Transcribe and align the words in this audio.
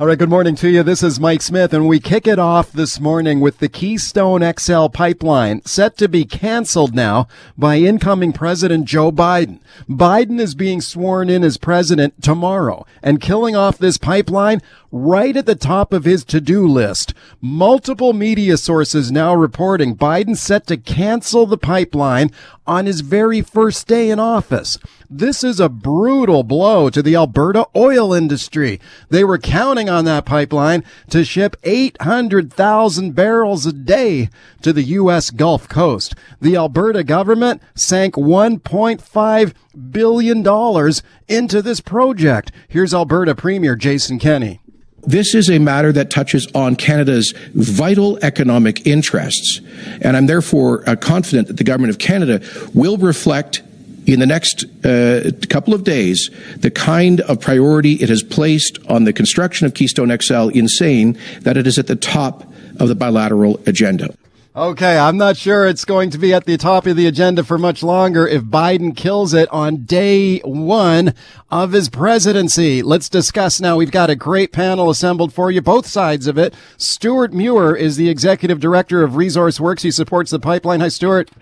All 0.00 0.08
right, 0.08 0.18
good 0.18 0.28
morning 0.28 0.56
to 0.56 0.68
you. 0.68 0.82
This 0.82 1.04
is 1.04 1.20
Mike 1.20 1.40
Smith, 1.40 1.72
and 1.72 1.86
we 1.86 2.00
kick 2.00 2.26
it 2.26 2.40
off 2.40 2.72
this 2.72 2.98
morning 2.98 3.38
with 3.38 3.58
the 3.58 3.68
Keystone 3.68 4.42
XL 4.58 4.88
pipeline 4.88 5.62
set 5.64 5.96
to 5.98 6.08
be 6.08 6.24
canceled 6.24 6.96
now 6.96 7.28
by 7.56 7.76
incoming 7.76 8.32
President 8.32 8.86
Joe 8.86 9.12
Biden. 9.12 9.60
Biden 9.88 10.40
is 10.40 10.56
being 10.56 10.80
sworn 10.80 11.30
in 11.30 11.44
as 11.44 11.58
president 11.58 12.20
tomorrow, 12.20 12.84
and 13.04 13.20
killing 13.20 13.54
off 13.54 13.78
this 13.78 13.96
pipeline 13.96 14.60
right 14.90 15.36
at 15.36 15.46
the 15.46 15.54
top 15.54 15.92
of 15.92 16.04
his 16.04 16.24
to-do 16.24 16.66
list. 16.66 17.14
Multiple 17.40 18.12
media 18.12 18.56
sources 18.56 19.12
now 19.12 19.32
reporting 19.32 19.94
Biden 19.94 20.36
set 20.36 20.66
to 20.66 20.76
cancel 20.76 21.46
the 21.46 21.56
pipeline 21.56 22.32
on 22.66 22.86
his 22.86 23.00
very 23.00 23.42
first 23.42 23.86
day 23.86 24.10
in 24.10 24.18
office. 24.18 24.76
This 25.10 25.44
is 25.44 25.60
a 25.60 25.68
brutal 25.68 26.42
blow 26.42 26.88
to 26.90 27.02
the 27.02 27.14
Alberta 27.14 27.66
oil 27.76 28.14
industry. 28.14 28.80
They 29.10 29.22
were 29.22 29.38
counting 29.38 29.88
on 29.88 30.04
that 30.06 30.24
pipeline 30.24 30.82
to 31.10 31.24
ship 31.24 31.56
800,000 31.62 33.14
barrels 33.14 33.66
a 33.66 33.72
day 33.72 34.30
to 34.62 34.72
the 34.72 34.82
U.S. 34.82 35.30
Gulf 35.30 35.68
Coast. 35.68 36.14
The 36.40 36.56
Alberta 36.56 37.04
government 37.04 37.62
sank 37.74 38.14
1.5 38.14 39.54
billion 39.90 40.42
dollars 40.42 41.02
into 41.28 41.60
this 41.60 41.80
project. 41.80 42.50
Here's 42.68 42.94
Alberta 42.94 43.34
Premier 43.34 43.76
Jason 43.76 44.18
Kenney. 44.18 44.60
This 45.06 45.34
is 45.34 45.50
a 45.50 45.58
matter 45.58 45.92
that 45.92 46.08
touches 46.08 46.46
on 46.54 46.76
Canada's 46.76 47.34
vital 47.54 48.18
economic 48.22 48.86
interests, 48.86 49.60
and 50.00 50.16
I'm 50.16 50.26
therefore 50.26 50.88
uh, 50.88 50.96
confident 50.96 51.48
that 51.48 51.58
the 51.58 51.64
Government 51.64 51.90
of 51.90 51.98
Canada 51.98 52.40
will 52.72 52.96
reflect 52.96 53.62
in 54.06 54.20
the 54.20 54.26
next 54.26 54.64
uh, 54.84 55.30
couple 55.48 55.74
of 55.74 55.84
days 55.84 56.30
the 56.56 56.70
kind 56.70 57.20
of 57.22 57.40
priority 57.40 57.94
it 57.94 58.08
has 58.08 58.22
placed 58.22 58.78
on 58.88 59.04
the 59.04 59.12
construction 59.12 59.66
of 59.66 59.74
Keystone 59.74 60.16
XL 60.20 60.48
in 60.48 60.68
saying 60.68 61.16
that 61.40 61.56
it 61.56 61.66
is 61.66 61.78
at 61.78 61.86
the 61.86 61.96
top 61.96 62.44
of 62.80 62.88
the 62.88 62.94
bilateral 62.94 63.60
agenda. 63.66 64.14
Okay, 64.56 64.96
I'm 64.96 65.16
not 65.16 65.36
sure 65.36 65.66
it's 65.66 65.84
going 65.84 66.10
to 66.10 66.18
be 66.18 66.32
at 66.32 66.44
the 66.44 66.56
top 66.56 66.86
of 66.86 66.94
the 66.94 67.08
agenda 67.08 67.42
for 67.42 67.58
much 67.58 67.82
longer 67.82 68.24
if 68.24 68.42
Biden 68.42 68.96
kills 68.96 69.34
it 69.34 69.48
on 69.50 69.78
day 69.84 70.38
one 70.44 71.12
of 71.50 71.72
his 71.72 71.88
presidency. 71.88 72.80
Let's 72.80 73.08
discuss 73.08 73.60
now. 73.60 73.76
We've 73.76 73.90
got 73.90 74.10
a 74.10 74.14
great 74.14 74.52
panel 74.52 74.90
assembled 74.90 75.32
for 75.32 75.50
you, 75.50 75.60
both 75.60 75.86
sides 75.86 76.28
of 76.28 76.38
it. 76.38 76.54
Stuart 76.76 77.32
Muir 77.32 77.74
is 77.74 77.96
the 77.96 78.08
executive 78.08 78.60
director 78.60 79.02
of 79.02 79.16
Resource 79.16 79.58
Works. 79.58 79.82
He 79.82 79.90
supports 79.90 80.30
the 80.30 80.38
pipeline. 80.38 80.78
Hi, 80.78 80.88
Stuart. 80.88 81.32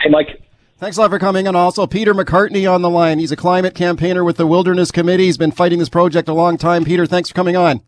Hey, 0.00 0.10
Mike. 0.10 0.37
Thanks 0.78 0.96
a 0.96 1.00
lot 1.00 1.10
for 1.10 1.18
coming. 1.18 1.48
And 1.48 1.56
also 1.56 1.88
Peter 1.88 2.14
McCartney 2.14 2.72
on 2.72 2.82
the 2.82 2.90
line. 2.90 3.18
He's 3.18 3.32
a 3.32 3.36
climate 3.36 3.74
campaigner 3.74 4.22
with 4.22 4.36
the 4.36 4.46
Wilderness 4.46 4.92
Committee. 4.92 5.24
He's 5.24 5.36
been 5.36 5.50
fighting 5.50 5.80
this 5.80 5.88
project 5.88 6.28
a 6.28 6.32
long 6.32 6.56
time. 6.56 6.84
Peter, 6.84 7.04
thanks 7.04 7.30
for 7.30 7.34
coming 7.34 7.56
on. 7.56 7.80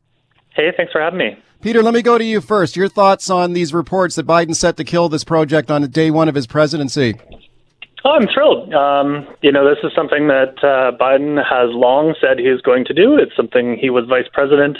Hey, 0.55 0.73
thanks 0.77 0.91
for 0.91 1.01
having 1.01 1.21
me. 1.21 1.39
Peter, 1.61 1.83
let 1.85 1.95
me 1.95 2.03
go 2.03 2.19
to 2.19 2.25
you 2.25 2.41
first. 2.41 2.75
Your 2.75 2.89
thoughts 2.89 3.31
on 3.31 3.53
these 3.53 3.73
reports 3.73 4.17
that 4.17 4.27
Biden 4.27 4.57
set 4.57 4.77
to 4.79 4.85
kill 4.85 5.09
this 5.09 5.23
project 5.23 5.71
on 5.71 5.89
day 5.89 6.11
one 6.11 6.29
of 6.29 6.35
his 6.35 6.49
presidency? 6.49 7.15
Oh, 8.05 8.11
I'm 8.11 8.27
thrilled. 8.27 8.75
Um, 8.75 9.29
you 9.43 9.53
know, 9.53 9.69
this 9.69 9.79
is 9.85 9.93
something 9.95 10.27
that 10.27 10.55
uh, 10.65 10.97
Biden 10.99 11.37
has 11.37 11.71
long 11.73 12.15
said 12.21 12.39
he's 12.39 12.61
going 12.63 12.87
to 12.87 12.95
do. 12.95 13.17
It's 13.17 13.37
something 13.37 13.77
he 13.77 13.91
was 13.91 14.07
vice 14.07 14.27
president 14.33 14.79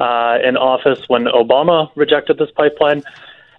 uh, 0.00 0.38
in 0.42 0.56
office 0.56 1.08
when 1.08 1.26
Obama 1.26 1.90
rejected 1.94 2.38
this 2.38 2.50
pipeline. 2.56 3.04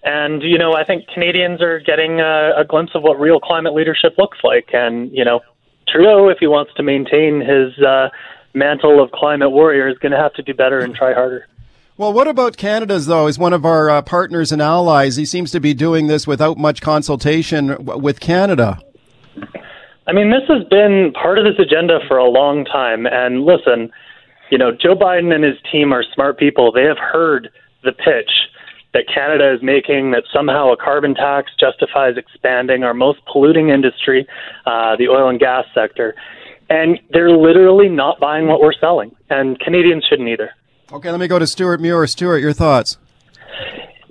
And, 0.06 0.44
you 0.44 0.59
know, 0.59 0.73
I 0.73 0.84
think 0.84 1.08
Canadians 1.11 1.64
are 1.64 1.80
getting 1.80 2.22
a, 2.22 2.52
a 2.58 2.64
glimpse 2.64 2.92
of 2.94 3.02
what 3.02 3.20
real 3.20 3.39
climate 3.39 3.73
leadership 3.73 4.14
looks 4.20 4.38
like. 4.44 4.70
And, 4.72 5.11
you 5.11 5.25
know, 5.25 5.39
Trudeau, 5.88 6.30
if 6.30 6.38
he 6.39 6.45
wants 6.45 6.72
to 6.75 6.84
maintain 6.84 7.42
his 7.42 7.84
uh, 7.84 8.09
mantle 8.53 9.03
of 9.03 9.11
climate 9.11 9.50
warrior, 9.50 9.88
is 9.88 9.98
going 9.98 10.11
to 10.11 10.17
have 10.20 10.33
to 10.36 10.44
do 10.44 10.53
better 10.53 10.80
and 10.80 10.94
try 10.94 11.14
harder. 11.14 11.48
Well, 11.98 12.14
what 12.14 12.28
about 12.28 12.56
Canada's, 12.56 13.08
though, 13.08 13.26
as 13.26 13.39
one 13.39 13.52
of 13.53 13.66
our 13.66 13.89
uh, 13.89 14.02
partners 14.03 14.52
and 14.52 14.61
allies? 14.61 15.16
He 15.16 15.26
seems 15.26 15.50
to 15.52 15.59
be 15.59 15.73
doing 15.73 16.06
this 16.06 16.28
without 16.28 16.58
much 16.58 16.81
consultation 16.81 17.67
w- 17.67 18.00
with 18.00 18.20
Canada. 18.20 18.80
I 20.05 20.14
mean, 20.14 20.30
this 20.30 20.48
has 20.49 20.67
been 20.70 21.14
part 21.14 21.39
of 21.39 21.45
this 21.45 21.58
agenda 21.58 21.99
for 22.08 22.17
a 22.17 22.30
long 22.30 22.64
time. 22.65 23.08
And 23.08 23.44
listen, 23.44 23.92
you 24.52 24.58
know, 24.60 24.71
Joe 24.71 24.94
Biden 24.94 25.33
and 25.33 25.44
his 25.44 25.55
team 25.71 25.92
are 25.94 26.04
smart 26.14 26.38
people. 26.38 26.71
They 26.71 26.83
have 26.83 26.99
heard 26.99 27.49
the 27.83 27.92
pitch 27.92 28.30
that 28.95 29.14
Canada 29.14 29.54
is 29.54 29.61
making 29.61 30.11
that 30.11 30.23
somehow 30.33 30.72
a 30.72 30.78
carbon 30.78 31.14
tax 31.14 31.52
justifies 31.60 32.16
expanding 32.16 32.83
our 32.83 32.94
most 32.94 33.20
polluting 33.32 33.67
industry, 33.67 34.26
uh, 34.66 34.95
the 34.95 35.10
oil 35.10 35.28
and 35.28 35.38
gas 35.38 35.66
sector. 35.76 36.16
And 36.70 36.98
they're 37.11 37.36
literally 37.36 37.89
not 37.89 38.22
buying 38.22 38.48
what 38.48 38.61
we're 38.61 38.73
selling. 38.80 39.14
And 39.30 39.60
Canadians 39.60 40.06
shouldn't 40.10 40.30
either. 40.30 40.52
Okay, 40.94 41.11
let 41.11 41.20
me 41.20 41.28
go 41.28 41.38
to 41.38 41.45
Stuart 41.45 41.82
Muir. 41.82 42.08
Stuart, 42.08 42.38
your 42.38 42.54
thoughts? 42.54 42.98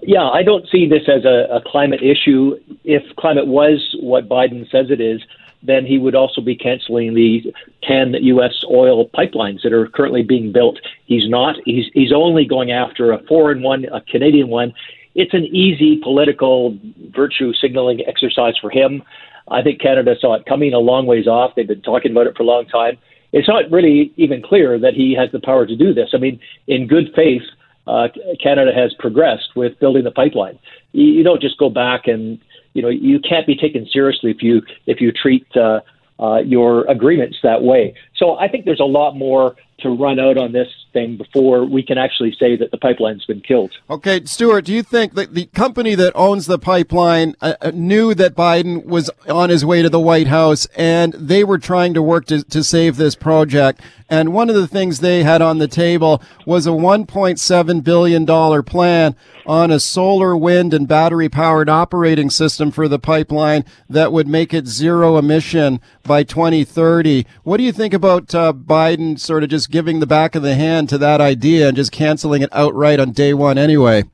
Yeah, 0.02 0.28
I 0.28 0.42
don't 0.42 0.68
see 0.70 0.86
this 0.86 1.08
as 1.08 1.24
a, 1.24 1.48
a 1.50 1.60
climate 1.64 2.00
issue. 2.02 2.56
If 2.84 3.02
climate 3.16 3.46
was 3.46 3.96
what 4.00 4.28
Biden 4.28 4.70
says 4.70 4.90
it 4.90 5.00
is, 5.00 5.22
then 5.64 5.86
he 5.86 5.98
would 5.98 6.14
also 6.14 6.40
be 6.40 6.54
canceling 6.54 7.14
the 7.14 7.52
10 7.82 8.14
U.S. 8.14 8.64
oil 8.70 9.08
pipelines 9.08 9.62
that 9.62 9.72
are 9.72 9.88
currently 9.88 10.22
being 10.22 10.52
built. 10.52 10.78
He's 11.06 11.28
not. 11.28 11.56
He's, 11.64 11.86
he's 11.94 12.12
only 12.12 12.44
going 12.44 12.70
after 12.70 13.12
a 13.12 13.22
foreign 13.26 13.62
one, 13.62 13.86
a 13.86 14.00
Canadian 14.02 14.48
one. 14.48 14.72
It's 15.14 15.34
an 15.34 15.44
easy 15.44 16.00
political 16.02 16.78
virtue 17.14 17.52
signaling 17.54 18.02
exercise 18.06 18.54
for 18.60 18.70
him. 18.70 19.02
I 19.48 19.62
think 19.62 19.80
Canada 19.80 20.14
saw 20.20 20.34
it 20.34 20.46
coming 20.46 20.72
a 20.72 20.78
long 20.78 21.06
ways 21.06 21.26
off. 21.26 21.52
They've 21.54 21.66
been 21.66 21.82
talking 21.82 22.12
about 22.12 22.26
it 22.26 22.36
for 22.36 22.42
a 22.42 22.46
long 22.46 22.66
time 22.66 22.98
it's 23.34 23.48
not 23.48 23.68
really 23.68 24.12
even 24.16 24.40
clear 24.40 24.78
that 24.78 24.94
he 24.94 25.12
has 25.18 25.28
the 25.32 25.40
power 25.40 25.66
to 25.66 25.74
do 25.74 25.92
this. 25.92 26.10
I 26.14 26.18
mean, 26.18 26.38
in 26.68 26.86
good 26.86 27.12
faith, 27.16 27.42
uh, 27.84 28.06
Canada 28.40 28.70
has 28.72 28.94
progressed 29.00 29.56
with 29.56 29.78
building 29.80 30.04
the 30.04 30.12
pipeline. 30.12 30.56
You, 30.92 31.04
you, 31.06 31.24
don't 31.24 31.42
just 31.42 31.58
go 31.58 31.68
back 31.68 32.06
and 32.06 32.38
you 32.74 32.82
know 32.82 32.88
you 32.88 33.18
can't 33.20 33.46
be 33.46 33.56
taken 33.56 33.86
seriously 33.90 34.30
if 34.30 34.42
you 34.42 34.60
if 34.86 35.00
you 35.00 35.10
treat 35.10 35.46
uh, 35.56 35.80
uh, 36.20 36.38
your 36.38 36.84
agreements 36.90 37.38
that 37.42 37.62
way. 37.62 37.94
So 38.16 38.36
I 38.36 38.48
think 38.48 38.66
there's 38.66 38.80
a 38.80 38.84
lot 38.84 39.16
more 39.16 39.56
to 39.78 39.90
run 39.90 40.18
out 40.18 40.38
on 40.38 40.52
this 40.52 40.68
thing 40.92 41.16
before 41.16 41.64
we 41.64 41.82
can 41.82 41.98
actually 41.98 42.34
say 42.38 42.56
that 42.56 42.70
the 42.70 42.78
pipeline's 42.78 43.24
been 43.24 43.40
killed. 43.40 43.72
Okay, 43.90 44.24
Stuart, 44.24 44.64
do 44.64 44.72
you 44.72 44.82
think 44.82 45.14
that 45.14 45.34
the 45.34 45.46
company 45.46 45.94
that 45.94 46.12
owns 46.14 46.46
the 46.46 46.58
pipeline 46.58 47.34
uh, 47.40 47.54
uh, 47.60 47.72
knew 47.74 48.14
that 48.14 48.34
Biden 48.34 48.84
was 48.86 49.10
on 49.28 49.50
his 49.50 49.64
way 49.64 49.82
to 49.82 49.90
the 49.90 50.00
White 50.00 50.28
House 50.28 50.66
and 50.76 51.12
they 51.14 51.44
were 51.44 51.58
trying 51.58 51.92
to 51.94 52.02
work 52.02 52.26
to, 52.26 52.42
to 52.44 52.62
save 52.62 52.96
this 52.96 53.16
project? 53.16 53.80
And 54.08 54.32
one 54.32 54.48
of 54.48 54.54
the 54.54 54.68
things 54.68 55.00
they 55.00 55.22
had 55.22 55.42
on 55.42 55.58
the 55.58 55.68
table 55.68 56.22
was 56.46 56.66
a 56.66 56.70
$1.7 56.70 57.84
billion 57.84 58.62
plan 58.64 59.16
on 59.46 59.70
a 59.70 59.80
solar, 59.80 60.36
wind, 60.36 60.72
and 60.72 60.86
battery 60.86 61.28
powered 61.28 61.68
operating 61.68 62.30
system 62.30 62.70
for 62.70 62.86
the 62.86 62.98
pipeline 62.98 63.64
that 63.88 64.12
would 64.12 64.28
make 64.28 64.54
it 64.54 64.66
zero 64.66 65.16
emission 65.16 65.80
by 66.02 66.22
2030. 66.22 67.26
What 67.42 67.56
do 67.56 67.62
you 67.62 67.72
think 67.72 67.94
about 67.94 68.34
uh, 68.34 68.52
Biden 68.52 69.18
sort 69.18 69.42
of 69.42 69.48
just 69.48 69.70
giving 69.74 69.98
the 69.98 70.06
back 70.06 70.36
of 70.36 70.42
the 70.42 70.54
hand 70.54 70.88
to 70.88 70.96
that 70.96 71.20
idea 71.20 71.66
and 71.66 71.76
just 71.76 71.90
canceling 71.90 72.42
it 72.42 72.48
outright 72.52 73.00
on 73.00 73.10
day 73.10 73.34
one 73.34 73.58
anyway? 73.58 74.04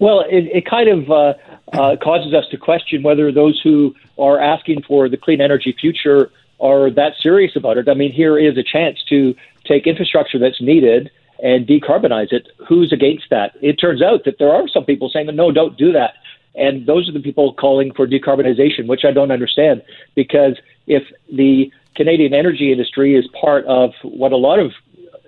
Well, 0.00 0.24
it, 0.28 0.46
it 0.52 0.66
kind 0.66 0.88
of 0.88 1.08
uh, 1.08 1.34
uh, 1.72 1.94
causes 2.02 2.34
us 2.34 2.44
to 2.50 2.56
question 2.56 3.04
whether 3.04 3.30
those 3.30 3.60
who 3.62 3.94
are 4.18 4.40
asking 4.40 4.82
for 4.82 5.08
the 5.08 5.16
clean 5.16 5.40
energy 5.40 5.76
future 5.80 6.32
are 6.58 6.90
that 6.90 7.12
serious 7.22 7.54
about 7.54 7.78
it. 7.78 7.88
I 7.88 7.94
mean, 7.94 8.12
here 8.12 8.36
is 8.36 8.58
a 8.58 8.64
chance 8.64 8.98
to 9.10 9.36
take 9.64 9.86
infrastructure 9.86 10.40
that's 10.40 10.60
needed 10.60 11.08
and 11.40 11.68
decarbonize 11.68 12.32
it. 12.32 12.48
Who's 12.68 12.92
against 12.92 13.26
that? 13.30 13.52
It 13.62 13.74
turns 13.74 14.02
out 14.02 14.24
that 14.24 14.40
there 14.40 14.52
are 14.52 14.66
some 14.66 14.84
people 14.84 15.08
saying, 15.08 15.28
no, 15.36 15.52
don't 15.52 15.78
do 15.78 15.92
that. 15.92 16.14
And 16.56 16.84
those 16.84 17.08
are 17.08 17.12
the 17.12 17.20
people 17.20 17.54
calling 17.54 17.92
for 17.94 18.08
decarbonization, 18.08 18.88
which 18.88 19.04
I 19.04 19.12
don't 19.12 19.30
understand 19.30 19.82
because 20.16 20.58
if 20.88 21.04
the 21.32 21.70
Canadian 21.94 22.34
energy 22.34 22.72
industry 22.72 23.14
is 23.14 23.26
part 23.40 23.64
of 23.66 23.92
what 24.02 24.32
a 24.32 24.36
lot 24.36 24.58
of 24.58 24.72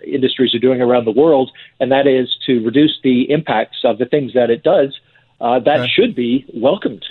industries 0.06 0.54
are 0.54 0.58
doing 0.58 0.80
around 0.80 1.04
the 1.04 1.12
world, 1.12 1.50
and 1.80 1.90
that 1.92 2.06
is 2.06 2.36
to 2.46 2.64
reduce 2.64 2.98
the 3.02 3.30
impacts 3.30 3.78
of 3.84 3.98
the 3.98 4.06
things 4.06 4.32
that 4.34 4.50
it 4.50 4.62
does, 4.62 4.98
uh, 5.40 5.58
that 5.60 5.80
okay. 5.80 5.88
should 5.88 6.14
be 6.14 6.44
welcomed. 6.54 7.04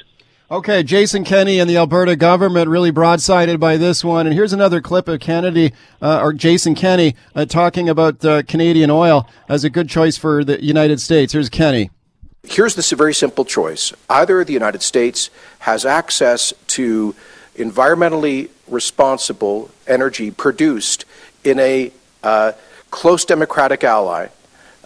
Okay, 0.51 0.83
Jason 0.83 1.24
Kenney 1.24 1.59
and 1.59 1.68
the 1.68 1.77
Alberta 1.77 2.15
government 2.15 2.69
really 2.69 2.91
broadsided 2.91 3.59
by 3.59 3.77
this 3.77 4.03
one. 4.03 4.27
And 4.27 4.35
here's 4.35 4.53
another 4.53 4.79
clip 4.79 5.07
of 5.07 5.19
Kennedy 5.19 5.74
uh, 6.03 6.19
or 6.21 6.33
Jason 6.33 6.75
Kenney 6.75 7.15
uh, 7.33 7.45
talking 7.45 7.89
about 7.89 8.24
uh, 8.24 8.44
Canadian 8.44 8.91
oil 8.91 9.27
as 9.50 9.63
a 9.63 9.71
good 9.71 9.89
choice 9.89 10.18
for 10.18 10.44
the 10.44 10.63
United 10.63 11.01
States. 11.01 11.33
Here's 11.33 11.50
Kenney. 11.50 11.89
Here's 12.44 12.75
this 12.75 12.91
very 12.91 13.13
simple 13.13 13.44
choice: 13.44 13.91
either 14.07 14.44
the 14.44 14.53
United 14.53 14.83
States 14.83 15.31
has 15.59 15.83
access 15.83 16.53
to 16.68 17.15
environmentally 17.57 18.49
responsible 18.67 19.69
energy 19.87 20.31
produced 20.31 21.05
in 21.43 21.59
a 21.59 21.91
uh, 22.23 22.51
close 22.91 23.25
democratic 23.25 23.83
ally, 23.83 24.27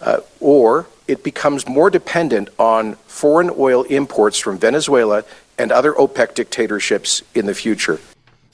uh, 0.00 0.18
or 0.40 0.86
it 1.08 1.24
becomes 1.24 1.68
more 1.68 1.90
dependent 1.90 2.48
on 2.58 2.94
foreign 3.06 3.50
oil 3.58 3.82
imports 3.84 4.38
from 4.38 4.58
Venezuela 4.58 5.24
and 5.58 5.72
other 5.72 5.92
OPEC 5.92 6.34
dictatorships 6.34 7.22
in 7.34 7.46
the 7.46 7.54
future. 7.54 8.00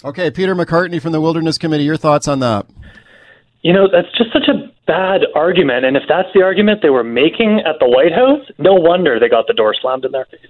Okay, 0.05 0.31
Peter 0.31 0.55
McCartney 0.55 1.01
from 1.01 1.13
the 1.13 1.21
Wilderness 1.21 1.59
Committee, 1.59 1.85
your 1.85 1.97
thoughts 1.97 2.29
on 2.29 2.41
that? 2.41 2.67
You 3.63 3.73
know, 3.73 3.89
that's 3.91 4.11
just 4.17 4.33
such 4.33 4.49
a 4.49 4.73
bad 4.87 5.23
argument. 5.35 5.85
And 5.85 5.97
if 5.97 6.05
that's 6.09 6.29
the 6.35 6.43
argument 6.43 6.81
they 6.83 6.91
were 6.91 7.05
making 7.05 7.61
at 7.67 7.79
the 7.81 7.89
White 7.89 8.13
House, 8.13 8.47
no 8.59 8.75
wonder 8.75 9.19
they 9.19 9.29
got 9.29 9.47
the 9.47 9.55
door 9.55 9.75
slammed 9.75 10.05
in 10.05 10.13
their 10.13 10.27
face. 10.27 10.41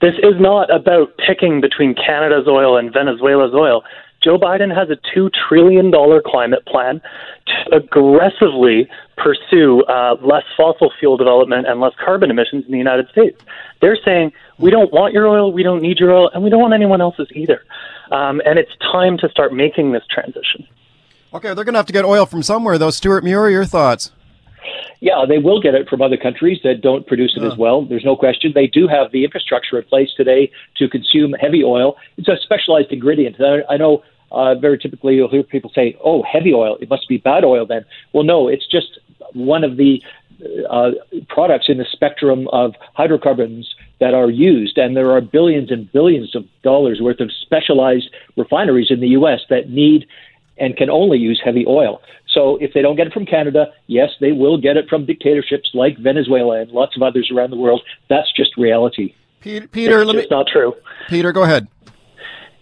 This 0.00 0.14
is 0.22 0.34
not 0.38 0.74
about 0.74 1.16
picking 1.18 1.60
between 1.60 1.94
Canada's 1.94 2.46
oil 2.48 2.76
and 2.76 2.92
Venezuela's 2.92 3.54
oil. 3.54 3.82
Joe 4.22 4.36
Biden 4.36 4.74
has 4.74 4.88
a 4.90 4.96
$2 5.16 5.30
trillion 5.48 5.92
climate 6.26 6.66
plan 6.66 7.00
to 7.46 7.76
aggressively 7.76 8.88
pursue 9.16 9.82
uh, 9.84 10.16
less 10.22 10.44
fossil 10.56 10.92
fuel 10.98 11.16
development 11.16 11.66
and 11.68 11.80
less 11.80 11.92
carbon 12.04 12.30
emissions 12.30 12.64
in 12.64 12.72
the 12.72 12.78
United 12.78 13.08
States. 13.10 13.40
They're 13.80 13.98
saying, 14.04 14.32
we 14.58 14.70
don't 14.70 14.92
want 14.92 15.14
your 15.14 15.28
oil, 15.28 15.52
we 15.52 15.62
don't 15.62 15.80
need 15.80 15.98
your 15.98 16.12
oil, 16.12 16.30
and 16.34 16.42
we 16.42 16.50
don't 16.50 16.60
want 16.60 16.74
anyone 16.74 17.00
else's 17.00 17.28
either. 17.32 17.62
Um, 18.10 18.42
and 18.44 18.58
it's 18.58 18.72
time 18.80 19.18
to 19.18 19.28
start 19.28 19.52
making 19.52 19.92
this 19.92 20.02
transition. 20.10 20.66
Okay, 21.32 21.52
they're 21.54 21.64
going 21.64 21.74
to 21.74 21.78
have 21.78 21.86
to 21.86 21.92
get 21.92 22.04
oil 22.04 22.26
from 22.26 22.42
somewhere, 22.42 22.78
though. 22.78 22.90
Stuart 22.90 23.22
Muir, 23.22 23.50
your 23.50 23.64
thoughts? 23.64 24.12
Yeah, 25.00 25.24
they 25.28 25.38
will 25.38 25.60
get 25.60 25.74
it 25.74 25.88
from 25.88 26.02
other 26.02 26.16
countries 26.16 26.58
that 26.64 26.80
don't 26.80 27.06
produce 27.06 27.36
it 27.36 27.44
as 27.44 27.56
well. 27.56 27.84
There's 27.84 28.04
no 28.04 28.16
question. 28.16 28.52
They 28.54 28.66
do 28.66 28.88
have 28.88 29.12
the 29.12 29.24
infrastructure 29.24 29.78
in 29.78 29.84
place 29.84 30.08
today 30.16 30.50
to 30.76 30.88
consume 30.88 31.34
heavy 31.34 31.62
oil. 31.62 31.96
It's 32.16 32.26
a 32.26 32.36
specialized 32.42 32.90
ingredient. 32.90 33.36
I 33.40 33.76
know 33.76 34.02
uh, 34.32 34.56
very 34.56 34.76
typically 34.76 35.14
you'll 35.14 35.30
hear 35.30 35.44
people 35.44 35.70
say, 35.72 35.96
"Oh, 36.04 36.22
heavy 36.22 36.52
oil, 36.52 36.76
it 36.80 36.90
must 36.90 37.08
be 37.08 37.18
bad 37.18 37.44
oil." 37.44 37.64
Then, 37.64 37.84
well, 38.12 38.24
no, 38.24 38.48
it's 38.48 38.66
just 38.66 38.98
one 39.34 39.62
of 39.62 39.76
the 39.76 40.02
uh, 40.68 40.90
products 41.28 41.66
in 41.68 41.78
the 41.78 41.86
spectrum 41.90 42.48
of 42.48 42.74
hydrocarbons 42.94 43.74
that 44.00 44.14
are 44.14 44.30
used, 44.30 44.78
and 44.78 44.96
there 44.96 45.10
are 45.12 45.20
billions 45.20 45.70
and 45.70 45.90
billions 45.92 46.34
of 46.36 46.44
dollars 46.62 47.00
worth 47.00 47.20
of 47.20 47.30
specialized 47.32 48.10
refineries 48.36 48.90
in 48.90 49.00
the 49.00 49.08
U.S. 49.08 49.40
that 49.48 49.70
need 49.70 50.06
and 50.60 50.76
can 50.76 50.90
only 50.90 51.18
use 51.18 51.40
heavy 51.44 51.64
oil. 51.66 52.00
So 52.28 52.56
if 52.60 52.72
they 52.74 52.82
don't 52.82 52.96
get 52.96 53.06
it 53.06 53.12
from 53.12 53.26
Canada, 53.26 53.66
yes, 53.86 54.10
they 54.20 54.32
will 54.32 54.58
get 54.60 54.76
it 54.76 54.88
from 54.88 55.06
dictatorships 55.06 55.70
like 55.74 55.98
Venezuela 55.98 56.60
and 56.60 56.70
lots 56.70 56.96
of 56.96 57.02
others 57.02 57.30
around 57.34 57.50
the 57.50 57.56
world. 57.56 57.82
That's 58.08 58.30
just 58.36 58.56
reality. 58.56 59.14
Peter, 59.40 59.66
Peter 59.68 60.00
it's 60.00 60.06
let 60.06 60.16
me, 60.16 60.26
not 60.30 60.46
true. 60.52 60.74
Peter, 61.08 61.32
go 61.32 61.42
ahead. 61.42 61.68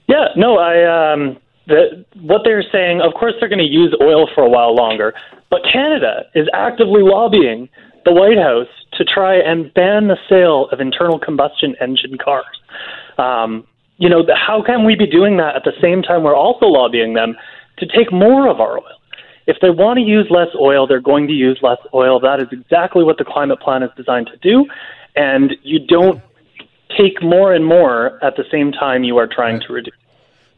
Yeah, 0.08 0.28
no, 0.36 0.58
I 0.58 1.12
um, 1.12 1.38
the, 1.66 2.04
what 2.20 2.42
they're 2.44 2.64
saying. 2.70 3.00
Of 3.00 3.14
course, 3.14 3.34
they're 3.40 3.48
going 3.48 3.58
to 3.58 3.64
use 3.64 3.94
oil 4.00 4.28
for 4.34 4.44
a 4.44 4.48
while 4.48 4.74
longer, 4.74 5.14
but 5.50 5.60
Canada 5.70 6.24
is 6.34 6.46
actively 6.54 7.02
lobbying 7.02 7.68
the 8.04 8.12
White 8.12 8.38
House 8.38 8.68
to 8.92 9.04
try 9.04 9.36
and 9.36 9.72
ban 9.74 10.06
the 10.08 10.16
sale 10.28 10.68
of 10.70 10.80
internal 10.80 11.18
combustion 11.18 11.74
engine 11.80 12.18
cars. 12.22 12.46
Um, 13.18 13.66
you 13.98 14.08
know, 14.08 14.24
how 14.34 14.62
can 14.62 14.84
we 14.84 14.94
be 14.94 15.06
doing 15.06 15.38
that 15.38 15.56
at 15.56 15.64
the 15.64 15.72
same 15.82 16.02
time 16.02 16.22
we're 16.22 16.36
also 16.36 16.66
lobbying 16.66 17.14
them 17.14 17.36
to 17.78 17.86
take 17.86 18.12
more 18.12 18.48
of 18.48 18.60
our 18.60 18.78
oil? 18.78 19.00
If 19.46 19.58
they 19.62 19.70
want 19.70 19.98
to 19.98 20.02
use 20.02 20.26
less 20.28 20.48
oil, 20.58 20.86
they're 20.86 21.00
going 21.00 21.28
to 21.28 21.32
use 21.32 21.58
less 21.62 21.78
oil. 21.94 22.18
That 22.18 22.40
is 22.40 22.48
exactly 22.50 23.04
what 23.04 23.18
the 23.18 23.24
climate 23.24 23.60
plan 23.60 23.82
is 23.82 23.90
designed 23.96 24.28
to 24.28 24.36
do. 24.38 24.66
And 25.14 25.54
you 25.62 25.78
don't 25.78 26.20
take 26.96 27.22
more 27.22 27.54
and 27.54 27.64
more 27.64 28.22
at 28.24 28.36
the 28.36 28.44
same 28.50 28.72
time 28.72 29.04
you 29.04 29.16
are 29.18 29.28
trying 29.28 29.60
to 29.60 29.72
reduce. 29.72 29.94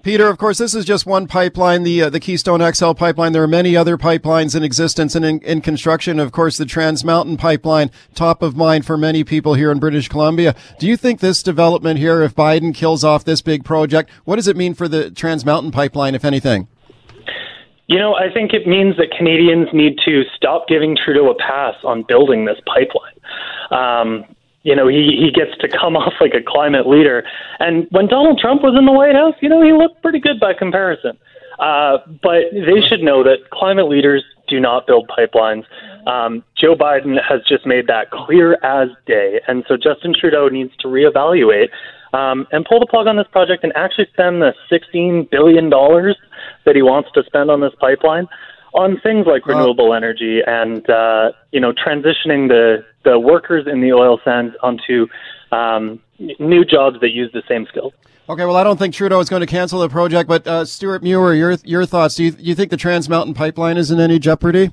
Peter, 0.03 0.29
of 0.29 0.38
course, 0.38 0.59
this 0.59 0.75
is 0.75 0.85
just 0.85 1.06
one 1.06 1.26
pipeline, 1.26 1.82
the 1.82 2.03
uh, 2.03 2.09
the 2.09 2.20
Keystone 2.20 2.61
XL 2.73 2.93
pipeline. 2.93 3.32
There 3.32 3.43
are 3.43 3.49
many 3.49 3.76
other 3.76 3.99
pipelines 3.99 4.55
in 4.55 4.62
existence 4.62 5.17
and 5.17 5.25
in, 5.25 5.41
in, 5.41 5.61
construction. 5.61 6.21
Of 6.21 6.31
course, 6.31 6.56
the 6.56 6.64
Trans 6.64 7.05
Mountain 7.05 7.37
pipeline, 7.37 7.91
top 8.14 8.41
of 8.41 8.56
mind 8.56 8.87
for 8.87 8.97
many 8.97 9.25
people 9.25 9.55
here 9.55 9.73
in 9.73 9.81
British 9.81 10.09
Columbia. 10.09 10.55
Do 10.79 10.87
you 10.87 10.97
think 10.97 11.19
this 11.19 11.43
development 11.43 11.99
here, 11.99 12.23
if 12.23 12.35
Biden 12.35 12.73
kills 12.73 13.03
off 13.03 13.25
this 13.25 13.43
big 13.43 13.64
project, 13.64 14.09
what 14.25 14.37
does 14.37 14.47
it 14.47 14.56
mean 14.56 14.73
for 14.73 14.87
the 14.87 15.11
Trans 15.11 15.44
Mountain 15.44 15.73
pipeline, 15.73 16.14
if 16.14 16.25
anything? 16.25 16.69
You 17.88 17.99
know, 17.99 18.14
I 18.14 18.31
think 18.32 18.52
it 18.52 18.67
means 18.67 18.96
that 18.99 19.11
Canadians 19.17 19.69
need 19.73 19.99
to 20.05 20.23
stop 20.37 20.69
giving 20.69 20.94
Trudeau 20.94 21.31
a 21.31 21.35
pass 21.35 21.75
on 21.85 22.05
building 22.06 22.44
this 22.44 22.58
pipeline. 22.67 23.17
Um, 23.70 24.25
you 24.62 24.76
know, 24.76 24.87
he, 24.87 25.17
he 25.19 25.31
gets 25.32 25.56
to 25.61 25.69
come 25.69 25.96
off 26.02 26.12
like 26.20 26.35
a 26.35 26.43
climate 26.46 26.87
leader. 26.87 27.25
And 27.58 27.87
when 27.90 28.06
Donald 28.06 28.38
Trump 28.38 28.62
was 28.62 28.76
in 28.79 28.85
the 28.85 28.93
White 28.93 29.14
House, 29.14 29.35
you 29.40 29.49
know, 29.49 29.62
he 29.62 29.73
looked 29.73 30.02
pretty 30.02 30.20
good 30.20 30.38
by 30.38 30.52
comparison. 30.52 31.17
Uh, 31.58 31.99
but 32.23 32.44
they 32.52 32.81
should 32.87 33.02
know 33.02 33.25
that 33.25 33.50
climate 33.50 33.88
leaders 33.88 34.23
do 34.46 34.61
not 34.61 34.87
build 34.87 35.08
pipelines. 35.08 35.64
Um, 36.06 36.44
Joe 36.56 36.76
Biden 36.76 37.17
has 37.23 37.40
just 37.49 37.67
made 37.67 37.87
that 37.88 38.11
clear 38.11 38.58
as 38.62 38.88
day. 39.06 39.40
And 39.49 39.64
so 39.67 39.76
Justin 39.76 40.14
Trudeau 40.14 40.49
needs 40.49 40.76
to 40.81 40.88
reevaluate 40.88 41.69
um, 42.12 42.46
and 42.52 42.64
pull 42.64 42.81
the 42.81 42.87
plug 42.87 43.06
on 43.06 43.17
this 43.17 43.26
project 43.32 43.64
and 43.64 43.73
actually 43.76 44.06
spend 44.12 44.40
the 44.40 44.55
$16 44.70 45.31
billion 45.31 45.70
that 46.69 46.76
he 46.76 46.82
wants 46.82 47.09
to 47.15 47.25
spend 47.25 47.50
on 47.50 47.61
this 47.61 47.73
pipeline 47.81 48.29
on 48.75 49.00
things 49.00 49.26
like 49.26 49.47
renewable 49.47 49.94
energy 49.94 50.41
and 50.47 50.88
uh, 50.91 51.32
you 51.50 51.61
know 51.61 51.73
transitioning 51.73 52.49
the 52.49 52.85
the 53.05 53.19
workers 53.19 53.67
in 53.67 53.81
the 53.81 53.91
oil 53.93 54.20
sands 54.23 54.55
onto 54.62 55.06
um, 55.50 55.99
new 56.38 56.65
jobs 56.65 57.00
that 57.00 57.11
use 57.11 57.31
the 57.32 57.43
same 57.49 57.67
skills. 57.67 57.94
Okay, 58.29 58.44
well, 58.44 58.56
I 58.56 58.62
don't 58.62 58.79
think 58.79 58.93
Trudeau 58.93 59.20
is 59.20 59.31
going 59.31 59.41
to 59.41 59.47
cancel 59.47 59.81
the 59.81 59.88
project, 59.88 60.29
but 60.29 60.47
uh, 60.47 60.67
Stuart 60.67 61.03
Muir, 61.03 61.32
your 61.32 61.53
your 61.65 61.87
thoughts? 61.87 62.17
Do 62.17 62.25
you, 62.25 62.37
you 62.38 62.55
think 62.55 62.71
the 62.71 62.76
Trans 62.76 63.09
Mountain 63.09 63.32
Pipeline 63.32 63.79
is 63.79 63.91
in 63.91 63.99
any 63.99 64.19
jeopardy? 64.19 64.71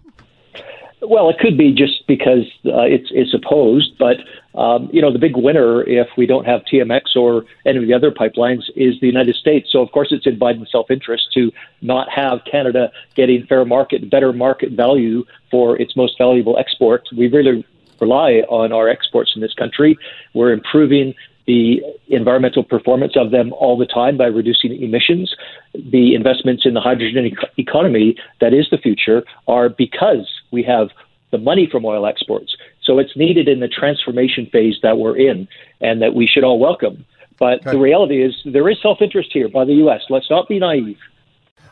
Well, 1.08 1.30
it 1.30 1.38
could 1.40 1.58
be 1.58 1.72
just 1.72 2.08
because 2.08 2.46
uh, 2.66 2.82
it's 2.82 3.10
it's 3.12 3.34
opposed, 3.34 3.98
but 3.98 4.18
um, 4.60 4.90
you 4.92 5.02
know 5.02 5.12
the 5.12 5.20
big 5.20 5.36
winner 5.36 5.84
if 5.84 6.08
we 6.18 6.26
don't 6.26 6.46
have 6.46 6.62
TMX 6.72 7.16
or 7.16 7.46
any 7.66 7.78
of 7.78 7.88
the 7.88 7.94
other 7.94 8.12
pipelines 8.12 8.64
is 8.76 9.00
the 9.02 9.08
United 9.08 9.36
States. 9.36 9.70
So 9.72 9.82
of 9.82 9.92
course 9.92 10.10
it's 10.12 10.26
in 10.26 10.40
Biden's 10.40 10.72
self-interest 10.72 11.32
to 11.34 11.52
not 11.82 12.10
have 12.10 12.40
Canada 12.50 12.92
getting 13.16 13.46
fair 13.48 13.66
market, 13.66 14.10
better 14.10 14.34
market 14.34 14.72
value 14.72 15.26
for 15.52 15.80
its 15.80 15.96
most 15.96 16.18
valuable 16.18 16.58
export. 16.58 17.04
We 17.16 17.28
really 17.28 17.66
rely 18.00 18.44
on 18.50 18.72
our 18.72 18.90
exports 18.90 19.34
in 19.36 19.42
this 19.42 19.54
country. 19.54 19.98
We're 20.34 20.52
improving 20.52 21.14
the 21.48 21.82
environmental 22.08 22.64
performance 22.64 23.14
of 23.16 23.32
them 23.32 23.54
all 23.54 23.78
the 23.78 23.86
time 23.86 24.18
by 24.18 24.26
reducing 24.26 24.82
emissions. 24.82 25.34
The 25.74 26.16
investments 26.16 26.66
in 26.66 26.74
the 26.74 26.82
hydrogen 26.82 27.26
e- 27.28 27.36
economy 27.58 28.16
that 28.42 28.54
is 28.54 28.68
the 28.72 28.78
future 28.78 29.24
are 29.48 29.70
because 29.70 30.28
we 30.56 30.64
have 30.64 30.88
the 31.32 31.38
money 31.38 31.68
from 31.70 31.86
oil 31.86 32.06
exports. 32.08 32.56
So 32.82 32.98
it's 32.98 33.16
needed 33.18 33.48
in 33.48 33.60
the 33.60 33.68
transformation 33.68 34.48
phase 34.52 34.76
that 34.84 34.98
we're 34.98 35.18
in 35.18 35.48
and 35.82 36.02
that 36.02 36.14
we 36.16 36.26
should 36.28 36.46
all 36.46 36.60
welcome. 36.60 37.06
But 37.38 37.60
okay. 37.60 37.72
the 37.72 37.80
reality 37.80 38.24
is 38.24 38.34
there 38.46 38.70
is 38.70 38.78
self 38.82 39.02
interest 39.02 39.32
here 39.34 39.50
by 39.50 39.66
the 39.66 39.74
U.S. 39.86 40.02
Let's 40.10 40.30
not 40.30 40.48
be 40.48 40.60
naive. 40.60 40.98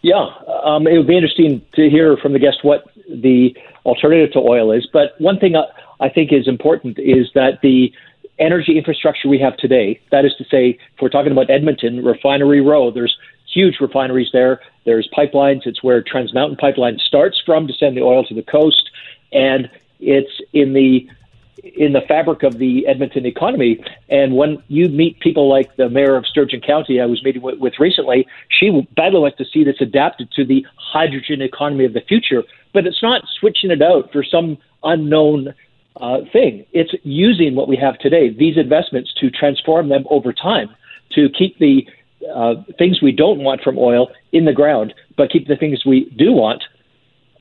Yeah, 0.02 0.28
um, 0.64 0.86
it 0.86 0.96
would 0.96 1.06
be 1.06 1.16
interesting 1.16 1.62
to 1.74 1.88
hear 1.88 2.16
from 2.16 2.32
the 2.32 2.38
guest 2.38 2.58
what 2.62 2.84
the 3.08 3.56
alternative 3.84 4.32
to 4.32 4.38
oil 4.38 4.72
is. 4.72 4.86
But 4.92 5.18
one 5.18 5.38
thing 5.38 5.54
I 6.00 6.08
think 6.08 6.32
is 6.32 6.46
important 6.46 6.98
is 6.98 7.30
that 7.34 7.60
the 7.62 7.92
energy 8.38 8.76
infrastructure 8.76 9.28
we 9.28 9.38
have 9.38 9.56
today, 9.56 10.00
that 10.10 10.24
is 10.24 10.32
to 10.38 10.44
say, 10.44 10.78
if 10.94 11.00
we're 11.00 11.08
talking 11.08 11.32
about 11.32 11.50
Edmonton, 11.50 12.04
Refinery 12.04 12.60
Row, 12.60 12.90
there's 12.90 13.16
huge 13.54 13.76
refineries 13.80 14.30
there. 14.32 14.60
There's 14.84 15.08
pipelines. 15.16 15.66
It's 15.66 15.82
where 15.82 16.02
Trans 16.02 16.34
Mountain 16.34 16.56
Pipeline 16.56 16.98
starts 16.98 17.40
from 17.46 17.66
to 17.66 17.72
send 17.74 17.96
the 17.96 18.02
oil 18.02 18.24
to 18.24 18.34
the 18.34 18.42
coast, 18.42 18.90
and 19.32 19.70
it's 20.00 20.40
in 20.52 20.72
the 20.72 21.08
in 21.62 21.92
the 21.92 22.02
fabric 22.02 22.42
of 22.42 22.58
the 22.58 22.86
Edmonton 22.86 23.24
economy. 23.24 23.82
And 24.10 24.36
when 24.36 24.62
you 24.68 24.88
meet 24.88 25.18
people 25.20 25.48
like 25.48 25.76
the 25.76 25.88
mayor 25.88 26.16
of 26.16 26.26
Sturgeon 26.26 26.60
County, 26.60 27.00
I 27.00 27.06
was 27.06 27.24
meeting 27.24 27.40
with, 27.42 27.58
with 27.58 27.74
recently, 27.78 28.26
she 28.50 28.86
badly 28.96 29.20
wants 29.20 29.38
to 29.38 29.44
see 29.46 29.64
this 29.64 29.80
adapted 29.80 30.30
to 30.32 30.44
the 30.44 30.66
hydrogen 30.76 31.40
economy 31.40 31.84
of 31.84 31.94
the 31.94 32.02
future. 32.02 32.42
But 32.74 32.86
it's 32.86 33.02
not 33.02 33.22
switching 33.40 33.70
it 33.70 33.80
out 33.80 34.12
for 34.12 34.22
some 34.22 34.58
unknown 34.82 35.54
uh, 35.96 36.18
thing. 36.32 36.66
It's 36.72 36.92
using 37.02 37.54
what 37.54 37.68
we 37.68 37.76
have 37.76 37.98
today, 37.98 38.28
these 38.30 38.58
investments, 38.58 39.14
to 39.20 39.30
transform 39.30 39.88
them 39.88 40.04
over 40.10 40.32
time, 40.32 40.68
to 41.12 41.28
keep 41.30 41.58
the 41.58 41.86
uh, 42.34 42.54
things 42.78 43.02
we 43.02 43.12
don't 43.12 43.38
want 43.38 43.62
from 43.62 43.78
oil 43.78 44.10
in 44.32 44.44
the 44.44 44.52
ground, 44.52 44.94
but 45.16 45.30
keep 45.30 45.48
the 45.48 45.56
things 45.56 45.84
we 45.84 46.10
do 46.16 46.32
want, 46.32 46.62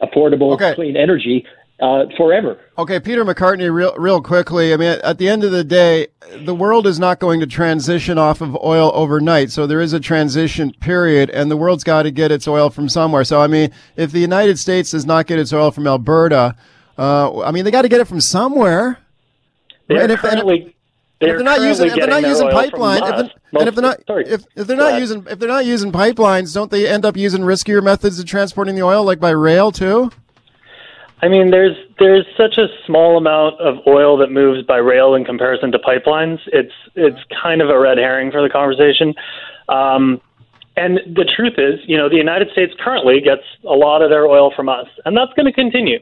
affordable, 0.02 0.54
okay. 0.54 0.74
clean 0.75 0.98
energy, 0.98 1.46
uh, 1.80 2.06
forever. 2.16 2.60
Okay, 2.78 3.00
Peter 3.00 3.25
McCartney, 3.25 3.74
real, 3.74 3.94
real 3.98 4.22
quickly. 4.22 4.74
I 4.74 4.78
mean, 4.78 5.00
at 5.04 5.18
the 5.18 5.28
end 5.28 5.44
of 5.44 5.52
the 5.52 5.63
day, 5.63 6.08
the 6.36 6.56
world 6.56 6.88
is 6.88 7.00
not 7.00 7.20
going 7.20 7.40
to 7.40 7.48
transition 7.48 8.18
off 8.18 8.42
of 8.42 8.56
oil 8.63 8.92
overnight. 8.94 9.52
So 9.52 9.68
there 9.68 9.82
is 9.82 9.92
a 9.94 10.00
transition 10.00 10.74
period, 10.80 11.30
and 11.30 11.52
the 11.52 11.58
world's 11.58 11.84
got 11.84 12.04
to 12.04 12.12
get 12.12 12.32
its 12.32 12.48
oil 12.48 12.70
from 12.70 12.90
somewhere. 12.90 13.24
So, 13.24 13.42
I 13.42 13.48
mean, 13.48 13.72
if 13.96 14.12
the 14.12 14.20
United 14.20 14.60
States 14.60 14.92
does 14.92 15.06
not 15.06 15.28
get 15.28 15.40
its 15.40 15.52
oil 15.52 15.72
from 15.72 15.88
Alberta, 15.88 16.56
uh, 16.98 17.42
I 17.42 17.52
mean, 17.52 17.66
they 17.66 17.72
got 17.72 17.82
to 17.82 17.90
get 17.90 18.02
it 18.02 18.08
from 18.08 18.22
somewhere. 18.22 19.00
They're 19.88 20.10
if, 20.10 20.20
currently, 20.20 20.73
they're, 21.24 21.36
if 21.36 21.38
they're 21.38 21.46
not 21.46 21.62
using 21.62 21.88
if 21.88 21.96
they're 21.96 22.08
not 22.08 22.24
using 22.24 22.48
pipelines, 22.48 23.20
if 23.20 23.32
and 23.60 23.68
if 23.68 23.75
they're 23.75 23.82
not 23.82 24.06
sorry, 24.08 24.25
if, 24.27 24.44
if 24.56 24.68
they're 24.68 24.77
not 24.77 25.00
using 25.00 25.25
if 25.30 25.39
they're 25.39 25.50
not 25.50 25.65
using 25.65 25.92
pipelines, 25.92 26.53
don't 26.53 26.72
they 26.72 26.88
end 26.88 27.06
up 27.06 27.18
using 27.18 27.42
riskier 27.42 27.84
methods 27.84 28.20
of 28.20 28.25
transporting 28.25 28.75
the 28.75 28.84
oil, 28.84 29.03
like 29.03 29.20
by 29.20 29.30
rail 29.30 29.72
too? 29.72 30.12
I 31.22 31.30
mean, 31.30 31.51
there's 31.51 31.77
there's 32.00 32.25
such 32.36 32.58
a 32.58 32.68
small 32.86 33.18
amount 33.18 33.60
of 33.62 33.77
oil 33.88 34.18
that 34.18 34.30
moves 34.30 34.62
by 34.68 34.77
rail 34.77 35.15
in 35.15 35.24
comparison 35.24 35.72
to 35.72 35.80
pipelines. 35.80 36.39
It's 36.48 36.74
it's 36.96 37.20
kind 37.42 37.62
of 37.62 37.70
a 37.70 37.80
red 37.80 37.98
herring 37.98 38.30
for 38.30 38.42
the 38.42 38.50
conversation. 38.50 39.13
Um, 39.70 40.20
and 40.75 41.00
the 41.06 41.24
truth 41.24 41.53
is, 41.58 41.80
you 41.88 41.98
know, 41.98 42.10
the 42.10 42.18
United 42.18 42.50
States 42.51 42.74
currently 42.84 43.22
gets 43.22 43.44
a 43.63 43.74
lot 43.74 44.01
of 44.01 44.10
their 44.10 44.27
oil 44.27 44.51
from 44.53 44.68
us, 44.68 44.88
and 45.06 45.15
that's 45.15 45.32
going 45.34 45.46
to 45.46 45.53
continue. 45.53 46.00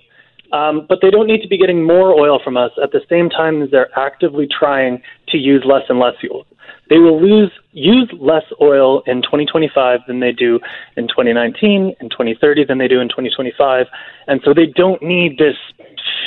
Um, 0.54 0.86
but 0.88 1.00
they 1.02 1.10
don't 1.10 1.28
need 1.28 1.42
to 1.42 1.48
be 1.48 1.58
getting 1.58 1.86
more 1.86 2.12
oil 2.12 2.40
from 2.44 2.58
us 2.58 2.72
at 2.84 2.92
the 2.92 3.02
same 3.10 3.30
time 3.30 3.62
as 3.62 3.72
they're 3.72 3.98
actively 3.98 4.48
trying 4.48 5.02
to 5.30 5.38
use 5.38 5.64
less 5.66 5.84
and 5.88 6.00
less 6.00 6.14
fuel. 6.20 6.46
They 6.90 6.98
will 6.98 7.22
lose 7.22 7.52
use 7.72 8.12
less 8.20 8.44
oil 8.62 9.02
in 9.08 9.22
2025 9.22 10.02
than 10.08 10.20
they 10.20 10.34
do 10.34 10.60
in 10.98 11.08
2019, 11.08 11.96
in 12.00 12.10
2030 12.10 12.66
than 12.66 12.78
they 12.80 12.90
do 12.90 13.00
in 13.00 13.08
2025, 13.08 13.88
and 14.28 14.42
so 14.44 14.54
they 14.54 14.66
don't 14.66 15.02
need 15.02 15.38
this 15.38 15.56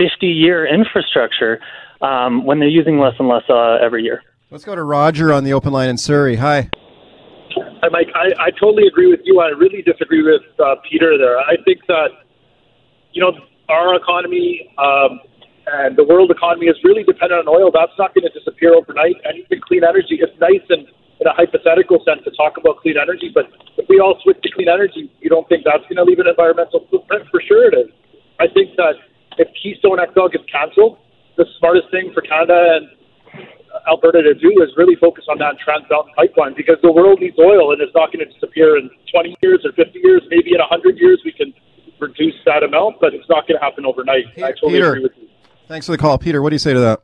50-year 0.01 0.67
infrastructure 0.67 1.61
um, 2.01 2.47
when 2.47 2.61
they're 2.61 2.69
using 2.69 2.99
less 2.99 3.13
and 3.19 3.29
less 3.29 3.43
uh, 3.51 3.75
every 3.75 4.03
year. 4.03 4.23
Let's 4.51 4.65
go 4.65 4.75
to 4.75 4.83
Roger 4.83 5.33
on 5.33 5.45
the 5.45 5.53
open 5.53 5.73
line 5.73 5.91
in 5.91 5.99
Surrey. 5.99 6.37
Hi. 6.37 6.71
Hi, 7.57 7.89
Mike. 7.91 8.09
I, 8.15 8.47
I 8.47 8.51
totally 8.59 8.87
agree 8.87 9.11
with 9.11 9.21
you. 9.25 9.41
I 9.41 9.49
really 9.49 9.83
disagree 9.83 10.23
with 10.23 10.43
uh, 10.59 10.77
Peter 10.89 11.19
there. 11.19 11.39
I 11.39 11.57
think 11.65 11.81
that 11.89 12.09
you 13.13 13.21
know 13.21 13.33
our 13.69 13.95
economy 13.97 14.71
um, 14.79 15.21
and 15.67 15.97
the 15.97 16.05
world 16.05 16.31
economy 16.31 16.67
is 16.67 16.77
really 16.85 17.05
dependent 17.05 17.47
on 17.47 17.49
oil. 17.49 17.71
That's 17.73 17.97
not 17.99 18.15
going 18.15 18.29
to 18.29 18.35
disappear 18.37 18.75
overnight. 18.75 19.17
And 19.25 19.41
even 19.41 19.61
clean 19.65 19.85
energy, 19.85 20.21
it's 20.21 20.37
nice 20.41 20.65
and 20.69 20.87
in 21.21 21.27
a 21.31 21.35
hypothetical 21.35 22.03
sense 22.03 22.21
to 22.27 22.33
talk 22.35 22.59
about 22.59 22.83
clean 22.83 22.99
energy, 22.99 23.31
but 23.33 23.47
if 23.79 23.87
we 23.89 24.01
all 24.03 24.19
switch 24.23 24.41
to 24.43 24.51
clean 24.51 24.69
energy, 24.69 25.11
you 25.23 25.31
don't 25.31 25.47
think 25.49 25.63
that's 25.63 25.87
going 25.87 25.97
to 25.97 26.05
leave 26.05 26.19
an 26.19 26.27
environmental 26.27 26.85
footprint? 26.91 27.25
For 27.31 27.41
sure 27.41 27.71
it 27.71 27.75
is. 27.75 27.89
I 28.43 28.51
think 28.51 28.75
that 28.77 28.99
if 29.39 29.49
Keystone 29.55 30.03
XL 30.03 30.29
gets 30.35 30.45
canceled, 30.51 30.99
the 31.39 31.47
smartest 31.59 31.91
thing 31.91 32.11
for 32.15 32.23
Canada 32.23 32.83
and 32.83 32.85
Alberta 33.87 34.23
to 34.23 34.35
do 34.35 34.51
is 34.63 34.71
really 34.77 34.95
focus 35.01 35.27
on 35.27 35.39
that 35.39 35.59
Trans 35.59 35.87
Mountain 35.91 36.15
pipeline 36.15 36.55
because 36.55 36.79
the 36.83 36.93
world 36.93 37.19
needs 37.19 37.39
oil 37.39 37.73
and 37.75 37.83
it's 37.83 37.95
not 37.95 38.13
going 38.15 38.23
to 38.23 38.31
disappear 38.31 38.79
in 38.79 38.91
20 39.11 39.35
years 39.43 39.67
or 39.67 39.73
50 39.75 39.99
years. 39.99 40.23
Maybe 40.31 40.55
in 40.55 40.63
100 40.63 40.99
years 40.99 41.19
that 42.55 42.63
amount, 42.63 42.97
but 43.01 43.15
it's 43.15 43.29
not 43.29 43.47
going 43.47 43.59
to 43.59 43.65
happen 43.65 43.85
overnight. 43.85 44.25
Peter, 44.35 44.47
I 44.47 44.51
totally 44.53 44.73
Peter, 44.75 44.89
agree 44.91 45.03
with 45.03 45.13
you. 45.17 45.29
Thanks 45.69 45.87
for 45.87 45.93
the 45.93 45.99
call. 45.99 46.19
Peter, 46.19 46.43
what 46.43 46.51
do 46.51 46.55
you 46.55 46.61
say 46.61 46.73
to 46.73 46.81
that? 46.81 47.03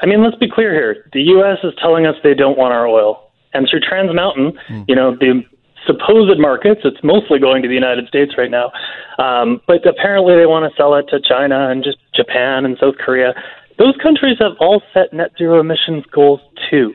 I 0.00 0.06
mean, 0.06 0.22
let's 0.22 0.36
be 0.36 0.50
clear 0.50 0.72
here. 0.72 1.08
The 1.12 1.22
U.S. 1.38 1.58
is 1.64 1.72
telling 1.80 2.06
us 2.06 2.14
they 2.22 2.34
don't 2.34 2.58
want 2.58 2.72
our 2.74 2.86
oil. 2.86 3.30
And 3.52 3.66
through 3.70 3.80
Trans 3.80 4.14
Mountain, 4.14 4.52
mm. 4.68 4.84
you 4.88 4.94
know, 4.94 5.16
the 5.16 5.42
supposed 5.86 6.38
markets, 6.38 6.80
it's 6.84 7.02
mostly 7.02 7.38
going 7.38 7.62
to 7.62 7.68
the 7.68 7.74
United 7.74 8.08
States 8.08 8.32
right 8.36 8.50
now. 8.50 8.72
Um, 9.18 9.60
but 9.66 9.86
apparently 9.86 10.34
they 10.34 10.46
want 10.46 10.70
to 10.70 10.76
sell 10.76 10.94
it 10.94 11.06
to 11.10 11.20
China 11.20 11.70
and 11.70 11.84
just 11.84 11.98
Japan 12.14 12.64
and 12.64 12.76
South 12.80 12.96
Korea. 12.98 13.34
Those 13.78 13.94
countries 14.02 14.36
have 14.40 14.52
all 14.60 14.82
set 14.92 15.12
net 15.12 15.32
zero 15.38 15.60
emissions 15.60 16.04
goals 16.12 16.40
too. 16.70 16.94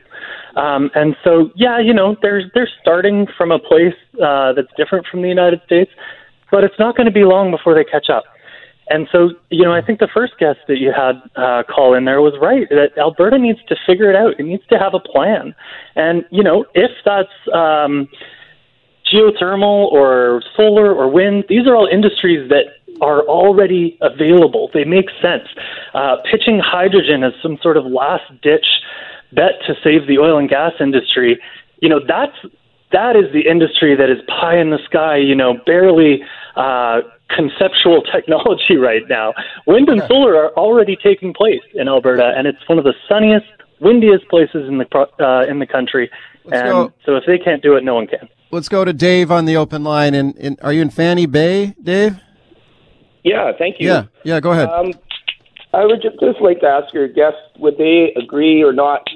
Um, 0.56 0.90
and 0.94 1.14
so, 1.22 1.50
yeah, 1.54 1.78
you 1.78 1.94
know, 1.94 2.16
they're 2.22 2.50
they're 2.54 2.68
starting 2.82 3.26
from 3.36 3.52
a 3.52 3.58
place 3.58 3.94
uh, 4.22 4.52
that's 4.52 4.72
different 4.76 5.06
from 5.06 5.22
the 5.22 5.28
United 5.28 5.60
States 5.64 5.90
but 6.50 6.64
it's 6.64 6.78
not 6.78 6.96
going 6.96 7.06
to 7.06 7.12
be 7.12 7.24
long 7.24 7.50
before 7.50 7.74
they 7.74 7.84
catch 7.84 8.08
up. 8.10 8.24
And 8.90 9.06
so, 9.12 9.30
you 9.50 9.62
know, 9.62 9.72
I 9.72 9.80
think 9.80 10.00
the 10.00 10.08
first 10.12 10.36
guest 10.38 10.58
that 10.66 10.78
you 10.78 10.92
had 10.92 11.22
uh, 11.36 11.62
call 11.62 11.94
in 11.94 12.04
there 12.06 12.20
was 12.20 12.34
right 12.42 12.68
that 12.70 12.98
Alberta 12.98 13.38
needs 13.38 13.60
to 13.68 13.76
figure 13.86 14.10
it 14.10 14.16
out. 14.16 14.38
It 14.38 14.42
needs 14.42 14.64
to 14.70 14.78
have 14.78 14.94
a 14.94 14.98
plan. 14.98 15.54
And, 15.94 16.24
you 16.30 16.42
know, 16.42 16.64
if 16.74 16.90
that's 17.04 17.28
um, 17.54 18.08
geothermal 19.06 19.92
or 19.92 20.42
solar 20.56 20.92
or 20.92 21.08
wind, 21.08 21.44
these 21.48 21.68
are 21.68 21.76
all 21.76 21.86
industries 21.86 22.48
that 22.50 22.64
are 23.00 23.22
already 23.22 23.96
available. 24.02 24.70
They 24.74 24.84
make 24.84 25.06
sense. 25.22 25.48
Uh, 25.94 26.16
pitching 26.28 26.58
hydrogen 26.58 27.22
as 27.22 27.32
some 27.40 27.58
sort 27.62 27.76
of 27.76 27.86
last 27.86 28.24
ditch 28.42 28.66
bet 29.32 29.52
to 29.68 29.74
save 29.84 30.08
the 30.08 30.18
oil 30.18 30.36
and 30.36 30.48
gas 30.48 30.72
industry, 30.80 31.40
you 31.80 31.88
know, 31.88 32.00
that's 32.06 32.36
that 32.92 33.16
is 33.16 33.32
the 33.32 33.48
industry 33.48 33.94
that 33.96 34.10
is 34.10 34.18
pie 34.26 34.58
in 34.58 34.70
the 34.70 34.78
sky, 34.84 35.16
you 35.16 35.34
know, 35.34 35.54
barely 35.66 36.22
uh, 36.56 37.00
conceptual 37.34 38.02
technology 38.14 38.76
right 38.76 39.02
now. 39.08 39.34
Wind 39.66 39.88
and 39.88 40.02
solar 40.08 40.36
are 40.36 40.50
already 40.54 40.96
taking 40.96 41.32
place 41.32 41.62
in 41.74 41.88
Alberta, 41.88 42.32
and 42.36 42.46
it's 42.46 42.68
one 42.68 42.78
of 42.78 42.84
the 42.84 42.94
sunniest, 43.08 43.46
windiest 43.80 44.28
places 44.28 44.68
in 44.68 44.78
the 44.78 44.86
uh, 45.20 45.44
in 45.48 45.58
the 45.58 45.66
country. 45.66 46.10
Let's 46.44 46.62
and 46.62 46.70
go. 46.70 46.92
so, 47.04 47.16
if 47.16 47.24
they 47.26 47.38
can't 47.38 47.62
do 47.62 47.76
it, 47.76 47.84
no 47.84 47.94
one 47.94 48.06
can. 48.06 48.28
Let's 48.50 48.68
go 48.68 48.84
to 48.84 48.92
Dave 48.92 49.30
on 49.30 49.44
the 49.44 49.56
open 49.56 49.84
line. 49.84 50.14
And, 50.14 50.36
and 50.38 50.58
are 50.62 50.72
you 50.72 50.82
in 50.82 50.90
Fanny 50.90 51.26
Bay, 51.26 51.74
Dave? 51.80 52.18
Yeah, 53.22 53.52
thank 53.58 53.76
you. 53.78 53.88
Yeah, 53.88 54.04
yeah. 54.24 54.40
Go 54.40 54.52
ahead. 54.52 54.68
Um, 54.68 54.92
I 55.72 55.86
would 55.86 56.02
just, 56.02 56.18
just 56.18 56.40
like 56.40 56.60
to 56.60 56.66
ask 56.66 56.92
your 56.92 57.06
guests, 57.06 57.38
would 57.58 57.78
they 57.78 58.12
agree 58.20 58.62
or 58.62 58.72
not? 58.72 59.06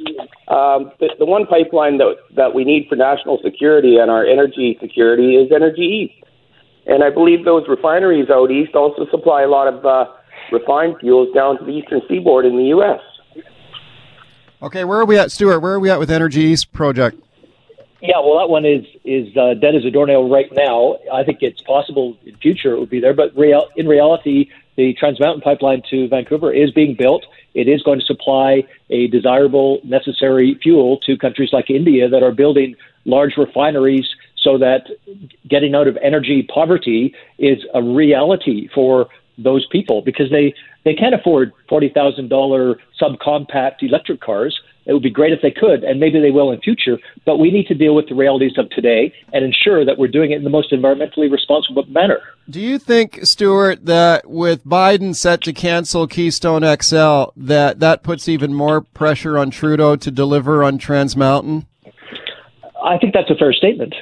Um, 0.47 0.93
the, 1.01 1.11
the 1.19 1.27
one 1.27 1.47
pipeline 1.47 1.99
that 1.99 2.15
that 2.37 2.55
we 2.55 2.65
need 2.65 2.87
for 2.89 2.95
national 2.95 3.41
security 3.43 3.97
and 3.97 4.11
our 4.11 4.25
energy 4.25 4.79
security 4.81 5.35
is 5.35 5.51
Energy 5.53 6.13
East. 6.13 6.25
And 6.87 7.03
I 7.03 7.11
believe 7.11 7.45
those 7.45 7.67
refineries 7.67 8.31
out 8.31 8.51
east 8.51 8.75
also 8.75 9.07
supply 9.11 9.43
a 9.43 9.49
lot 9.49 9.67
of 9.67 9.85
uh, 9.85 10.07
refined 10.53 10.97
fuels 11.01 11.35
down 11.35 11.59
to 11.59 11.65
the 11.65 11.73
eastern 11.73 12.03
seaboard 12.09 12.45
in 12.45 12.57
the 12.57 12.65
U.S. 12.65 13.01
Okay, 14.63 14.85
where 14.85 14.99
are 14.99 15.05
we 15.05 15.19
at, 15.19 15.33
Stuart? 15.33 15.61
Where 15.61 15.73
are 15.73 15.81
we 15.81 15.91
at 15.91 15.99
with 15.99 16.11
Energy 16.11 16.43
East 16.43 16.73
project? 16.73 17.19
Yeah, 18.01 18.21
well, 18.21 18.39
that 18.39 18.51
one 18.51 18.67
is 18.67 18.85
is 19.03 19.35
uh, 19.37 19.55
dead 19.55 19.75
as 19.75 19.85
a 19.85 19.91
doornail 19.91 20.29
right 20.29 20.53
now. 20.53 20.99
I 21.13 21.25
think 21.25 21.39
it's 21.41 21.63
possible 21.63 22.17
in 22.27 22.37
future 22.37 22.73
it 22.75 22.79
would 22.79 22.91
be 22.91 23.01
there, 23.01 23.15
but 23.15 23.35
real, 23.37 23.67
in 23.77 23.89
reality, 23.89 24.51
the 24.77 24.95
Trans 24.99 25.21
Mountain 25.21 25.43
pipeline 25.43 25.83
to 25.91 26.09
Vancouver 26.09 26.53
is 26.53 26.71
being 26.71 26.97
built. 26.99 27.25
It 27.55 27.69
is 27.69 27.83
going 27.83 28.01
to 28.01 28.05
supply 28.05 28.65
a 28.91 29.07
desirable, 29.09 29.81
necessary 29.85 30.59
fuel 30.63 30.99
to 31.07 31.17
countries 31.17 31.51
like 31.53 31.71
India 31.71 32.09
that 32.09 32.23
are 32.23 32.33
building 32.33 32.75
large 33.05 33.37
refineries 33.37 34.07
so 34.37 34.59
that 34.59 34.87
getting 35.49 35.75
out 35.75 35.89
of 35.89 35.97
energy 36.03 36.47
poverty 36.53 37.15
is 37.39 37.59
a 37.75 37.83
reality 37.83 38.69
for 38.75 39.09
those 39.39 39.67
people 39.71 40.03
because 40.03 40.31
they, 40.31 40.55
they 40.85 40.95
can't 40.95 41.15
afford 41.15 41.53
$40,000 41.71 42.77
subcompact 43.01 43.83
electric 43.83 44.21
cars. 44.21 44.59
It 44.87 44.93
would 44.93 45.03
be 45.03 45.11
great 45.11 45.33
if 45.33 45.41
they 45.41 45.51
could, 45.51 45.83
and 45.83 45.99
maybe 45.99 46.21
they 46.21 46.31
will 46.31 46.51
in 46.51 46.61
future, 46.61 46.99
but 47.25 47.39
we 47.39 47.51
need 47.51 47.67
to 47.69 47.75
deal 47.75 47.95
with 47.95 48.09
the 48.09 48.15
realities 48.15 48.59
of 48.59 48.69
today 48.71 49.13
and 49.33 49.45
ensure 49.45 49.85
that 49.85 49.97
we're 49.99 50.09
doing 50.09 50.33
it 50.33 50.37
in 50.37 50.45
the 50.45 50.51
most 50.51 50.73
environmentally 50.73 51.31
responsible 51.31 51.85
manner. 51.87 52.21
Do 52.49 52.61
you 52.61 52.79
think, 52.79 53.21
Stuart, 53.23 53.87
that 53.87 54.29
with 54.29 54.67
Biden 54.67 55.15
set 55.17 55.41
to 55.43 55.53
cancel 55.53 56.07
Keystone 56.07 56.63
XL, 56.63 57.33
that 57.37 57.81
that 57.81 58.03
puts 58.03 58.29
even 58.29 58.53
more 58.53 58.83
pressure 58.83 59.39
on 59.39 59.51
Trudeau 59.51 59.97
to 59.97 60.11
deliver 60.11 60.63
on 60.63 60.77
Trans 60.77 61.17
Mountain? 61.17 61.67
I 62.85 62.99
think 62.99 63.15
that's 63.15 63.31
a 63.31 63.35
fair 63.35 63.53
statement. 63.55 63.95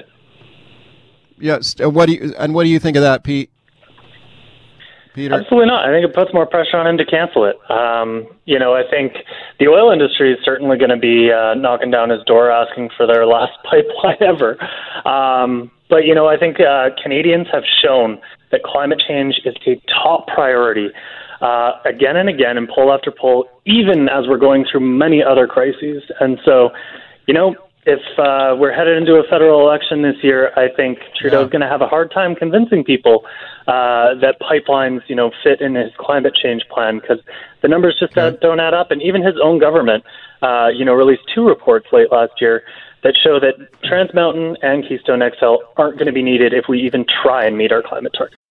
Yes. 1.39 1.77
Uh, 1.83 1.89
what 1.89 2.07
do 2.07 2.15
you 2.15 2.35
and 2.39 2.53
what 2.55 2.65
do 2.65 2.71
you 2.71 2.81
think 2.81 2.97
of 2.97 3.03
that, 3.03 3.23
Pete? 3.23 3.51
Peter? 5.15 5.35
Absolutely 5.35 5.67
not. 5.67 5.87
I 5.87 5.93
think 5.93 6.09
it 6.09 6.15
puts 6.15 6.33
more 6.33 6.47
pressure 6.47 6.79
on 6.79 6.87
him 6.87 6.97
to 6.97 7.05
cancel 7.05 7.45
it. 7.45 7.59
Um, 7.71 8.27
you 8.47 8.59
know, 8.59 8.75
I 8.75 8.83
think 8.89 9.13
the 9.61 9.69
oil 9.69 9.91
industry 9.93 10.33
is 10.33 10.39
certainly 10.45 10.79
going 10.79 10.91
to 10.91 10.97
be 10.97 11.31
uh, 11.31 11.55
knocking 11.55 11.91
down 11.91 12.11
his 12.11 12.23
door 12.25 12.51
asking 12.51 12.91
for 12.97 13.07
their 13.07 13.27
last 13.37 13.53
pipeline 13.65 14.17
ever. 14.21 14.59
Um, 15.07 15.71
but, 15.93 16.07
you 16.07 16.15
know, 16.15 16.27
I 16.27 16.39
think 16.39 16.57
uh, 16.59 16.89
Canadians 17.03 17.49
have 17.53 17.65
shown 17.85 18.19
that 18.51 18.63
climate 18.63 18.99
change 19.07 19.35
is 19.45 19.55
a 19.67 19.79
top 20.03 20.27
priority 20.27 20.89
uh, 21.43 21.73
again 21.85 22.17
and 22.17 22.31
again 22.31 22.57
in 22.57 22.67
poll 22.67 22.91
after 22.91 23.13
poll, 23.13 23.47
even 23.67 24.09
as 24.09 24.25
we're 24.27 24.39
going 24.39 24.65
through 24.65 24.81
many 24.81 25.23
other 25.23 25.47
crises. 25.47 26.03
And 26.19 26.39
so, 26.47 26.71
you 27.29 27.35
know, 27.35 27.55
if 27.85 28.01
uh, 28.19 28.55
we're 28.57 28.73
headed 28.73 28.97
into 28.97 29.15
a 29.15 29.25
federal 29.29 29.61
election 29.61 30.03
this 30.03 30.15
year, 30.23 30.53
I 30.57 30.69
think 30.75 30.99
Trudeau's 31.21 31.47
yeah. 31.47 31.51
going 31.51 31.63
to 31.63 31.69
have 31.69 31.81
a 31.81 31.89
hard 31.89 32.13
time 32.13 32.35
convincing 32.35 32.85
people 32.85 33.25
uh, 33.67 34.15
that 34.21 34.37
pipelines, 34.41 35.01
you 35.09 35.17
know, 35.17 35.33
fit 35.43 35.61
in 35.61 35.75
his 35.75 35.91
climate 35.99 36.35
change 36.41 36.63
plan 36.71 37.01
because 37.01 37.19
the 37.61 37.69
numbers 37.69 37.97
just 37.99 38.17
yeah. 38.17 38.31
don't 38.41 38.61
add 38.61 38.75
up. 38.75 38.93
And 38.93 39.03
even 39.03 39.23
his 39.23 39.35
own 39.43 39.59
government, 39.59 40.05
uh, 40.43 40.69
you 40.69 40.85
know, 40.85 40.95
released 40.95 41.23
two 41.35 41.47
reports 41.47 41.87
late 41.93 42.13
last 42.13 42.41
year 42.41 42.63
that 43.03 43.15
show 43.23 43.41
that 43.41 43.55
Trans 43.83 44.15
Mountain 44.15 44.57
and 44.63 44.87
Keystone 44.87 45.21
XL 45.39 45.57
aren't 45.77 45.99
going 45.99 46.07
to 46.07 46.13
be 46.13 46.23
needed 46.23 46.53
if 46.53 46.67
we 46.69 46.81
even 46.83 47.05
try 47.23 47.45
and 47.47 47.59
meet 47.59 47.73
our 47.73 47.83
climate 47.83 48.13
targets. 48.17 48.42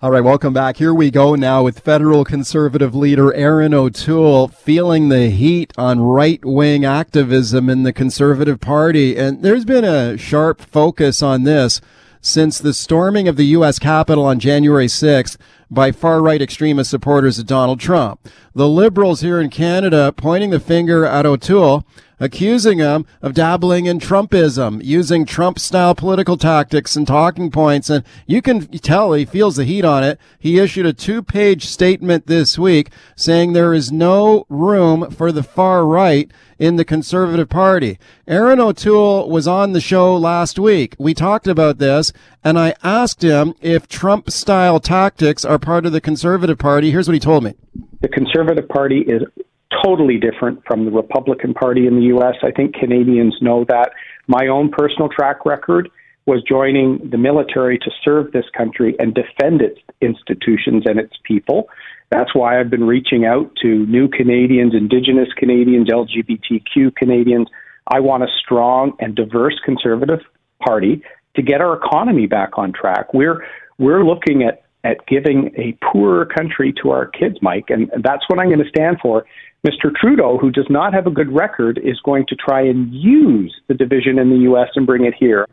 All 0.00 0.12
right, 0.12 0.22
welcome 0.22 0.52
back. 0.52 0.76
Here 0.76 0.94
we 0.94 1.10
go 1.10 1.34
now 1.34 1.64
with 1.64 1.80
federal 1.80 2.24
conservative 2.24 2.94
leader 2.94 3.34
Erin 3.34 3.74
O'Toole 3.74 4.46
feeling 4.46 5.08
the 5.08 5.28
heat 5.28 5.72
on 5.76 5.98
right 5.98 6.38
wing 6.44 6.84
activism 6.84 7.68
in 7.68 7.82
the 7.82 7.92
Conservative 7.92 8.60
Party. 8.60 9.16
And 9.16 9.42
there's 9.42 9.64
been 9.64 9.82
a 9.82 10.16
sharp 10.16 10.60
focus 10.60 11.20
on 11.20 11.42
this 11.42 11.80
since 12.20 12.60
the 12.60 12.72
storming 12.72 13.26
of 13.26 13.36
the 13.36 13.46
U.S. 13.46 13.80
Capitol 13.80 14.24
on 14.24 14.38
January 14.38 14.86
6th 14.86 15.36
by 15.68 15.90
far 15.90 16.22
right 16.22 16.40
extremist 16.40 16.90
supporters 16.90 17.40
of 17.40 17.46
Donald 17.46 17.80
Trump. 17.80 18.28
The 18.54 18.68
liberals 18.68 19.20
here 19.20 19.40
in 19.40 19.50
Canada 19.50 20.14
pointing 20.16 20.50
the 20.50 20.60
finger 20.60 21.06
at 21.06 21.26
O'Toole 21.26 21.84
accusing 22.20 22.78
him 22.78 23.06
of 23.22 23.34
dabbling 23.34 23.86
in 23.86 23.98
Trumpism, 23.98 24.82
using 24.84 25.24
Trump 25.24 25.58
style 25.58 25.94
political 25.94 26.36
tactics 26.36 26.96
and 26.96 27.06
talking 27.06 27.50
points. 27.50 27.90
And 27.90 28.04
you 28.26 28.42
can 28.42 28.66
tell 28.68 29.12
he 29.12 29.24
feels 29.24 29.56
the 29.56 29.64
heat 29.64 29.84
on 29.84 30.04
it. 30.04 30.18
He 30.38 30.58
issued 30.58 30.86
a 30.86 30.92
two 30.92 31.22
page 31.22 31.66
statement 31.66 32.26
this 32.26 32.58
week 32.58 32.90
saying 33.16 33.52
there 33.52 33.74
is 33.74 33.92
no 33.92 34.46
room 34.48 35.10
for 35.10 35.32
the 35.32 35.42
far 35.42 35.86
right 35.86 36.30
in 36.58 36.76
the 36.76 36.84
Conservative 36.84 37.48
Party. 37.48 37.98
Erin 38.26 38.60
O'Toole 38.60 39.28
was 39.28 39.46
on 39.46 39.72
the 39.72 39.80
show 39.80 40.16
last 40.16 40.58
week. 40.58 40.96
We 40.98 41.14
talked 41.14 41.46
about 41.46 41.78
this 41.78 42.12
and 42.42 42.58
I 42.58 42.74
asked 42.82 43.22
him 43.22 43.54
if 43.60 43.86
Trump 43.86 44.30
style 44.30 44.80
tactics 44.80 45.44
are 45.44 45.58
part 45.58 45.86
of 45.86 45.92
the 45.92 46.00
Conservative 46.00 46.58
Party. 46.58 46.90
Here's 46.90 47.06
what 47.06 47.14
he 47.14 47.20
told 47.20 47.44
me. 47.44 47.54
The 48.00 48.08
Conservative 48.08 48.68
Party 48.68 49.00
is 49.00 49.22
totally 49.84 50.18
different 50.18 50.62
from 50.66 50.84
the 50.84 50.90
Republican 50.90 51.54
Party 51.54 51.86
in 51.86 51.96
the 51.96 52.06
U.S. 52.06 52.36
I 52.42 52.50
think 52.50 52.74
Canadians 52.74 53.36
know 53.40 53.64
that. 53.68 53.90
My 54.26 54.46
own 54.46 54.70
personal 54.70 55.08
track 55.08 55.44
record 55.44 55.90
was 56.26 56.42
joining 56.42 57.08
the 57.10 57.16
military 57.16 57.78
to 57.78 57.90
serve 58.04 58.32
this 58.32 58.44
country 58.56 58.94
and 58.98 59.14
defend 59.14 59.62
its 59.62 59.80
institutions 60.00 60.84
and 60.86 60.98
its 60.98 61.14
people. 61.24 61.68
That's 62.10 62.34
why 62.34 62.60
I've 62.60 62.70
been 62.70 62.84
reaching 62.86 63.24
out 63.24 63.50
to 63.62 63.86
new 63.86 64.08
Canadians, 64.08 64.74
Indigenous 64.74 65.28
Canadians, 65.36 65.88
LGBTQ 65.88 66.94
Canadians. 66.96 67.48
I 67.86 68.00
want 68.00 68.22
a 68.22 68.28
strong 68.42 68.92
and 69.00 69.14
diverse 69.14 69.58
conservative 69.64 70.20
party 70.64 71.02
to 71.36 71.42
get 71.42 71.60
our 71.60 71.76
economy 71.76 72.26
back 72.26 72.58
on 72.58 72.72
track. 72.72 73.14
We're 73.14 73.46
we're 73.78 74.04
looking 74.04 74.42
at 74.42 74.64
at 74.84 75.06
giving 75.06 75.50
a 75.56 75.76
poorer 75.84 76.24
country 76.26 76.72
to 76.82 76.90
our 76.90 77.06
kids, 77.06 77.36
Mike, 77.42 77.66
and 77.68 77.90
that's 78.02 78.22
what 78.28 78.38
I'm 78.38 78.46
going 78.46 78.62
to 78.62 78.68
stand 78.68 78.98
for. 79.02 79.24
Mr. 79.66 79.92
Trudeau, 79.94 80.38
who 80.38 80.50
does 80.50 80.66
not 80.70 80.94
have 80.94 81.06
a 81.06 81.10
good 81.10 81.32
record, 81.32 81.78
is 81.82 81.98
going 82.04 82.24
to 82.28 82.36
try 82.36 82.62
and 82.62 82.92
use 82.94 83.54
the 83.66 83.74
division 83.74 84.18
in 84.18 84.30
the 84.30 84.38
U.S. 84.42 84.68
and 84.76 84.86
bring 84.86 85.04
it 85.04 85.14
here. 85.18 85.46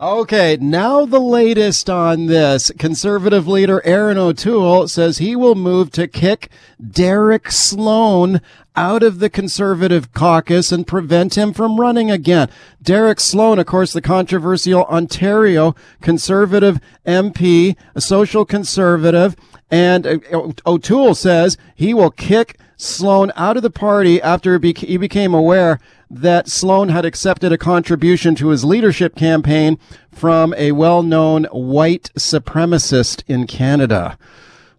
Okay, 0.00 0.58
now 0.60 1.06
the 1.06 1.20
latest 1.20 1.88
on 1.88 2.26
this. 2.26 2.72
Conservative 2.76 3.46
leader 3.46 3.80
Erin 3.86 4.18
O'Toole 4.18 4.88
says 4.88 5.18
he 5.18 5.36
will 5.36 5.54
move 5.54 5.92
to 5.92 6.08
kick 6.08 6.50
Derek 6.84 7.52
Sloan 7.52 8.40
out 8.74 9.02
of 9.02 9.18
the 9.18 9.30
conservative 9.30 10.12
caucus 10.12 10.72
and 10.72 10.86
prevent 10.86 11.36
him 11.36 11.52
from 11.52 11.78
running 11.78 12.10
again. 12.10 12.48
Derek 12.82 13.20
Sloan, 13.20 13.58
of 13.58 13.66
course, 13.66 13.92
the 13.92 14.00
controversial 14.00 14.84
Ontario 14.84 15.74
conservative 16.00 16.80
MP, 17.06 17.76
a 17.94 18.00
social 18.00 18.44
conservative, 18.44 19.36
and 19.70 20.06
uh, 20.06 20.18
O'Toole 20.66 21.14
says 21.14 21.56
he 21.74 21.94
will 21.94 22.10
kick 22.10 22.58
Sloan 22.76 23.30
out 23.36 23.56
of 23.56 23.62
the 23.62 23.70
party 23.70 24.20
after 24.20 24.58
he 24.58 24.96
became 24.96 25.34
aware 25.34 25.78
that 26.10 26.48
Sloan 26.48 26.90
had 26.90 27.04
accepted 27.04 27.52
a 27.52 27.58
contribution 27.58 28.34
to 28.34 28.48
his 28.48 28.64
leadership 28.64 29.14
campaign 29.16 29.78
from 30.10 30.52
a 30.54 30.72
well-known 30.72 31.44
white 31.44 32.10
supremacist 32.18 33.22
in 33.26 33.46
Canada. 33.46 34.18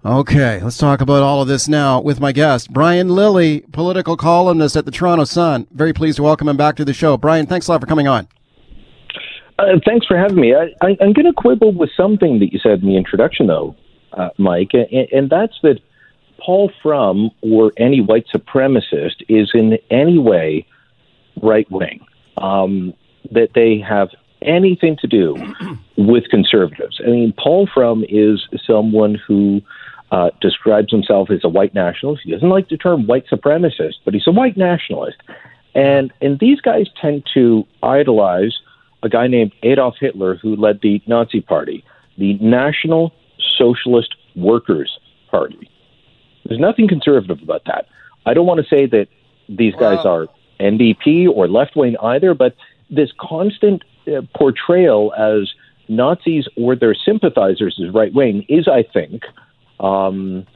Okay, 0.05 0.59
let's 0.61 0.77
talk 0.77 0.99
about 0.99 1.23
all 1.23 1.41
of 1.41 1.47
this 1.47 1.69
now 1.69 2.01
with 2.01 2.19
my 2.19 2.33
guest, 2.33 2.73
Brian 2.73 3.07
Lilley, 3.07 3.61
political 3.71 4.17
columnist 4.17 4.75
at 4.75 4.83
the 4.83 4.91
Toronto 4.91 5.23
Sun. 5.23 5.65
Very 5.71 5.93
pleased 5.93 6.17
to 6.17 6.23
welcome 6.23 6.49
him 6.49 6.57
back 6.57 6.75
to 6.75 6.83
the 6.83 6.91
show. 6.91 7.15
Brian, 7.15 7.45
thanks 7.45 7.69
a 7.69 7.71
lot 7.71 7.79
for 7.79 7.87
coming 7.87 8.05
on. 8.05 8.27
Uh, 9.57 9.79
thanks 9.85 10.05
for 10.05 10.17
having 10.17 10.41
me. 10.41 10.53
I, 10.53 10.87
am 10.99 11.13
going 11.13 11.25
to 11.25 11.31
quibble 11.31 11.71
with 11.71 11.89
something 11.95 12.39
that 12.39 12.51
you 12.51 12.59
said 12.59 12.81
in 12.81 12.89
the 12.89 12.97
introduction, 12.97 13.47
though, 13.47 13.77
uh, 14.11 14.31
Mike, 14.37 14.71
and, 14.73 15.07
and 15.13 15.29
that's 15.29 15.53
that 15.63 15.79
Paul 16.37 16.69
Fromm 16.81 17.31
or 17.41 17.71
any 17.77 18.01
white 18.01 18.25
supremacist 18.27 19.23
is 19.29 19.51
in 19.53 19.77
any 19.89 20.19
way 20.19 20.67
right 21.41 21.69
wing. 21.71 22.05
Um, 22.37 22.93
that 23.31 23.51
they 23.55 23.79
have 23.79 24.09
anything 24.41 24.97
to 24.97 25.07
do 25.07 25.37
with 25.95 26.25
conservatives. 26.29 26.99
I 27.01 27.09
mean, 27.09 27.33
Paul 27.37 27.69
Fromm 27.73 28.03
is 28.09 28.45
someone 28.67 29.15
who 29.15 29.61
uh, 30.13 30.29
describes 30.41 30.91
himself 30.91 31.31
as 31.31 31.39
a 31.43 31.49
white 31.49 31.73
nationalist. 31.73 32.21
He 32.23 32.31
doesn't 32.31 32.47
like 32.47 32.69
the 32.69 32.77
term 32.77 33.07
white 33.07 33.25
supremacist, 33.27 33.95
but 34.05 34.13
he's 34.13 34.27
a 34.27 34.31
white 34.31 34.55
nationalist. 34.55 35.17
And 35.73 36.13
and 36.21 36.37
these 36.37 36.61
guys 36.61 36.85
tend 37.01 37.27
to 37.33 37.65
idolize 37.81 38.59
a 39.01 39.09
guy 39.09 39.25
named 39.25 39.53
Adolf 39.63 39.95
Hitler 39.99 40.35
who 40.35 40.55
led 40.55 40.81
the 40.81 41.01
Nazi 41.07 41.41
Party, 41.41 41.83
the 42.19 42.35
National 42.35 43.11
Socialist 43.57 44.13
Workers 44.35 44.99
Party. 45.31 45.67
There's 46.45 46.59
nothing 46.59 46.87
conservative 46.87 47.41
about 47.41 47.63
that. 47.65 47.87
I 48.27 48.35
don't 48.35 48.45
want 48.45 48.59
to 48.63 48.67
say 48.67 48.85
that 48.85 49.07
these 49.49 49.73
guys 49.73 50.05
wow. 50.05 50.11
are 50.15 50.27
NDP 50.59 51.27
or 51.27 51.47
left 51.47 51.75
wing 51.75 51.97
either, 51.99 52.35
but 52.35 52.55
this 52.91 53.09
constant 53.19 53.83
uh, 54.07 54.21
portrayal 54.35 55.11
as 55.17 55.51
Nazis 55.87 56.45
or 56.55 56.75
their 56.75 56.93
sympathizers 56.93 57.81
as 57.83 57.91
right 57.91 58.13
wing 58.13 58.45
is, 58.47 58.67
I 58.67 58.83
think, 58.83 59.23
um, 59.83 60.47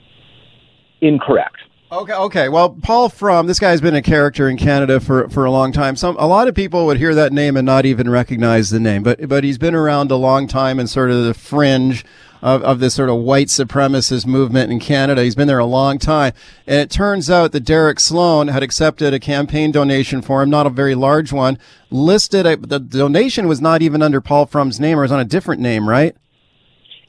incorrect. 1.02 1.58
Okay, 1.90 2.14
okay. 2.14 2.50
Well, 2.50 2.72
Paul 2.82 3.08
Fromm 3.08 3.48
this 3.48 3.60
guy's 3.60 3.80
been 3.80 3.96
a 3.96 4.02
character 4.02 4.50
in 4.50 4.58
Canada 4.58 5.00
for, 5.00 5.30
for 5.30 5.46
a 5.46 5.52
long 5.52 5.72
time. 5.72 5.96
Some 5.96 6.18
a 6.18 6.28
lot 6.28 6.50
of 6.50 6.56
people 6.56 6.86
would 6.86 6.98
hear 6.98 7.16
that 7.16 7.32
name 7.32 7.56
and 7.56 7.66
not 7.66 7.86
even 7.86 8.10
recognize 8.10 8.72
the 8.72 8.80
name, 8.80 9.04
but 9.04 9.30
but 9.30 9.46
he's 9.46 9.58
been 9.58 9.76
around 9.76 10.12
a 10.12 10.18
long 10.18 10.48
time 10.48 10.80
and 10.80 10.90
sort 10.90 11.12
of 11.12 11.24
the 11.24 11.34
fringe 11.34 12.04
of, 12.42 12.62
of 12.64 12.80
this 12.80 12.94
sort 12.94 13.10
of 13.10 13.18
white 13.18 13.48
supremacist 13.48 14.26
movement 14.26 14.72
in 14.72 14.80
Canada. 14.80 15.24
He's 15.24 15.36
been 15.36 15.48
there 15.48 15.60
a 15.60 15.66
long 15.66 15.98
time. 15.98 16.34
And 16.66 16.80
it 16.80 16.90
turns 16.90 17.30
out 17.30 17.52
that 17.54 17.62
Derek 17.62 18.00
Sloan 18.00 18.50
had 18.50 18.64
accepted 18.64 19.14
a 19.14 19.20
campaign 19.20 19.72
donation 19.72 20.22
for 20.22 20.44
him, 20.44 20.50
not 20.50 20.68
a 20.68 20.70
very 20.70 20.96
large 20.96 21.32
one, 21.32 21.58
listed, 21.90 22.46
a, 22.46 22.56
the 22.58 22.80
donation 22.80 23.48
was 23.48 23.62
not 23.62 23.82
even 23.82 24.02
under 24.02 24.22
Paul 24.22 24.46
Fromm's 24.46 24.80
name, 24.80 25.00
or 25.00 25.04
was 25.04 25.12
on 25.12 25.20
a 25.20 25.26
different 25.26 25.62
name, 25.62 25.88
right? 25.88 26.16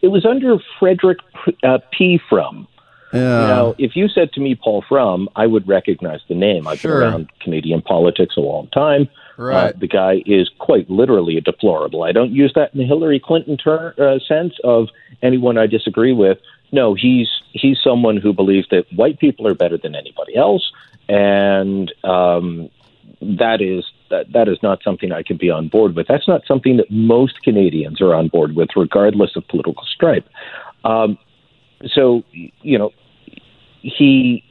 It 0.00 0.08
was 0.08 0.24
under 0.24 0.58
Frederick 0.78 1.18
uh, 1.62 1.78
P. 1.90 2.20
Fromm. 2.28 2.68
Yeah. 3.12 3.20
Now, 3.20 3.74
if 3.78 3.96
you 3.96 4.08
said 4.08 4.32
to 4.32 4.40
me 4.40 4.54
Paul 4.54 4.84
Fromm, 4.86 5.28
I 5.34 5.46
would 5.46 5.66
recognize 5.66 6.20
the 6.28 6.34
name. 6.34 6.68
I've 6.68 6.80
sure. 6.80 7.00
been 7.00 7.08
around 7.08 7.28
Canadian 7.40 7.82
politics 7.82 8.36
a 8.36 8.40
long 8.40 8.68
time. 8.68 9.08
Right. 9.38 9.72
Uh, 9.74 9.78
the 9.78 9.86
guy 9.86 10.22
is 10.26 10.50
quite 10.58 10.90
literally 10.90 11.36
a 11.36 11.40
deplorable. 11.40 12.02
I 12.02 12.12
don't 12.12 12.32
use 12.32 12.52
that 12.54 12.74
in 12.74 12.80
the 12.80 12.86
Hillary 12.86 13.20
Clinton 13.20 13.56
ter- 13.56 13.94
uh, 13.96 14.18
sense 14.26 14.54
of 14.64 14.88
anyone 15.22 15.56
I 15.56 15.66
disagree 15.66 16.12
with. 16.12 16.38
No, 16.72 16.94
he's 16.94 17.28
he's 17.52 17.78
someone 17.82 18.16
who 18.18 18.32
believes 18.32 18.68
that 18.70 18.92
white 18.92 19.18
people 19.18 19.46
are 19.46 19.54
better 19.54 19.78
than 19.78 19.94
anybody 19.94 20.36
else, 20.36 20.70
and 21.08 21.90
um, 22.04 22.68
that 23.22 23.62
is 23.62 23.84
that 24.10 24.32
that 24.32 24.48
is 24.48 24.58
not 24.62 24.82
something 24.82 25.12
I 25.12 25.22
can 25.22 25.36
be 25.36 25.50
on 25.50 25.68
board 25.68 25.94
with. 25.94 26.06
That's 26.06 26.28
not 26.28 26.46
something 26.46 26.76
that 26.78 26.90
most 26.90 27.42
Canadians 27.42 28.00
are 28.00 28.14
on 28.14 28.28
board 28.28 28.54
with, 28.56 28.70
regardless 28.76 29.36
of 29.36 29.46
political 29.48 29.84
stripe. 29.84 30.28
Um, 30.84 31.18
so, 31.86 32.24
you 32.32 32.78
know, 32.78 32.92
he 33.80 34.44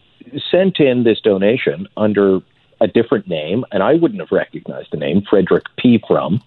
sent 0.52 0.80
in 0.80 1.04
this 1.04 1.20
donation 1.22 1.88
under 1.98 2.40
a 2.80 2.88
different 2.88 3.28
name, 3.28 3.66
and 3.72 3.82
I 3.82 3.96
wouldn't 3.96 4.20
have 4.20 4.32
recognized 4.32 4.90
the 4.92 4.98
name, 4.98 5.24
Frederick 5.28 5.66
P. 5.78 6.02
Fromm. 6.08 6.42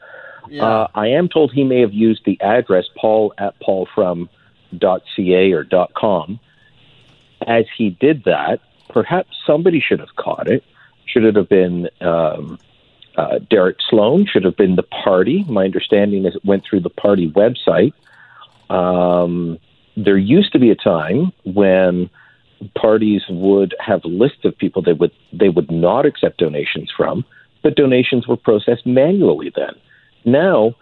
Yeah. 0.48 0.64
Uh, 0.64 0.88
I 0.94 1.08
am 1.08 1.28
told 1.28 1.52
he 1.52 1.64
may 1.64 1.80
have 1.80 1.92
used 1.92 2.24
the 2.24 2.40
address 2.40 2.86
paul 2.96 3.34
at 3.38 3.58
paulfromm.ca 3.60 5.52
or 5.52 5.66
.com. 5.96 6.40
As 7.46 7.64
he 7.76 7.90
did 7.90 8.24
that, 8.24 8.60
perhaps 8.88 9.36
somebody 9.46 9.80
should 9.80 10.00
have 10.00 10.14
caught 10.16 10.50
it. 10.50 10.64
Should 11.06 11.24
it 11.24 11.36
have 11.36 11.48
been 11.48 11.88
um, 12.00 12.58
uh, 13.16 13.38
Derek 13.50 13.78
Sloan? 13.88 14.26
Should 14.26 14.44
have 14.44 14.56
been 14.56 14.76
the 14.76 14.82
party? 14.82 15.44
My 15.48 15.64
understanding 15.64 16.26
is 16.26 16.36
it 16.36 16.44
went 16.44 16.64
through 16.68 16.80
the 16.80 16.90
party 16.90 17.30
website. 17.30 17.92
Um, 18.70 19.58
there 19.96 20.16
used 20.16 20.52
to 20.52 20.58
be 20.58 20.70
a 20.70 20.76
time 20.76 21.32
when 21.44 22.10
parties 22.74 23.22
would 23.28 23.74
have 23.80 24.04
lists 24.04 24.44
of 24.44 24.56
people 24.56 24.82
they 24.82 24.92
would 24.92 25.12
they 25.32 25.48
would 25.48 25.70
not 25.70 26.06
accept 26.06 26.38
donations 26.38 26.90
from, 26.96 27.24
but 27.62 27.74
donations 27.74 28.26
were 28.28 28.36
processed 28.36 28.86
manually 28.86 29.52
then. 29.54 29.74
Now, 30.24 30.74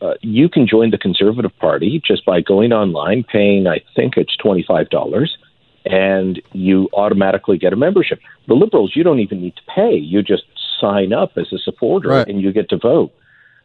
uh, 0.00 0.14
you 0.20 0.48
can 0.48 0.66
join 0.66 0.90
the 0.90 0.98
Conservative 0.98 1.56
Party 1.58 2.00
just 2.06 2.24
by 2.26 2.40
going 2.40 2.72
online, 2.72 3.24
paying 3.24 3.66
I 3.66 3.80
think 3.96 4.16
it's 4.16 4.36
twenty 4.36 4.62
five 4.62 4.90
dollars, 4.90 5.36
and 5.84 6.40
you 6.52 6.88
automatically 6.92 7.58
get 7.58 7.72
a 7.72 7.76
membership. 7.76 8.20
The 8.46 8.54
Liberals, 8.54 8.92
you 8.94 9.02
don't 9.02 9.20
even 9.20 9.40
need 9.40 9.56
to 9.56 9.62
pay; 9.74 9.94
you 9.94 10.22
just 10.22 10.44
sign 10.84 11.12
up 11.12 11.32
as 11.36 11.52
a 11.52 11.58
supporter, 11.58 12.08
Right. 12.08 12.28
and 12.28 12.40
you 12.40 12.52
get 12.52 12.68
to 12.70 12.76
vote. 12.76 13.10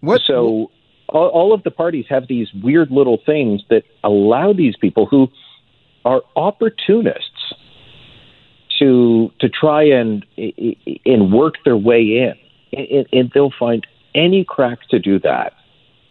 What? 0.02 0.22
So 0.26 0.72
all, 1.10 1.28
all 1.28 1.54
of 1.54 1.64
the 1.64 1.72
parties 1.72 2.06
have 2.10 2.28
these 2.28 2.48
weird 2.64 2.92
little 2.92 3.20
things 3.26 3.62
that 3.70 3.84
allow 4.04 4.54
these 4.54 4.76
people 4.78 5.06
who 5.06 5.28
are 6.06 6.22
opportunists 6.36 7.54
to 8.80 9.32
to 9.42 9.50
try 9.50 9.84
and 9.84 10.26
and 11.06 11.34
work 11.34 11.56
their 11.66 11.76
way 11.78 12.02
in, 12.02 12.34
and, 12.72 13.06
and 13.12 13.32
they'll 13.34 13.54
find 13.60 13.86
any 14.16 14.44
crack 14.46 14.80
to 14.90 15.00
do 15.00 15.20
that. 15.20 15.54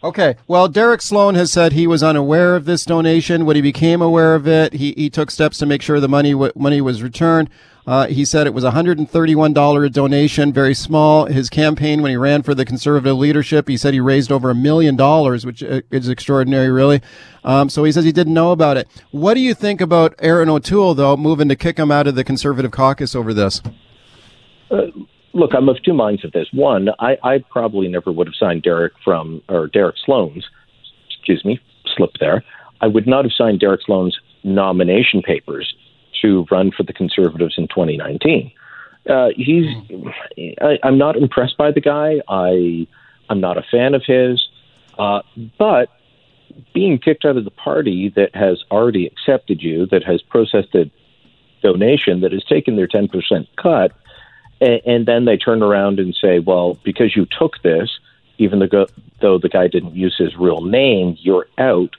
Okay. 0.02 0.36
Well, 0.46 0.68
Derek 0.68 1.02
Sloan 1.02 1.34
has 1.34 1.50
said 1.50 1.72
he 1.72 1.88
was 1.88 2.04
unaware 2.04 2.54
of 2.54 2.66
this 2.66 2.84
donation. 2.84 3.44
When 3.44 3.56
he 3.56 3.62
became 3.62 4.00
aware 4.00 4.36
of 4.36 4.46
it, 4.46 4.74
he, 4.74 4.92
he 4.92 5.10
took 5.10 5.30
steps 5.30 5.58
to 5.58 5.66
make 5.66 5.82
sure 5.82 5.98
the 5.98 6.08
money 6.08 6.32
w- 6.32 6.52
money 6.54 6.80
was 6.80 7.02
returned. 7.02 7.50
Uh, 7.84 8.06
he 8.06 8.24
said 8.24 8.46
it 8.46 8.52
was 8.54 8.64
a 8.64 8.72
$131 8.72 9.92
donation, 9.92 10.52
very 10.52 10.74
small. 10.74 11.24
His 11.24 11.48
campaign, 11.48 12.02
when 12.02 12.10
he 12.10 12.16
ran 12.18 12.42
for 12.42 12.54
the 12.54 12.66
conservative 12.66 13.16
leadership, 13.16 13.66
he 13.66 13.78
said 13.78 13.94
he 13.94 13.98
raised 13.98 14.30
over 14.30 14.50
a 14.50 14.54
million 14.54 14.94
dollars, 14.94 15.44
which 15.46 15.64
uh, 15.64 15.80
is 15.90 16.08
extraordinary, 16.08 16.70
really. 16.70 17.00
Um, 17.42 17.68
so 17.70 17.82
he 17.84 17.90
says 17.90 18.04
he 18.04 18.12
didn't 18.12 18.34
know 18.34 18.52
about 18.52 18.76
it. 18.76 18.86
What 19.10 19.34
do 19.34 19.40
you 19.40 19.54
think 19.54 19.80
about 19.80 20.14
Erin 20.18 20.50
O'Toole, 20.50 20.94
though, 20.94 21.16
moving 21.16 21.48
to 21.48 21.56
kick 21.56 21.78
him 21.78 21.90
out 21.90 22.06
of 22.06 22.14
the 22.14 22.24
conservative 22.24 22.70
caucus 22.70 23.16
over 23.16 23.32
this? 23.32 23.62
Uh, 24.70 24.88
look, 25.38 25.52
I'm 25.54 25.68
of 25.68 25.82
two 25.82 25.94
minds 25.94 26.24
of 26.24 26.32
this. 26.32 26.48
One, 26.52 26.88
I, 26.98 27.16
I 27.22 27.38
probably 27.50 27.88
never 27.88 28.12
would 28.12 28.26
have 28.26 28.34
signed 28.34 28.62
Derek 28.62 28.92
from 29.04 29.42
or 29.48 29.68
Derek 29.68 29.96
Sloan's, 30.04 30.44
excuse 31.08 31.44
me, 31.44 31.60
slip 31.96 32.10
there. 32.20 32.44
I 32.80 32.86
would 32.86 33.06
not 33.06 33.24
have 33.24 33.32
signed 33.32 33.60
Derek 33.60 33.82
Sloan's 33.84 34.18
nomination 34.44 35.22
papers 35.22 35.74
to 36.22 36.46
run 36.50 36.70
for 36.70 36.82
the 36.82 36.92
Conservatives 36.92 37.54
in 37.56 37.68
2019. 37.68 38.52
Uh, 39.08 39.28
he's, 39.36 39.66
I, 40.60 40.78
I'm 40.82 40.98
not 40.98 41.16
impressed 41.16 41.56
by 41.56 41.70
the 41.70 41.80
guy. 41.80 42.20
I, 42.28 42.86
I'm 43.30 43.40
not 43.40 43.56
a 43.56 43.62
fan 43.70 43.94
of 43.94 44.02
his. 44.06 44.46
Uh, 44.98 45.20
but 45.58 45.88
being 46.74 46.98
kicked 46.98 47.24
out 47.24 47.36
of 47.36 47.44
the 47.44 47.50
party 47.50 48.12
that 48.16 48.34
has 48.34 48.62
already 48.70 49.06
accepted 49.06 49.62
you, 49.62 49.86
that 49.86 50.04
has 50.04 50.20
processed 50.22 50.74
a 50.74 50.90
donation, 51.62 52.20
that 52.20 52.32
has 52.32 52.44
taken 52.44 52.76
their 52.76 52.88
10% 52.88 53.10
cut, 53.56 53.92
and, 54.60 54.80
and 54.86 55.06
then 55.06 55.24
they 55.24 55.36
turn 55.36 55.62
around 55.62 55.98
and 55.98 56.14
say, 56.14 56.38
well, 56.38 56.78
because 56.84 57.14
you 57.16 57.26
took 57.38 57.62
this, 57.62 57.90
even 58.38 58.58
though, 58.60 58.86
though 59.20 59.38
the 59.38 59.48
guy 59.48 59.68
didn't 59.68 59.94
use 59.94 60.16
his 60.16 60.36
real 60.36 60.60
name, 60.60 61.16
you're 61.20 61.46
out. 61.58 61.96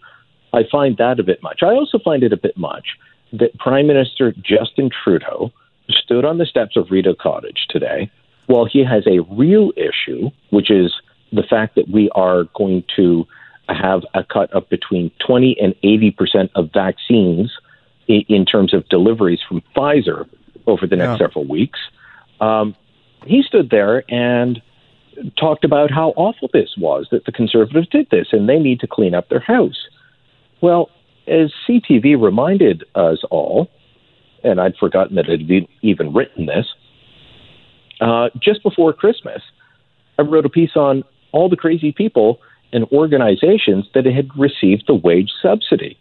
I 0.54 0.63
find 0.72 0.98
that 0.98 1.19
a 1.19 1.24
bit 1.24 1.43
much. 1.43 1.62
I 1.62 1.74
also 1.76 2.00
find 2.00 2.24
it 2.24 2.34
a 2.34 2.38
bit 2.38 2.58
much 2.58 2.98
that 3.34 3.58
Prime 3.60 3.88
Minister 3.88 4.34
Justin 4.41 4.89
Trudeau 4.89 5.52
stood 5.89 6.26
on 6.26 6.38
the 6.38 6.45
steps 6.45 6.76
of 6.76 6.91
Rideau 6.91 7.15
Cottage 7.15 7.67
today 7.69 8.10
while 8.48 8.65
he 8.65 8.84
has 8.84 9.06
a 9.06 9.19
real 9.32 9.72
issue, 9.78 10.30
which 10.50 10.72
is 10.72 10.93
the 11.32 11.43
fact 11.43 11.76
that 11.76 11.88
we 11.89 12.10
are 12.12 12.45
going 12.56 12.84
to 12.95 13.28
have 13.67 14.02
a 14.15 14.24
cut 14.24 14.52
of 14.52 14.67
between 14.69 15.12
20 15.26 15.56
and 15.62 15.76
80 15.84 16.12
percent 16.12 16.52
of 16.56 16.72
vaccines 16.74 17.52
in, 18.08 18.24
in 18.28 18.45
terms 18.45 18.74
of 18.74 18.88
deliveries 18.89 19.39
from 19.48 19.62
Pfizer 19.76 20.28
over 20.65 20.88
the 20.88 20.95
next 20.95 21.19
Yeah. 21.19 21.28
several 21.28 21.45
weeks. 21.45 21.80
Um, 22.41 22.75
he 23.25 23.43
stood 23.43 23.69
there 23.69 24.04
and 24.10 24.62
talked 25.38 25.63
about 25.63 25.91
how 25.91 26.13
awful 26.15 26.49
this 26.54 26.75
was 26.78 27.08
that 27.12 27.25
the 27.25 27.32
conservatives 27.32 27.88
did 27.89 28.08
this 28.10 28.28
and 28.32 28.47
they 28.47 28.60
need 28.60 28.80
to 28.80 28.88
clean 28.88 29.13
up 29.13 29.30
their 29.30 29.39
house. 29.39 29.88
Well, 30.62 30.89
as 31.28 31.52
CTV 31.67 32.21
reminded 32.21 32.84
us 32.95 33.19
all, 33.30 33.69
and 34.43 34.60
I'd 34.60 34.78
forgotten 34.78 35.15
that 35.15 35.28
it 35.28 35.41
had 35.41 35.67
even 35.82 36.13
written 36.13 36.45
this, 36.45 36.65
uh, 38.02 38.30
just 38.41 38.63
before 38.63 38.93
Christmas, 38.93 39.41
I 40.17 40.21
wrote 40.21 40.45
a 40.45 40.49
piece 40.49 40.75
on 40.75 41.04
all 41.32 41.49
the 41.49 41.56
crazy 41.56 41.91
people 41.91 42.39
and 42.71 42.86
organizations 42.91 43.86
that 43.93 44.06
had 44.06 44.30
received 44.38 44.84
the 44.88 44.93
wage 44.93 45.32
subsidy. 45.41 45.97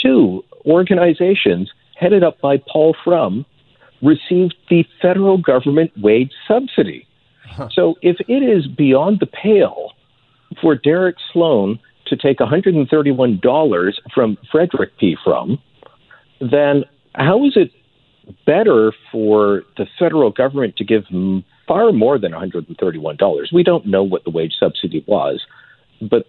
Two 0.00 0.44
organizations 0.66 1.70
headed 1.98 2.22
up 2.22 2.40
by 2.40 2.58
Paul 2.58 2.94
Fromm 3.04 3.46
received 4.02 4.54
the 4.68 4.84
federal 5.00 5.38
government 5.38 5.92
wage 6.00 6.32
subsidy. 6.46 7.06
So 7.72 7.94
if 8.02 8.16
it 8.28 8.42
is 8.42 8.66
beyond 8.66 9.20
the 9.20 9.26
pale 9.26 9.92
for 10.60 10.74
Derek 10.74 11.16
Sloan 11.32 11.78
to 12.06 12.16
take 12.16 12.38
$131 12.38 13.92
from 14.14 14.38
Frederick 14.52 14.96
P. 14.98 15.16
Fromm, 15.24 15.58
then 16.40 16.84
how 17.14 17.44
is 17.46 17.56
it 17.56 17.70
better 18.44 18.92
for 19.10 19.62
the 19.76 19.86
federal 19.98 20.30
government 20.30 20.76
to 20.76 20.84
give 20.84 21.04
m- 21.10 21.44
far 21.66 21.92
more 21.92 22.18
than 22.18 22.32
$131? 22.32 23.52
We 23.52 23.62
don't 23.62 23.86
know 23.86 24.02
what 24.02 24.24
the 24.24 24.30
wage 24.30 24.54
subsidy 24.58 25.04
was, 25.06 25.40
but 26.00 26.26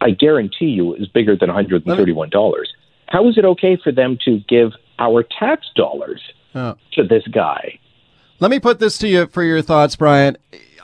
I 0.00 0.10
guarantee 0.10 0.66
you 0.66 0.94
it 0.94 1.00
was 1.00 1.08
bigger 1.08 1.36
than 1.36 1.50
$131. 1.50 2.64
How 3.08 3.28
is 3.28 3.36
it 3.36 3.44
okay 3.44 3.76
for 3.82 3.92
them 3.92 4.18
to 4.24 4.40
give 4.48 4.72
our 4.98 5.22
tax 5.22 5.66
dollars 5.76 6.20
Oh. 6.54 6.76
to 6.92 7.04
this 7.04 7.26
guy? 7.28 7.78
Let 8.40 8.50
me 8.50 8.58
put 8.58 8.78
this 8.80 8.98
to 8.98 9.08
you 9.08 9.26
for 9.26 9.42
your 9.42 9.62
thoughts, 9.62 9.96
Brian. 9.96 10.36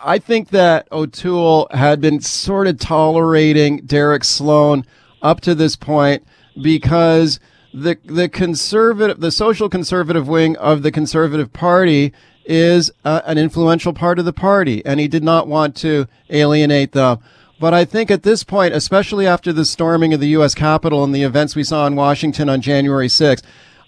I 0.02 0.18
think 0.18 0.50
that 0.50 0.86
O'Toole 0.92 1.68
had 1.72 2.00
been 2.00 2.20
sort 2.20 2.68
of 2.68 2.78
tolerating 2.78 3.78
Derek 3.78 4.24
Sloan 4.24 4.86
up 5.22 5.40
to 5.40 5.54
this 5.54 5.74
point 5.76 6.24
because 6.60 7.40
the 7.74 7.98
the 8.04 8.28
conservative, 8.28 9.20
the 9.20 9.30
social 9.30 9.68
conservative 9.68 10.28
wing 10.28 10.56
of 10.56 10.82
the 10.82 10.92
Conservative 10.92 11.52
Party 11.52 12.12
is 12.44 12.90
uh, 13.04 13.20
an 13.26 13.36
influential 13.36 13.92
part 13.92 14.18
of 14.18 14.24
the 14.24 14.32
party, 14.32 14.84
and 14.86 15.00
he 15.00 15.08
did 15.08 15.22
not 15.22 15.46
want 15.46 15.76
to 15.76 16.06
alienate 16.30 16.92
them. 16.92 17.18
But 17.60 17.74
I 17.74 17.84
think 17.84 18.10
at 18.10 18.22
this 18.22 18.44
point, 18.44 18.72
especially 18.72 19.26
after 19.26 19.52
the 19.52 19.64
storming 19.64 20.14
of 20.14 20.20
the 20.20 20.28
U.S. 20.28 20.54
Capitol 20.54 21.04
and 21.04 21.14
the 21.14 21.24
events 21.24 21.56
we 21.56 21.64
saw 21.64 21.86
in 21.86 21.96
Washington 21.96 22.48
on 22.48 22.60
January 22.60 23.08
6th, 23.08 23.42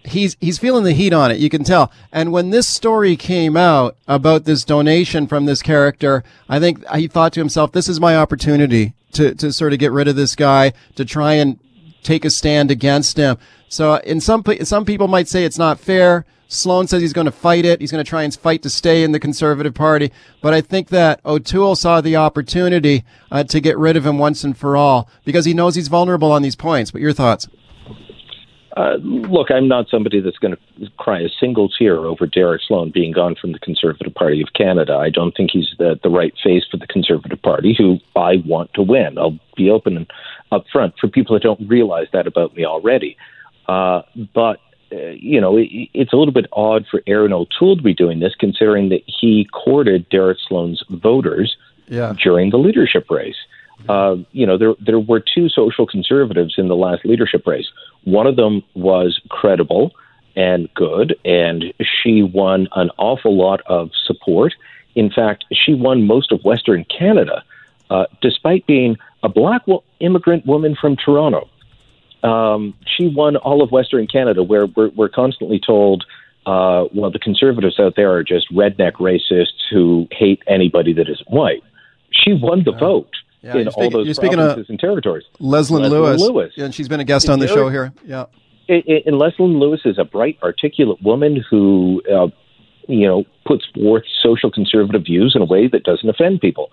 he's 0.05 0.37
he's 0.41 0.59
feeling 0.59 0.85
the 0.85 0.93
heat 0.93 1.13
on 1.13 1.31
it. 1.31 1.39
You 1.39 1.51
can 1.51 1.65
tell. 1.65 1.93
And 2.13 2.33
when 2.33 2.51
this 2.51 2.69
story 2.69 3.17
came 3.17 3.57
out 3.57 3.97
about 4.09 4.45
this 4.45 4.65
donation 4.65 5.27
from 5.27 5.47
this 5.47 5.63
character, 5.63 6.25
I 6.49 6.59
think 6.59 6.87
he 6.91 7.09
thought 7.09 7.33
to 7.35 7.41
himself, 7.41 7.73
"This 7.73 7.89
is 7.89 8.01
my 8.01 8.17
opportunity 8.17 8.95
to 9.13 9.35
to 9.35 9.53
sort 9.53 9.73
of 9.73 9.79
get 9.79 9.93
rid 9.93 10.09
of 10.09 10.17
this 10.17 10.35
guy, 10.35 10.73
to 10.97 11.05
try 11.05 11.35
and 11.35 11.59
take 12.03 12.25
a 12.25 12.31
stand 12.31 12.71
against 12.71 13.17
him." 13.17 13.37
So, 13.69 13.97
in 13.97 14.21
some 14.21 14.45
some 14.63 14.85
people 14.85 15.09
might 15.09 15.29
say 15.29 15.45
it's 15.45 15.59
not 15.59 15.79
fair. 15.81 16.25
Sloan 16.49 16.89
says 16.89 17.01
he's 17.01 17.13
going 17.13 17.27
to 17.27 17.31
fight 17.31 17.65
it. 17.65 17.81
He's 17.81 17.93
going 17.93 18.05
to 18.05 18.09
try 18.09 18.25
and 18.25 18.35
fight 18.35 18.63
to 18.63 18.71
stay 18.71 19.05
in 19.05 19.13
the 19.13 19.21
Conservative 19.21 19.73
Party. 19.73 20.11
But 20.41 20.53
I 20.53 20.61
think 20.61 20.89
that 20.89 21.21
O'Toole 21.25 21.77
saw 21.77 22.01
the 22.01 22.17
opportunity 22.17 23.05
uh, 23.31 23.45
to 23.45 23.61
get 23.61 23.79
rid 23.79 23.97
of 23.97 24.05
him 24.05 24.19
once 24.19 24.43
and 24.43 24.59
for 24.59 24.77
all 24.77 25.09
because 25.25 25.45
he 25.45 25.55
knows 25.55 25.77
he's 25.77 25.87
vulnerable 25.87 26.33
on 26.33 26.43
these 26.43 26.57
points. 26.57 26.91
But 26.91 27.03
your 27.03 27.13
thoughts? 27.13 27.47
Uh, 28.77 28.97
look, 29.03 29.51
I'm 29.51 29.67
not 29.67 29.89
somebody 29.89 30.21
that's 30.21 30.39
going 30.39 30.55
to 30.57 30.91
cry 30.99 31.21
a 31.21 31.29
single 31.41 31.69
tear 31.69 31.99
over 31.99 32.27
Derek 32.27 32.63
Sloan 32.67 32.91
being 32.93 33.13
gone 33.13 33.35
from 33.35 33.53
the 33.53 33.59
Conservative 33.59 34.15
Party 34.15 34.41
of 34.41 34.53
Canada. 34.55 34.95
I 34.95 35.11
don't 35.11 35.37
think 35.37 35.51
he's 35.53 35.71
the, 35.79 35.99
the 36.03 36.09
right 36.09 36.33
face 36.43 36.65
for 36.71 36.77
the 36.77 36.87
Conservative 36.87 37.43
Party, 37.43 37.75
who 37.77 37.99
I 38.17 38.37
want 38.47 38.73
to 38.75 38.83
win. 38.83 39.19
I'll 39.19 39.39
be 39.57 39.71
open 39.71 39.97
and 39.97 40.07
upfront 40.53 40.95
for 41.01 41.09
people 41.09 41.35
that 41.35 41.43
don't 41.43 41.69
realize 41.69 42.07
that 42.13 42.27
about 42.29 42.55
me 42.55 42.65
already. 42.65 43.17
Uh, 43.69 44.03
but 44.35 44.61
uh, 44.93 45.11
you 45.11 45.41
know, 45.41 45.57
it, 45.57 45.69
it's 45.95 46.13
a 46.13 46.17
little 46.17 46.35
bit 46.35 46.47
odd 46.53 46.85
for 46.91 47.03
Erin 47.07 47.33
O'Toole 47.33 47.77
to 47.77 47.83
be 47.83 47.95
doing 47.95 48.21
this, 48.21 48.35
considering 48.39 48.89
that 48.89 49.03
he 49.07 49.49
courted 49.53 50.09
Derek 50.09 50.39
Sloan's 50.49 50.83
voters 50.91 51.57
Yeah. 51.89 52.15
during 52.23 52.51
the 52.51 52.59
leadership 52.59 53.11
race. 53.11 53.37
Uh, 53.89 54.17
you 54.33 54.47
know, 54.47 54.59
there 54.59 54.75
there 54.81 54.99
were 54.99 55.21
two 55.21 55.49
social 55.49 55.87
conservatives 55.87 56.55
in 56.59 56.69
the 56.69 56.77
last 56.77 57.05
leadership 57.05 57.47
race. 57.47 57.67
One 58.05 58.27
of 58.27 58.37
them 58.37 58.63
was 58.75 59.21
credible 59.29 59.93
and 60.37 60.73
good, 60.75 61.17
and 61.25 61.65
she 61.81 62.23
won 62.23 62.69
an 62.77 62.91
awful 62.99 63.37
lot 63.37 63.61
of 63.67 63.91
support. 64.07 64.55
In 64.95 65.11
fact, 65.11 65.45
she 65.53 65.75
won 65.75 66.07
most 66.07 66.33
of 66.33 66.43
Western 66.45 66.85
Canada, 66.85 67.43
uh, 67.91 68.07
despite 68.21 68.67
being 68.67 68.97
a 69.23 69.29
black 69.29 69.67
wo- 69.67 69.85
immigrant 70.01 70.47
woman 70.47 70.77
from 70.81 70.97
Toronto. 70.97 71.49
Um, 72.23 72.75
she 72.87 73.09
won 73.09 73.37
all 73.37 73.63
of 73.63 73.71
Western 73.71 74.07
Canada, 74.07 74.43
where 74.43 74.67
we're, 74.67 74.91
we're 74.91 75.09
constantly 75.09 75.61
told, 75.65 76.05
uh, 76.47 76.85
well, 76.95 77.11
the 77.11 77.19
conservatives 77.19 77.79
out 77.81 77.97
there 77.97 78.13
are 78.13 78.23
just 78.23 78.53
redneck 78.53 78.95
racists 78.95 79.61
who 79.71 80.07
hate 80.11 80.43
anybody 80.47 80.93
that 80.93 81.09
isn't 81.09 81.31
white. 81.31 81.63
She 82.11 82.33
won 82.35 82.65
the 82.65 82.73
vote 82.73 83.11
Yeah, 83.43 83.53
in 83.53 83.59
you're 83.59 83.67
all 83.69 83.73
speaking- 83.73 84.05
those 84.05 84.17
speaking 84.17 84.37
provinces 84.37 84.69
and 84.69 84.79
territories. 84.79 85.25
Leslyn 85.41 85.83
Leslyn 85.91 86.19
Lewis. 86.19 86.53
And 86.57 86.75
she's 86.75 86.89
been 86.89 87.01
a 87.01 87.05
guest 87.05 87.29
on 87.29 87.39
the 87.39 87.49
show 87.49 87.69
here. 87.69 87.93
Yeah. 88.05 88.27
and 88.69 89.17
Leslyn 89.17 89.59
Lewis 89.59 89.81
is 89.85 89.99
a 89.99 90.05
bright, 90.05 90.39
articulate 90.43 91.03
woman 91.03 91.43
who, 91.51 92.03
uh, 92.13 92.29
you 92.89 93.07
know, 93.07 93.25
puts 93.47 93.65
forth 93.75 94.05
social 94.23 94.51
conservative 94.51 95.05
views 95.05 95.33
in 95.35 95.43
a 95.43 95.45
way 95.45 95.67
that 95.69 95.83
doesn't 95.83 96.09
offend 96.09 96.41
people. 96.41 96.71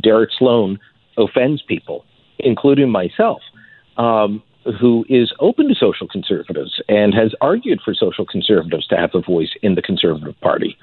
Derek 0.00 0.30
Sloan 0.38 0.78
offends 1.16 1.62
people, 1.62 2.04
including 2.38 2.90
myself, 2.90 3.42
um, 3.96 4.42
who 4.80 5.04
is 5.08 5.32
open 5.40 5.68
to 5.68 5.74
social 5.74 6.06
conservatives 6.06 6.80
and 6.88 7.12
has 7.14 7.34
argued 7.40 7.80
for 7.84 7.94
social 7.94 8.24
conservatives 8.24 8.86
to 8.86 8.96
have 8.96 9.10
a 9.14 9.20
voice 9.20 9.50
in 9.62 9.74
the 9.74 9.82
Conservative 9.82 10.38
Party. 10.40 10.76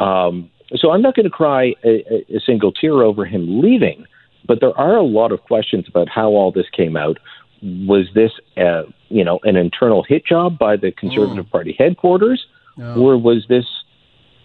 Um, 0.00 0.50
so 0.74 0.90
I'm 0.90 1.02
not 1.02 1.14
going 1.14 1.24
to 1.24 1.30
cry 1.30 1.74
a, 1.84 2.24
a 2.34 2.40
single 2.44 2.72
tear 2.72 3.02
over 3.02 3.24
him 3.24 3.60
leaving, 3.60 4.06
but 4.46 4.60
there 4.60 4.76
are 4.78 4.96
a 4.96 5.02
lot 5.02 5.32
of 5.32 5.42
questions 5.42 5.86
about 5.88 6.08
how 6.08 6.28
all 6.30 6.52
this 6.52 6.66
came 6.70 6.96
out. 6.96 7.18
Was 7.62 8.06
this, 8.14 8.32
uh, 8.56 8.82
you 9.08 9.24
know, 9.24 9.40
an 9.44 9.56
internal 9.56 10.02
hit 10.02 10.26
job 10.26 10.58
by 10.58 10.76
the 10.76 10.92
Conservative 10.92 11.46
mm. 11.46 11.50
Party 11.50 11.74
headquarters, 11.78 12.46
no. 12.76 12.94
or 12.94 13.16
was 13.16 13.46
this, 13.48 13.64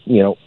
you 0.05 0.23
know, 0.23 0.37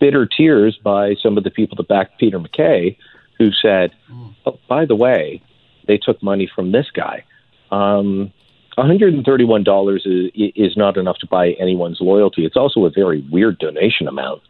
bitter 0.00 0.26
tears 0.26 0.78
by 0.82 1.14
some 1.22 1.38
of 1.38 1.44
the 1.44 1.50
people 1.50 1.76
that 1.76 1.88
backed 1.88 2.18
Peter 2.18 2.38
MacKay, 2.38 2.98
who 3.38 3.50
said, 3.52 3.92
mm. 4.10 4.34
"Oh, 4.44 4.58
by 4.68 4.84
the 4.84 4.96
way, 4.96 5.42
they 5.86 5.98
took 5.98 6.22
money 6.22 6.50
from 6.52 6.72
this 6.72 6.86
guy." 6.92 7.24
Um, 7.70 8.32
$131 8.76 9.96
is, 9.96 10.52
is 10.54 10.76
not 10.76 10.96
enough 10.96 11.18
to 11.18 11.26
buy 11.26 11.50
anyone's 11.52 12.00
loyalty. 12.00 12.44
It's 12.44 12.56
also 12.56 12.86
a 12.86 12.90
very 12.90 13.20
weird 13.30 13.58
donation 13.58 14.08
amount. 14.08 14.42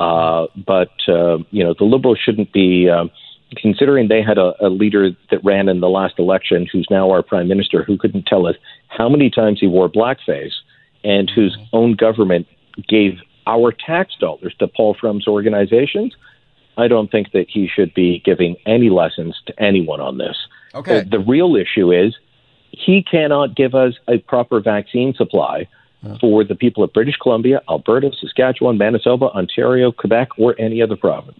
Uh, 0.00 0.46
but 0.66 0.90
uh, 1.08 1.38
you 1.50 1.62
know, 1.62 1.74
the 1.78 1.84
Liberals 1.84 2.18
shouldn't 2.18 2.52
be. 2.52 2.88
Um, 2.88 3.10
considering 3.56 4.08
they 4.08 4.22
had 4.22 4.38
a, 4.38 4.54
a 4.64 4.68
leader 4.68 5.10
that 5.30 5.44
ran 5.44 5.68
in 5.68 5.80
the 5.80 5.88
last 5.88 6.18
election, 6.18 6.66
who's 6.70 6.86
now 6.90 7.10
our 7.10 7.22
prime 7.22 7.48
minister, 7.48 7.82
who 7.82 7.96
couldn't 7.96 8.26
tell 8.26 8.46
us 8.46 8.56
how 8.88 9.08
many 9.08 9.30
times 9.30 9.60
he 9.60 9.66
wore 9.66 9.88
blackface, 9.88 10.52
and 11.04 11.30
whose 11.30 11.56
own 11.72 11.94
government 11.94 12.46
gave 12.88 13.18
our 13.46 13.72
tax 13.72 14.14
dollars 14.20 14.54
to 14.58 14.68
Paul 14.68 14.94
Fromm's 14.94 15.26
organizations, 15.26 16.14
I 16.76 16.88
don't 16.88 17.10
think 17.10 17.32
that 17.32 17.46
he 17.48 17.68
should 17.68 17.92
be 17.92 18.22
giving 18.24 18.56
any 18.66 18.88
lessons 18.88 19.36
to 19.46 19.62
anyone 19.62 20.00
on 20.00 20.18
this. 20.18 20.36
Okay. 20.74 21.00
The, 21.00 21.10
the 21.10 21.18
real 21.18 21.56
issue 21.56 21.92
is 21.92 22.16
he 22.70 23.02
cannot 23.02 23.54
give 23.54 23.74
us 23.74 23.94
a 24.08 24.18
proper 24.18 24.60
vaccine 24.60 25.12
supply 25.14 25.68
for 26.20 26.42
the 26.42 26.54
people 26.54 26.82
of 26.82 26.92
British 26.92 27.16
Columbia, 27.16 27.62
Alberta, 27.68 28.10
Saskatchewan, 28.20 28.76
Manitoba, 28.76 29.26
Ontario, 29.26 29.92
Quebec, 29.92 30.30
or 30.36 30.54
any 30.58 30.82
other 30.82 30.96
province. 30.96 31.38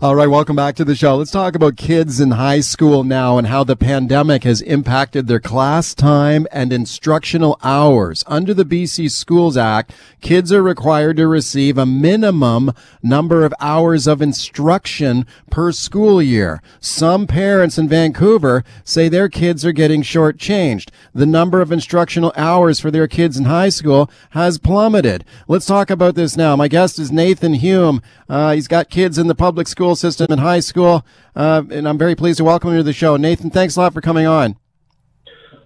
All 0.00 0.14
right, 0.14 0.28
welcome 0.28 0.54
back 0.54 0.76
to 0.76 0.84
the 0.84 0.94
show. 0.94 1.16
Let's 1.16 1.30
talk 1.30 1.56
about 1.56 1.76
kids 1.76 2.20
in 2.20 2.32
high 2.32 2.60
school 2.60 3.02
now 3.02 3.38
and 3.38 3.46
how 3.46 3.64
the 3.64 3.76
pandemic 3.76 4.44
has 4.44 4.60
impacted 4.60 5.26
their 5.26 5.40
class 5.40 5.94
time 5.94 6.46
and 6.52 6.72
instructional 6.72 7.58
hours. 7.64 8.22
Under 8.26 8.52
the 8.52 8.66
BC 8.66 9.10
Schools 9.10 9.56
Act, 9.56 9.92
kids 10.20 10.52
are 10.52 10.62
required 10.62 11.16
to 11.16 11.26
receive 11.26 11.78
a 11.78 11.86
minimum 11.86 12.72
number 13.02 13.44
of 13.44 13.54
hours 13.58 14.06
of 14.06 14.20
instruction 14.22 15.26
per 15.50 15.72
school 15.72 16.22
year. 16.22 16.62
Some 16.78 17.26
parents 17.26 17.78
in 17.78 17.88
Vancouver 17.88 18.64
say 18.84 19.08
their 19.08 19.28
kids 19.28 19.64
are 19.64 19.72
getting 19.72 20.02
shortchanged. 20.02 20.90
The 21.14 21.26
number 21.26 21.60
of 21.60 21.72
instructional 21.72 22.32
hours 22.36 22.78
for 22.78 22.90
their 22.90 23.08
kids 23.08 23.38
in 23.38 23.46
high 23.46 23.70
school 23.70 24.10
has 24.30 24.58
plummeted. 24.58 25.24
Let's 25.48 25.66
talk 25.66 25.90
about 25.90 26.14
this 26.14 26.36
now. 26.36 26.54
My 26.54 26.68
guest 26.68 26.98
is 26.98 27.10
Nathan 27.10 27.54
Hume. 27.54 28.02
Uh, 28.28 28.52
he's 28.52 28.68
got 28.68 28.90
kids 28.90 29.18
in 29.18 29.26
the 29.26 29.34
public 29.34 29.66
school 29.68 29.96
system 29.96 30.26
in 30.30 30.38
high 30.38 30.60
school. 30.60 31.04
Uh, 31.34 31.62
and 31.70 31.88
I'm 31.88 31.98
very 31.98 32.14
pleased 32.14 32.38
to 32.38 32.44
welcome 32.44 32.70
you 32.70 32.78
to 32.78 32.82
the 32.82 32.92
show. 32.92 33.16
Nathan, 33.16 33.50
thanks 33.50 33.76
a 33.76 33.80
lot 33.80 33.94
for 33.94 34.00
coming 34.00 34.26
on. 34.26 34.56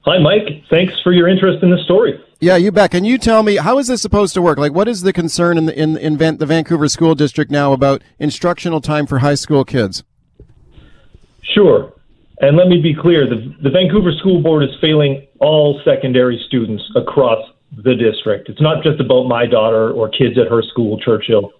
Hi, 0.04 0.18
Mike. 0.18 0.64
Thanks 0.68 0.94
for 1.02 1.12
your 1.12 1.28
interest 1.28 1.62
in 1.62 1.70
the 1.70 1.78
story. 1.84 2.20
Yeah, 2.40 2.56
you 2.56 2.72
bet. 2.72 2.90
Can 2.90 3.04
you 3.04 3.18
tell 3.18 3.44
me 3.44 3.56
how 3.56 3.78
is 3.78 3.86
this 3.86 4.02
supposed 4.02 4.34
to 4.34 4.42
work? 4.42 4.58
Like, 4.58 4.72
what 4.72 4.88
is 4.88 5.02
the 5.02 5.12
concern 5.12 5.56
in 5.56 5.66
the 5.66 5.80
in, 5.80 5.96
in 5.96 6.16
Van, 6.16 6.38
the 6.38 6.46
Vancouver 6.46 6.88
School 6.88 7.14
District 7.14 7.52
now 7.52 7.72
about 7.72 8.02
instructional 8.18 8.80
time 8.80 9.06
for 9.06 9.20
high 9.20 9.36
school 9.36 9.64
kids? 9.64 10.02
Sure. 11.42 11.92
And 12.40 12.56
let 12.56 12.66
me 12.66 12.82
be 12.82 12.94
clear: 12.94 13.28
the, 13.28 13.54
the 13.62 13.70
Vancouver 13.70 14.10
School 14.18 14.42
Board 14.42 14.64
is 14.64 14.70
failing 14.80 15.24
all 15.38 15.80
secondary 15.84 16.42
students 16.48 16.82
across 16.96 17.38
the 17.76 17.94
district. 17.94 18.48
It's 18.48 18.60
not 18.60 18.82
just 18.82 19.00
about 19.00 19.28
my 19.28 19.46
daughter 19.46 19.92
or 19.92 20.08
kids 20.08 20.36
at 20.36 20.48
her 20.48 20.62
school, 20.62 20.98
Churchill. 20.98 21.52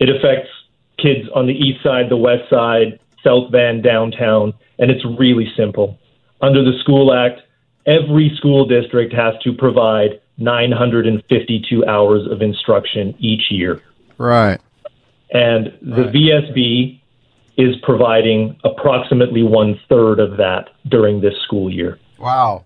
It 0.00 0.08
affects 0.08 0.50
kids 0.98 1.28
on 1.34 1.46
the 1.46 1.54
east 1.54 1.82
side, 1.82 2.08
the 2.08 2.16
west 2.16 2.48
side, 2.50 2.98
South 3.22 3.52
Van, 3.52 3.82
downtown, 3.82 4.54
and 4.78 4.90
it's 4.90 5.04
really 5.18 5.52
simple. 5.56 5.98
Under 6.40 6.64
the 6.64 6.78
School 6.80 7.12
Act, 7.12 7.40
every 7.86 8.34
school 8.36 8.66
district 8.66 9.12
has 9.12 9.34
to 9.42 9.52
provide 9.52 10.20
952 10.38 11.84
hours 11.86 12.26
of 12.30 12.40
instruction 12.42 13.14
each 13.18 13.50
year. 13.50 13.82
Right. 14.16 14.58
And 15.32 15.66
the 15.82 16.04
right. 16.04 16.12
VSB 16.12 17.00
is 17.56 17.76
providing 17.82 18.58
approximately 18.64 19.42
one 19.42 19.78
third 19.88 20.18
of 20.18 20.38
that 20.38 20.70
during 20.88 21.20
this 21.20 21.34
school 21.44 21.70
year. 21.70 21.98
Wow. 22.18 22.64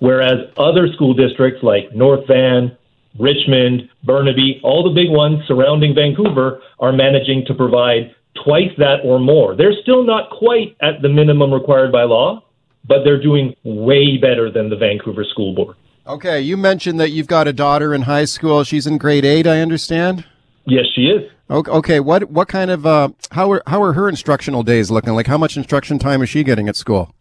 Whereas 0.00 0.50
other 0.58 0.92
school 0.92 1.14
districts 1.14 1.62
like 1.62 1.94
North 1.94 2.26
Van, 2.26 2.76
Richmond, 3.18 3.88
Burnaby, 4.02 4.60
all 4.62 4.82
the 4.82 4.90
big 4.90 5.10
ones 5.10 5.40
surrounding 5.46 5.94
Vancouver 5.94 6.60
are 6.80 6.92
managing 6.92 7.44
to 7.46 7.54
provide 7.54 8.14
twice 8.44 8.70
that 8.78 9.00
or 9.04 9.20
more. 9.20 9.54
They're 9.54 9.74
still 9.82 10.04
not 10.04 10.30
quite 10.30 10.76
at 10.80 11.00
the 11.02 11.08
minimum 11.08 11.52
required 11.52 11.92
by 11.92 12.02
law, 12.02 12.42
but 12.86 13.04
they're 13.04 13.22
doing 13.22 13.54
way 13.62 14.16
better 14.16 14.50
than 14.50 14.68
the 14.68 14.76
Vancouver 14.76 15.24
School 15.24 15.54
Board. 15.54 15.76
Okay, 16.06 16.40
you 16.40 16.56
mentioned 16.56 17.00
that 17.00 17.10
you've 17.10 17.28
got 17.28 17.48
a 17.48 17.52
daughter 17.52 17.94
in 17.94 18.02
high 18.02 18.26
school. 18.26 18.62
She's 18.64 18.86
in 18.86 18.98
grade 18.98 19.24
8, 19.24 19.46
I 19.46 19.60
understand. 19.60 20.24
Yes, 20.66 20.84
she 20.94 21.06
is. 21.06 21.30
Okay, 21.50 22.00
what 22.00 22.30
what 22.30 22.48
kind 22.48 22.70
of 22.70 22.86
uh, 22.86 23.10
how 23.32 23.52
are 23.52 23.62
how 23.66 23.82
are 23.82 23.92
her 23.92 24.08
instructional 24.08 24.62
days 24.62 24.90
looking? 24.90 25.12
Like 25.12 25.26
how 25.26 25.36
much 25.36 25.58
instruction 25.58 25.98
time 25.98 26.22
is 26.22 26.30
she 26.30 26.42
getting 26.42 26.68
at 26.70 26.76
school? 26.76 27.14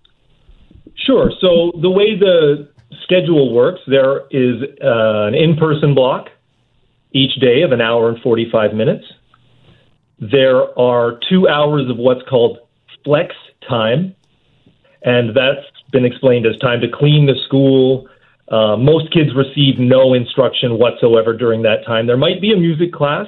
Sure. 0.95 1.29
So 1.41 1.73
the 1.81 1.89
way 1.89 2.17
the 2.17 2.69
schedule 3.03 3.53
works, 3.53 3.81
there 3.87 4.21
is 4.31 4.61
uh, 4.83 5.27
an 5.27 5.35
in 5.35 5.55
person 5.55 5.95
block 5.95 6.29
each 7.11 7.35
day 7.39 7.61
of 7.61 7.71
an 7.71 7.81
hour 7.81 8.09
and 8.09 8.21
45 8.21 8.73
minutes. 8.73 9.05
There 10.19 10.77
are 10.79 11.19
two 11.29 11.47
hours 11.47 11.89
of 11.89 11.97
what's 11.97 12.21
called 12.29 12.59
flex 13.03 13.35
time, 13.67 14.15
and 15.03 15.35
that's 15.35 15.65
been 15.91 16.05
explained 16.05 16.45
as 16.45 16.57
time 16.59 16.81
to 16.81 16.87
clean 16.87 17.25
the 17.25 17.35
school. 17.45 18.07
Uh, 18.49 18.77
most 18.77 19.11
kids 19.13 19.29
receive 19.35 19.79
no 19.79 20.13
instruction 20.13 20.77
whatsoever 20.77 21.35
during 21.35 21.61
that 21.63 21.85
time. 21.85 22.07
There 22.07 22.17
might 22.17 22.41
be 22.41 22.53
a 22.53 22.57
music 22.57 22.93
class 22.93 23.27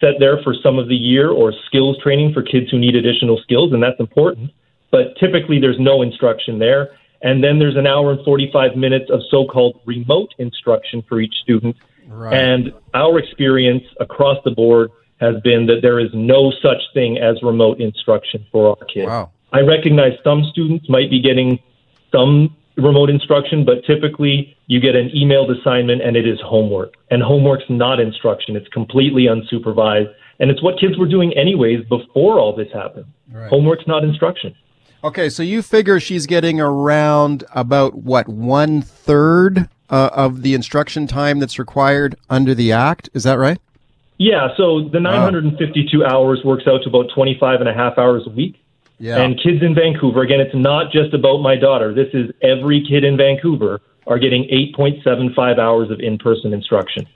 set 0.00 0.14
there 0.18 0.42
for 0.42 0.54
some 0.62 0.78
of 0.78 0.88
the 0.88 0.94
year 0.94 1.30
or 1.30 1.52
skills 1.66 1.96
training 2.02 2.32
for 2.32 2.42
kids 2.42 2.70
who 2.70 2.78
need 2.78 2.94
additional 2.94 3.40
skills, 3.42 3.72
and 3.72 3.82
that's 3.82 3.98
important. 4.00 4.50
But 4.90 5.16
typically, 5.18 5.60
there's 5.60 5.78
no 5.78 6.02
instruction 6.02 6.58
there. 6.58 6.90
And 7.24 7.42
then 7.42 7.58
there's 7.58 7.76
an 7.76 7.86
hour 7.86 8.12
and 8.12 8.24
45 8.24 8.76
minutes 8.76 9.10
of 9.10 9.20
so 9.30 9.46
called 9.46 9.80
remote 9.86 10.32
instruction 10.38 11.02
for 11.08 11.20
each 11.20 11.34
student. 11.42 11.74
Right. 12.06 12.34
And 12.34 12.72
our 12.92 13.18
experience 13.18 13.84
across 13.98 14.36
the 14.44 14.50
board 14.50 14.90
has 15.20 15.40
been 15.42 15.66
that 15.66 15.80
there 15.80 15.98
is 15.98 16.10
no 16.12 16.52
such 16.62 16.82
thing 16.92 17.16
as 17.16 17.42
remote 17.42 17.80
instruction 17.80 18.44
for 18.52 18.68
our 18.68 18.84
kids. 18.86 19.08
Wow. 19.08 19.30
I 19.54 19.60
recognize 19.60 20.12
some 20.22 20.44
students 20.52 20.88
might 20.90 21.08
be 21.08 21.20
getting 21.20 21.60
some 22.12 22.54
remote 22.76 23.08
instruction, 23.08 23.64
but 23.64 23.84
typically 23.86 24.54
you 24.66 24.78
get 24.78 24.94
an 24.94 25.08
emailed 25.10 25.58
assignment 25.58 26.02
and 26.02 26.16
it 26.16 26.28
is 26.28 26.38
homework. 26.44 26.94
And 27.10 27.22
homework's 27.22 27.70
not 27.70 28.00
instruction, 28.00 28.54
it's 28.54 28.68
completely 28.68 29.24
unsupervised. 29.24 30.12
And 30.40 30.50
it's 30.50 30.62
what 30.62 30.78
kids 30.78 30.98
were 30.98 31.08
doing 31.08 31.32
anyways 31.34 31.86
before 31.88 32.38
all 32.38 32.54
this 32.54 32.70
happened. 32.72 33.06
Right. 33.32 33.48
Homework's 33.48 33.86
not 33.86 34.04
instruction. 34.04 34.54
Okay, 35.04 35.28
so 35.28 35.42
you 35.42 35.60
figure 35.60 36.00
she's 36.00 36.24
getting 36.24 36.60
around 36.60 37.44
about 37.54 37.94
what 37.94 38.26
one 38.26 38.80
third 38.80 39.68
uh, 39.90 40.08
of 40.14 40.40
the 40.40 40.54
instruction 40.54 41.06
time 41.06 41.40
that's 41.40 41.58
required 41.58 42.16
under 42.30 42.54
the 42.54 42.72
act. 42.72 43.10
Is 43.12 43.24
that 43.24 43.34
right? 43.34 43.58
Yeah. 44.16 44.48
So 44.56 44.88
the 44.88 45.00
952 45.00 46.00
wow. 46.00 46.06
hours 46.06 46.40
works 46.42 46.64
out 46.66 46.84
to 46.84 46.88
about 46.88 47.10
25 47.14 47.60
and 47.60 47.68
a 47.68 47.74
half 47.74 47.98
hours 47.98 48.22
a 48.26 48.30
week. 48.30 48.58
Yeah. 48.98 49.20
And 49.20 49.38
kids 49.38 49.62
in 49.62 49.74
Vancouver, 49.74 50.22
again, 50.22 50.40
it's 50.40 50.54
not 50.54 50.90
just 50.90 51.12
about 51.12 51.42
my 51.42 51.56
daughter. 51.56 51.92
This 51.92 52.08
is 52.14 52.30
every 52.40 52.82
kid 52.88 53.04
in 53.04 53.18
Vancouver 53.18 53.82
are 54.06 54.18
getting 54.18 54.44
8.75 54.74 55.58
hours 55.58 55.90
of 55.90 56.00
in-person 56.00 56.54
instruction. 56.54 57.06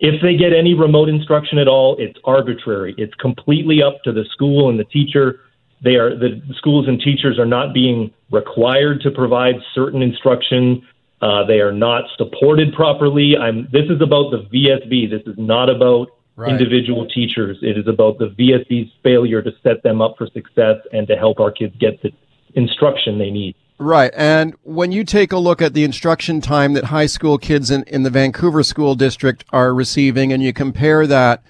If 0.00 0.20
they 0.20 0.36
get 0.36 0.52
any 0.52 0.74
remote 0.74 1.08
instruction 1.08 1.56
at 1.56 1.68
all, 1.68 1.96
it's 1.98 2.18
arbitrary. 2.24 2.94
It's 2.98 3.14
completely 3.14 3.82
up 3.82 4.02
to 4.02 4.12
the 4.12 4.26
school 4.32 4.68
and 4.68 4.78
the 4.78 4.84
teacher 4.84 5.40
they 5.82 5.96
are 5.96 6.16
the 6.16 6.40
schools 6.56 6.86
and 6.88 7.00
teachers 7.00 7.38
are 7.38 7.46
not 7.46 7.74
being 7.74 8.12
required 8.30 9.00
to 9.02 9.10
provide 9.10 9.56
certain 9.74 10.02
instruction. 10.02 10.86
Uh, 11.20 11.44
they 11.44 11.60
are 11.60 11.72
not 11.72 12.04
supported 12.16 12.72
properly. 12.72 13.36
I'm, 13.36 13.68
this 13.72 13.84
is 13.88 14.00
about 14.00 14.30
the 14.30 14.48
VSB. 14.52 15.10
This 15.10 15.22
is 15.26 15.38
not 15.38 15.70
about 15.70 16.08
right. 16.36 16.50
individual 16.50 17.06
teachers. 17.06 17.58
It 17.62 17.78
is 17.78 17.86
about 17.86 18.18
the 18.18 18.28
VSB's 18.30 18.92
failure 19.02 19.42
to 19.42 19.52
set 19.62 19.82
them 19.82 20.00
up 20.00 20.16
for 20.18 20.26
success 20.28 20.76
and 20.92 21.06
to 21.08 21.16
help 21.16 21.38
our 21.40 21.52
kids 21.52 21.74
get 21.78 22.02
the 22.02 22.10
instruction 22.54 23.18
they 23.18 23.30
need. 23.30 23.54
Right. 23.78 24.12
And 24.16 24.54
when 24.62 24.92
you 24.92 25.02
take 25.04 25.32
a 25.32 25.38
look 25.38 25.60
at 25.60 25.74
the 25.74 25.82
instruction 25.82 26.40
time 26.40 26.74
that 26.74 26.84
high 26.84 27.06
school 27.06 27.38
kids 27.38 27.70
in, 27.70 27.82
in 27.84 28.04
the 28.04 28.10
Vancouver 28.10 28.62
school 28.62 28.94
district 28.94 29.44
are 29.50 29.74
receiving 29.74 30.32
and 30.32 30.42
you 30.42 30.52
compare 30.52 31.06
that 31.06 31.42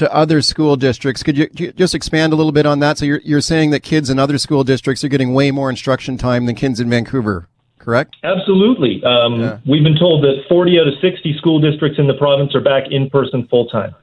to 0.00 0.14
other 0.14 0.40
school 0.40 0.76
districts, 0.76 1.22
could 1.22 1.36
you, 1.36 1.46
you 1.56 1.72
just 1.72 1.94
expand 1.94 2.32
a 2.32 2.36
little 2.36 2.52
bit 2.52 2.64
on 2.64 2.78
that? 2.80 2.96
So 2.96 3.04
you're, 3.04 3.20
you're 3.22 3.42
saying 3.42 3.68
that 3.70 3.80
kids 3.80 4.08
in 4.08 4.18
other 4.18 4.38
school 4.38 4.64
districts 4.64 5.04
are 5.04 5.08
getting 5.08 5.34
way 5.34 5.50
more 5.50 5.68
instruction 5.68 6.16
time 6.16 6.46
than 6.46 6.54
kids 6.54 6.80
in 6.80 6.88
Vancouver, 6.88 7.48
correct? 7.78 8.16
Absolutely. 8.24 9.04
Um, 9.04 9.40
Yeah. 9.40 9.58
We've 9.66 9.84
been 9.84 9.98
told 9.98 10.24
that 10.24 10.44
40 10.48 10.80
out 10.80 10.88
of 10.88 10.94
60 11.02 11.36
school 11.36 11.60
districts 11.60 11.98
in 11.98 12.06
the 12.06 12.14
province 12.14 12.54
are 12.54 12.62
back 12.62 12.84
in 12.90 13.10
person 13.10 13.46
full 13.48 13.66
time. 13.68 13.94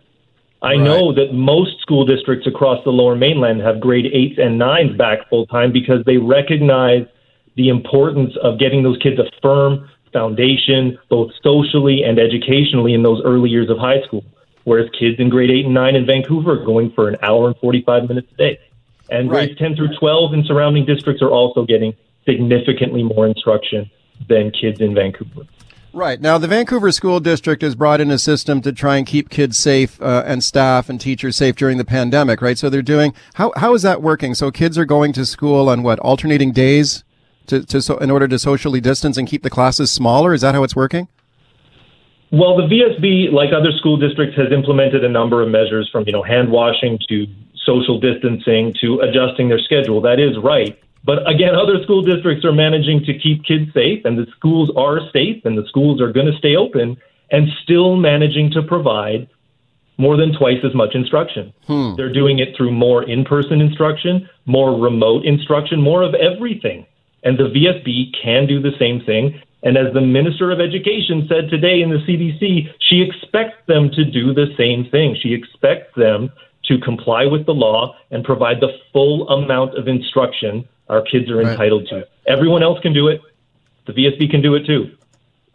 I 0.61 0.75
know 0.75 1.13
that 1.13 1.33
most 1.33 1.81
school 1.81 2.05
districts 2.05 2.45
across 2.47 2.83
the 2.83 2.91
lower 2.91 3.15
mainland 3.15 3.61
have 3.61 3.79
grade 3.79 4.05
eights 4.07 4.39
and 4.39 4.57
nines 4.57 4.95
back 4.97 5.27
full 5.29 5.47
time 5.47 5.71
because 5.71 6.03
they 6.05 6.17
recognize 6.17 7.05
the 7.55 7.69
importance 7.69 8.33
of 8.43 8.59
getting 8.59 8.83
those 8.83 8.97
kids 8.97 9.19
a 9.19 9.25
firm 9.41 9.89
foundation, 10.13 10.97
both 11.09 11.31
socially 11.43 12.03
and 12.03 12.19
educationally, 12.19 12.93
in 12.93 13.03
those 13.03 13.21
early 13.25 13.49
years 13.49 13.69
of 13.69 13.77
high 13.77 14.01
school. 14.05 14.23
Whereas 14.67 14.89
kids 14.99 15.17
in 15.17 15.29
grade 15.29 15.49
eight 15.49 15.63
and 15.63 15.73
nine 15.73 15.95
in 15.95 16.05
Vancouver 16.05 16.61
are 16.61 16.65
going 16.65 16.91
for 16.91 17.07
an 17.07 17.15
hour 17.21 17.47
and 17.47 17.55
45 17.55 18.09
minutes 18.09 18.27
a 18.33 18.35
day. 18.35 18.59
And 19.09 19.29
grades 19.29 19.57
10 19.57 19.77
through 19.77 19.95
12 19.97 20.33
in 20.33 20.43
surrounding 20.43 20.83
districts 20.83 21.21
are 21.21 21.29
also 21.29 21.65
getting 21.65 21.93
significantly 22.25 23.01
more 23.01 23.25
instruction 23.25 23.89
than 24.27 24.51
kids 24.51 24.81
in 24.81 24.93
Vancouver. 24.93 25.43
Right. 25.93 26.19
Now, 26.19 26.37
the 26.37 26.49
Vancouver 26.49 26.91
School 26.91 27.21
District 27.21 27.61
has 27.61 27.75
brought 27.75 28.01
in 28.01 28.11
a 28.11 28.17
system 28.17 28.59
to 28.63 28.73
try 28.73 28.97
and 28.97 29.07
keep 29.07 29.29
kids 29.29 29.57
safe 29.57 30.01
uh, 30.01 30.23
and 30.25 30.43
staff 30.43 30.89
and 30.89 30.99
teachers 30.99 31.37
safe 31.37 31.55
during 31.55 31.77
the 31.77 31.85
pandemic, 31.85 32.41
right? 32.41 32.57
So 32.57 32.69
they're 32.69 32.81
doing, 32.81 33.13
how, 33.35 33.53
how 33.55 33.73
is 33.73 33.83
that 33.83 34.01
working? 34.01 34.35
So 34.35 34.51
kids 34.51 34.77
are 34.77 34.83
going 34.83 35.13
to 35.13 35.25
school 35.25 35.69
on 35.69 35.81
what, 35.81 35.97
alternating 35.99 36.51
days 36.51 37.05
to, 37.45 37.65
to 37.67 37.81
so, 37.81 37.97
in 37.99 38.11
order 38.11 38.27
to 38.27 38.37
socially 38.37 38.81
distance 38.81 39.15
and 39.15 39.29
keep 39.29 39.43
the 39.43 39.49
classes 39.49 39.93
smaller? 39.93 40.33
Is 40.33 40.41
that 40.41 40.55
how 40.55 40.63
it's 40.63 40.75
working? 40.75 41.07
Well, 42.31 42.57
the 42.57 42.63
VSB, 42.63 43.31
like 43.31 43.53
other 43.53 43.71
school 43.77 43.97
districts, 43.97 44.35
has 44.37 44.51
implemented 44.51 45.03
a 45.03 45.09
number 45.09 45.41
of 45.41 45.49
measures 45.49 45.89
from, 45.91 46.03
you 46.05 46.11
know, 46.11 46.23
hand 46.23 46.51
washing 46.51 46.99
to 47.07 47.25
social 47.65 47.99
distancing 47.99 48.73
to 48.81 48.99
adjusting 48.99 49.49
their 49.49 49.59
schedule. 49.59 50.01
That 50.01 50.19
is 50.19 50.37
right. 50.43 50.77
But 51.03 51.29
again, 51.29 51.55
other 51.55 51.81
school 51.83 52.01
districts 52.01 52.43
are 52.43 52.51
managing 52.51 53.05
to 53.05 53.17
keep 53.17 53.45
kids 53.45 53.73
safe, 53.73 54.03
and 54.03 54.17
the 54.17 54.27
schools 54.35 54.69
are 54.75 54.99
safe, 55.13 55.45
and 55.45 55.57
the 55.57 55.65
schools 55.67 56.01
are 56.01 56.11
going 56.11 56.25
to 56.25 56.37
stay 56.37 56.55
open, 56.57 56.97
and 57.31 57.47
still 57.63 57.95
managing 57.95 58.51
to 58.51 58.61
provide 58.61 59.29
more 59.97 60.17
than 60.17 60.37
twice 60.37 60.59
as 60.63 60.75
much 60.75 60.95
instruction. 60.95 61.53
Hmm. 61.65 61.95
They're 61.95 62.13
doing 62.13 62.39
it 62.39 62.55
through 62.55 62.71
more 62.71 63.03
in 63.03 63.23
person 63.23 63.61
instruction, 63.61 64.29
more 64.45 64.77
remote 64.77 65.25
instruction, 65.25 65.81
more 65.81 66.03
of 66.03 66.13
everything. 66.13 66.85
And 67.23 67.37
the 67.37 67.45
VSB 67.45 68.11
can 68.21 68.45
do 68.45 68.61
the 68.61 68.71
same 68.77 69.01
thing. 69.03 69.41
And 69.63 69.77
as 69.77 69.93
the 69.93 70.01
Minister 70.01 70.51
of 70.51 70.59
Education 70.59 71.25
said 71.27 71.49
today 71.49 71.81
in 71.81 71.89
the 71.89 71.97
CBC, 71.97 72.69
she 72.79 73.01
expects 73.01 73.57
them 73.67 73.89
to 73.91 74.05
do 74.05 74.33
the 74.33 74.53
same 74.57 74.89
thing. 74.89 75.15
She 75.19 75.33
expects 75.33 75.95
them 75.95 76.31
to 76.65 76.77
comply 76.79 77.25
with 77.25 77.45
the 77.45 77.53
law 77.53 77.95
and 78.11 78.23
provide 78.23 78.59
the 78.59 78.77
full 78.93 79.27
amount 79.29 79.77
of 79.77 79.87
instruction 79.87 80.67
our 80.89 81.01
kids 81.01 81.29
are 81.29 81.37
Right. 81.37 81.47
entitled 81.47 81.87
to. 81.87 82.07
Everyone 82.27 82.63
else 82.63 82.79
can 82.79 82.93
do 82.93 83.07
it. 83.07 83.21
The 83.85 83.93
VSB 83.93 84.29
can 84.29 84.41
do 84.41 84.55
it 84.55 84.65
too. 84.65 84.91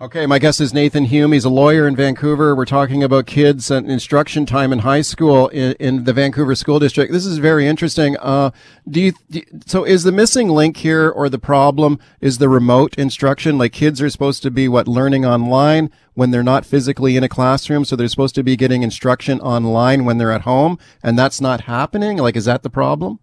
Okay, 0.02 0.26
my 0.26 0.40
guest 0.40 0.60
is 0.60 0.74
Nathan 0.74 1.04
Hume. 1.04 1.30
He's 1.30 1.44
a 1.44 1.48
lawyer 1.48 1.86
in 1.86 1.94
Vancouver. 1.94 2.56
We're 2.56 2.64
talking 2.64 3.04
about 3.04 3.24
kids 3.24 3.70
and 3.70 3.88
instruction 3.88 4.44
time 4.44 4.72
in 4.72 4.80
high 4.80 5.02
school 5.02 5.46
in, 5.46 5.74
in 5.74 6.02
the 6.02 6.12
Vancouver 6.12 6.56
School 6.56 6.80
District. 6.80 7.12
This 7.12 7.24
is 7.24 7.38
very 7.38 7.68
interesting. 7.68 8.16
Uh, 8.18 8.50
do 8.90 9.00
you, 9.00 9.12
do 9.30 9.42
so 9.64 9.84
is 9.84 10.02
the 10.02 10.10
missing 10.10 10.48
link 10.48 10.78
here 10.78 11.08
or 11.08 11.28
the 11.28 11.38
problem 11.38 12.00
is 12.20 12.38
the 12.38 12.48
remote 12.48 12.96
instruction? 12.96 13.58
Like 13.58 13.72
kids 13.72 14.02
are 14.02 14.10
supposed 14.10 14.42
to 14.42 14.50
be 14.50 14.66
what 14.66 14.88
learning 14.88 15.24
online 15.24 15.88
when 16.14 16.32
they're 16.32 16.42
not 16.42 16.66
physically 16.66 17.14
in 17.14 17.22
a 17.22 17.28
classroom. 17.28 17.84
So 17.84 17.94
they're 17.94 18.08
supposed 18.08 18.34
to 18.34 18.42
be 18.42 18.56
getting 18.56 18.82
instruction 18.82 19.38
online 19.38 20.04
when 20.04 20.18
they're 20.18 20.32
at 20.32 20.40
home 20.40 20.80
and 21.04 21.16
that's 21.16 21.40
not 21.40 21.60
happening. 21.60 22.16
Like, 22.16 22.34
is 22.34 22.46
that 22.46 22.64
the 22.64 22.70
problem? 22.70 23.20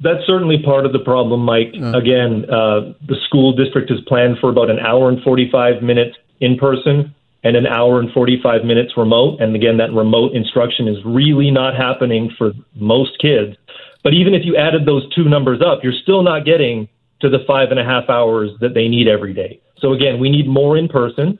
That's 0.00 0.24
certainly 0.26 0.62
part 0.62 0.86
of 0.86 0.92
the 0.92 1.00
problem, 1.00 1.40
Mike. 1.44 1.74
Again, 1.94 2.44
uh, 2.50 2.94
the 3.06 3.16
school 3.26 3.52
district 3.52 3.90
has 3.90 4.00
planned 4.06 4.38
for 4.40 4.48
about 4.48 4.70
an 4.70 4.78
hour 4.78 5.08
and 5.08 5.22
45 5.22 5.82
minutes 5.82 6.16
in 6.40 6.56
person 6.56 7.14
and 7.44 7.56
an 7.56 7.66
hour 7.66 8.00
and 8.00 8.10
45 8.12 8.64
minutes 8.64 8.96
remote. 8.96 9.40
And 9.40 9.54
again, 9.54 9.76
that 9.78 9.92
remote 9.92 10.32
instruction 10.34 10.88
is 10.88 10.98
really 11.04 11.50
not 11.50 11.76
happening 11.76 12.30
for 12.36 12.52
most 12.74 13.18
kids. 13.20 13.56
But 14.04 14.14
even 14.14 14.34
if 14.34 14.44
you 14.44 14.56
added 14.56 14.86
those 14.86 15.08
two 15.14 15.24
numbers 15.24 15.60
up, 15.60 15.80
you're 15.82 15.92
still 15.92 16.22
not 16.22 16.44
getting 16.44 16.88
to 17.20 17.28
the 17.28 17.38
five 17.46 17.70
and 17.70 17.80
a 17.80 17.84
half 17.84 18.08
hours 18.08 18.50
that 18.60 18.74
they 18.74 18.88
need 18.88 19.08
every 19.08 19.32
day. 19.32 19.60
So 19.78 19.92
again, 19.92 20.20
we 20.20 20.30
need 20.30 20.46
more 20.46 20.76
in 20.76 20.88
person, 20.88 21.38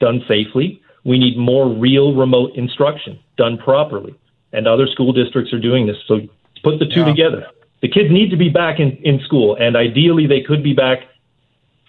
done 0.00 0.22
safely. 0.26 0.82
We 1.04 1.18
need 1.18 1.36
more 1.36 1.68
real 1.68 2.14
remote 2.14 2.52
instruction, 2.54 3.18
done 3.36 3.58
properly. 3.58 4.14
And 4.52 4.66
other 4.66 4.86
school 4.86 5.12
districts 5.12 5.52
are 5.52 5.60
doing 5.60 5.86
this. 5.86 5.96
So 6.06 6.20
put 6.62 6.78
the 6.78 6.86
two 6.86 7.04
together. 7.04 7.46
The 7.82 7.88
kids 7.88 8.10
need 8.10 8.30
to 8.30 8.36
be 8.36 8.48
back 8.50 8.78
in, 8.78 8.92
in 8.98 9.20
school, 9.20 9.56
and 9.56 9.76
ideally 9.76 10.26
they 10.26 10.42
could 10.42 10.62
be 10.62 10.74
back 10.74 11.00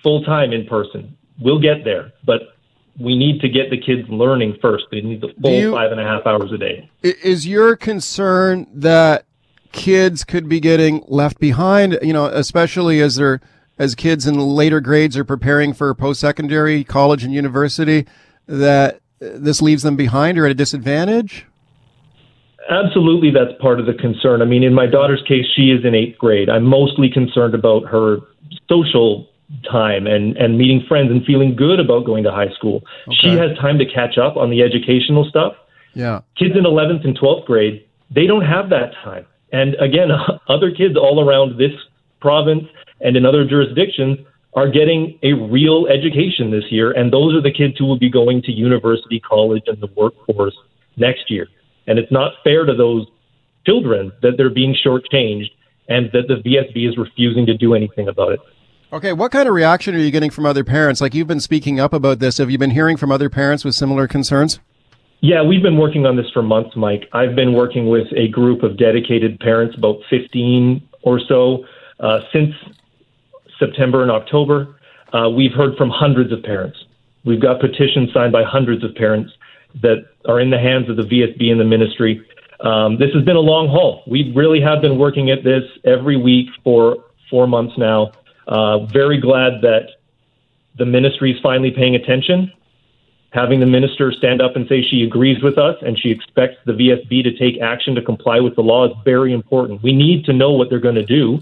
full 0.01 0.23
time 0.23 0.53
in 0.53 0.65
person. 0.65 1.17
We'll 1.39 1.59
get 1.59 1.83
there, 1.83 2.13
but 2.25 2.55
we 2.99 3.17
need 3.17 3.41
to 3.41 3.49
get 3.49 3.69
the 3.69 3.77
kids 3.77 4.07
learning 4.09 4.57
first. 4.61 4.85
They 4.91 5.01
need 5.01 5.21
the 5.21 5.33
full 5.41 5.51
you- 5.51 5.71
five 5.71 5.91
and 5.91 5.99
a 5.99 6.03
half 6.03 6.25
hours 6.25 6.51
a 6.51 6.57
day. 6.57 6.89
Is 7.03 7.47
your 7.47 7.75
concern 7.75 8.67
that 8.73 9.25
kids 9.71 10.23
could 10.23 10.49
be 10.49 10.59
getting 10.59 11.03
left 11.07 11.39
behind, 11.39 11.97
you 12.01 12.13
know, 12.13 12.25
especially 12.25 13.01
as 13.01 13.15
they're 13.15 13.41
as 13.79 13.95
kids 13.95 14.27
in 14.27 14.37
later 14.37 14.79
grades 14.79 15.17
are 15.17 15.23
preparing 15.23 15.73
for 15.73 15.93
post-secondary, 15.95 16.83
college 16.83 17.23
and 17.23 17.33
university, 17.33 18.05
that 18.45 18.99
this 19.19 19.59
leaves 19.59 19.81
them 19.81 19.95
behind 19.95 20.37
or 20.37 20.45
at 20.45 20.51
a 20.51 20.55
disadvantage? 20.55 21.47
Absolutely, 22.71 23.31
that's 23.31 23.51
part 23.59 23.81
of 23.81 23.85
the 23.85 23.93
concern. 23.93 24.41
I 24.41 24.45
mean, 24.45 24.63
in 24.63 24.73
my 24.73 24.85
daughter's 24.85 25.21
case, 25.27 25.45
she 25.53 25.71
is 25.71 25.83
in 25.83 25.93
eighth 25.93 26.17
grade. 26.17 26.49
I'm 26.49 26.63
mostly 26.63 27.09
concerned 27.09 27.53
about 27.53 27.83
her 27.85 28.19
social 28.69 29.27
time 29.69 30.07
and, 30.07 30.37
and 30.37 30.57
meeting 30.57 30.81
friends 30.87 31.11
and 31.11 31.25
feeling 31.25 31.53
good 31.53 31.81
about 31.81 32.05
going 32.05 32.23
to 32.23 32.31
high 32.31 32.51
school. 32.55 32.81
She 33.11 33.29
has 33.35 33.57
time 33.57 33.77
to 33.79 33.85
catch 33.85 34.17
up 34.17 34.37
on 34.37 34.49
the 34.49 34.61
educational 34.61 35.25
stuff. 35.25 35.53
Yeah. 35.93 36.21
kids 36.37 36.55
in 36.55 36.63
11th 36.63 37.03
and 37.03 37.19
12th 37.19 37.45
grade, 37.45 37.85
they 38.09 38.25
don't 38.25 38.45
have 38.45 38.69
that 38.69 38.93
time. 39.03 39.25
And 39.51 39.75
again, 39.75 40.09
other 40.47 40.71
kids 40.71 40.95
all 40.95 41.27
around 41.27 41.59
this 41.59 41.73
province 42.21 42.63
and 43.01 43.17
in 43.17 43.25
other 43.25 43.45
jurisdictions 43.45 44.19
are 44.53 44.69
getting 44.69 45.19
a 45.23 45.33
real 45.33 45.87
education 45.87 46.51
this 46.51 46.71
year. 46.71 46.91
And 46.91 47.11
those 47.11 47.35
are 47.35 47.41
the 47.41 47.51
kids 47.51 47.77
who 47.77 47.85
will 47.85 47.99
be 47.99 48.09
going 48.09 48.41
to 48.43 48.51
university, 48.53 49.19
college, 49.19 49.63
and 49.67 49.81
the 49.81 49.89
workforce 49.95 50.55
next 50.95 51.29
year. 51.29 51.47
And 51.87 51.99
it's 51.99 52.11
not 52.11 52.33
fair 52.43 52.65
to 52.65 52.73
those 52.73 53.07
children 53.65 54.11
that 54.21 54.33
they're 54.37 54.49
being 54.49 54.75
shortchanged 54.85 55.49
and 55.87 56.09
that 56.13 56.27
the 56.27 56.35
VSB 56.35 56.89
is 56.89 56.97
refusing 56.97 57.45
to 57.47 57.57
do 57.57 57.73
anything 57.73 58.07
about 58.07 58.33
it. 58.33 58.39
Okay, 58.93 59.13
what 59.13 59.31
kind 59.31 59.47
of 59.47 59.55
reaction 59.55 59.95
are 59.95 59.99
you 59.99 60.11
getting 60.11 60.29
from 60.29 60.45
other 60.45 60.63
parents? 60.63 60.99
Like 60.99 61.13
you've 61.13 61.27
been 61.27 61.39
speaking 61.39 61.79
up 61.79 61.93
about 61.93 62.19
this. 62.19 62.37
Have 62.39 62.51
you 62.51 62.57
been 62.57 62.71
hearing 62.71 62.97
from 62.97 63.11
other 63.11 63.29
parents 63.29 63.63
with 63.63 63.73
similar 63.73 64.07
concerns? 64.07 64.59
Yeah, 65.21 65.43
we've 65.43 65.61
been 65.61 65.77
working 65.77 66.05
on 66.05 66.17
this 66.17 66.25
for 66.33 66.41
months, 66.41 66.75
Mike. 66.75 67.07
I've 67.13 67.35
been 67.35 67.53
working 67.53 67.87
with 67.89 68.07
a 68.17 68.27
group 68.27 68.63
of 68.63 68.77
dedicated 68.77 69.39
parents, 69.39 69.77
about 69.77 69.97
15 70.09 70.81
or 71.03 71.19
so, 71.19 71.63
uh, 71.99 72.21
since 72.33 72.53
September 73.59 74.01
and 74.01 74.11
October. 74.11 74.75
Uh, 75.13 75.29
we've 75.29 75.53
heard 75.53 75.77
from 75.77 75.89
hundreds 75.89 76.33
of 76.33 76.41
parents. 76.41 76.77
We've 77.23 77.41
got 77.41 77.61
petitions 77.61 78.11
signed 78.13 78.31
by 78.31 78.43
hundreds 78.43 78.83
of 78.83 78.95
parents 78.95 79.31
that 79.81 80.05
are 80.27 80.39
in 80.39 80.49
the 80.49 80.59
hands 80.59 80.89
of 80.89 80.97
the 80.97 81.03
VSB 81.03 81.51
and 81.51 81.59
the 81.59 81.65
ministry. 81.65 82.25
Um, 82.59 82.97
this 82.97 83.11
has 83.13 83.23
been 83.23 83.35
a 83.35 83.41
long 83.41 83.67
haul. 83.67 84.03
We 84.07 84.31
really 84.35 84.61
have 84.61 84.81
been 84.81 84.97
working 84.97 85.31
at 85.31 85.43
this 85.43 85.63
every 85.83 86.17
week 86.17 86.49
for 86.63 87.05
four 87.29 87.47
months 87.47 87.77
now. 87.77 88.11
Uh, 88.47 88.85
very 88.85 89.19
glad 89.19 89.61
that 89.61 89.87
the 90.77 90.85
ministry 90.85 91.31
is 91.31 91.39
finally 91.41 91.71
paying 91.71 91.95
attention 91.95 92.51
having 93.31 93.61
the 93.61 93.65
minister 93.65 94.11
stand 94.11 94.41
up 94.41 94.55
and 94.55 94.67
say 94.67 94.83
she 94.83 95.03
agrees 95.03 95.41
with 95.41 95.57
us 95.57 95.75
and 95.81 95.97
she 95.97 96.11
expects 96.11 96.57
the 96.65 96.73
VSB 96.73 97.23
to 97.23 97.33
take 97.37 97.61
action 97.61 97.95
to 97.95 98.01
comply 98.01 98.39
with 98.39 98.55
the 98.55 98.61
law 98.61 98.85
is 98.85 98.91
very 99.03 99.33
important. 99.33 99.81
We 99.81 99.93
need 99.93 100.25
to 100.25 100.33
know 100.33 100.51
what 100.51 100.69
they're 100.69 100.79
going 100.79 100.95
to 100.95 101.05
do. 101.05 101.39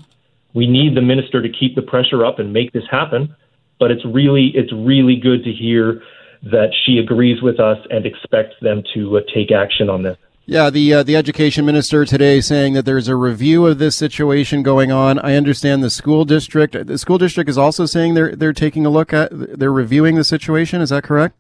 We 0.54 0.68
need 0.68 0.96
the 0.96 1.02
minister 1.02 1.42
to 1.42 1.50
keep 1.50 1.76
the 1.76 1.82
pressure 1.82 2.26
up 2.26 2.40
and 2.40 2.54
make 2.54 2.74
this 2.74 2.86
happen. 2.90 3.36
But 3.80 3.92
it's 3.92 4.06
really 4.06 4.48
it's 4.56 4.72
really 4.74 5.16
good 5.16 5.44
to 5.46 5.52
hear 5.52 6.02
that 6.44 6.70
she 6.86 6.98
agrees 6.98 7.42
with 7.42 7.60
us 7.60 7.78
and 7.90 8.06
expects 8.06 8.56
them 8.62 8.84
to 8.94 9.18
uh, 9.18 9.22
take 9.34 9.52
action 9.52 9.90
on 9.90 10.04
this. 10.04 10.18
Yeah, 10.46 10.72
the 10.72 10.94
uh, 10.96 11.04
the 11.04 11.16
education 11.16 11.64
minister 11.64 12.06
today 12.06 12.42
saying 12.42 12.74
that 12.74 12.84
there's 12.84 13.08
a 13.08 13.16
review 13.16 13.68
of 13.68 13.78
this 13.78 13.96
situation 13.96 14.64
going 14.64 14.92
on. 14.92 15.20
I 15.20 15.36
understand 15.36 15.84
the 15.84 15.92
school 15.92 16.26
district. 16.26 16.88
The 16.88 16.98
school 16.98 17.20
district 17.20 17.52
is 17.52 17.58
also 17.58 17.86
saying 17.86 18.16
they're 18.16 18.36
they're 18.36 18.52
taking 18.52 18.84
a 18.84 18.90
look 18.90 19.14
at 19.14 19.30
they're 19.32 19.72
reviewing 19.72 20.16
the 20.16 20.24
situation. 20.24 20.82
Is 20.82 20.90
that 20.90 21.04
correct? 21.04 21.36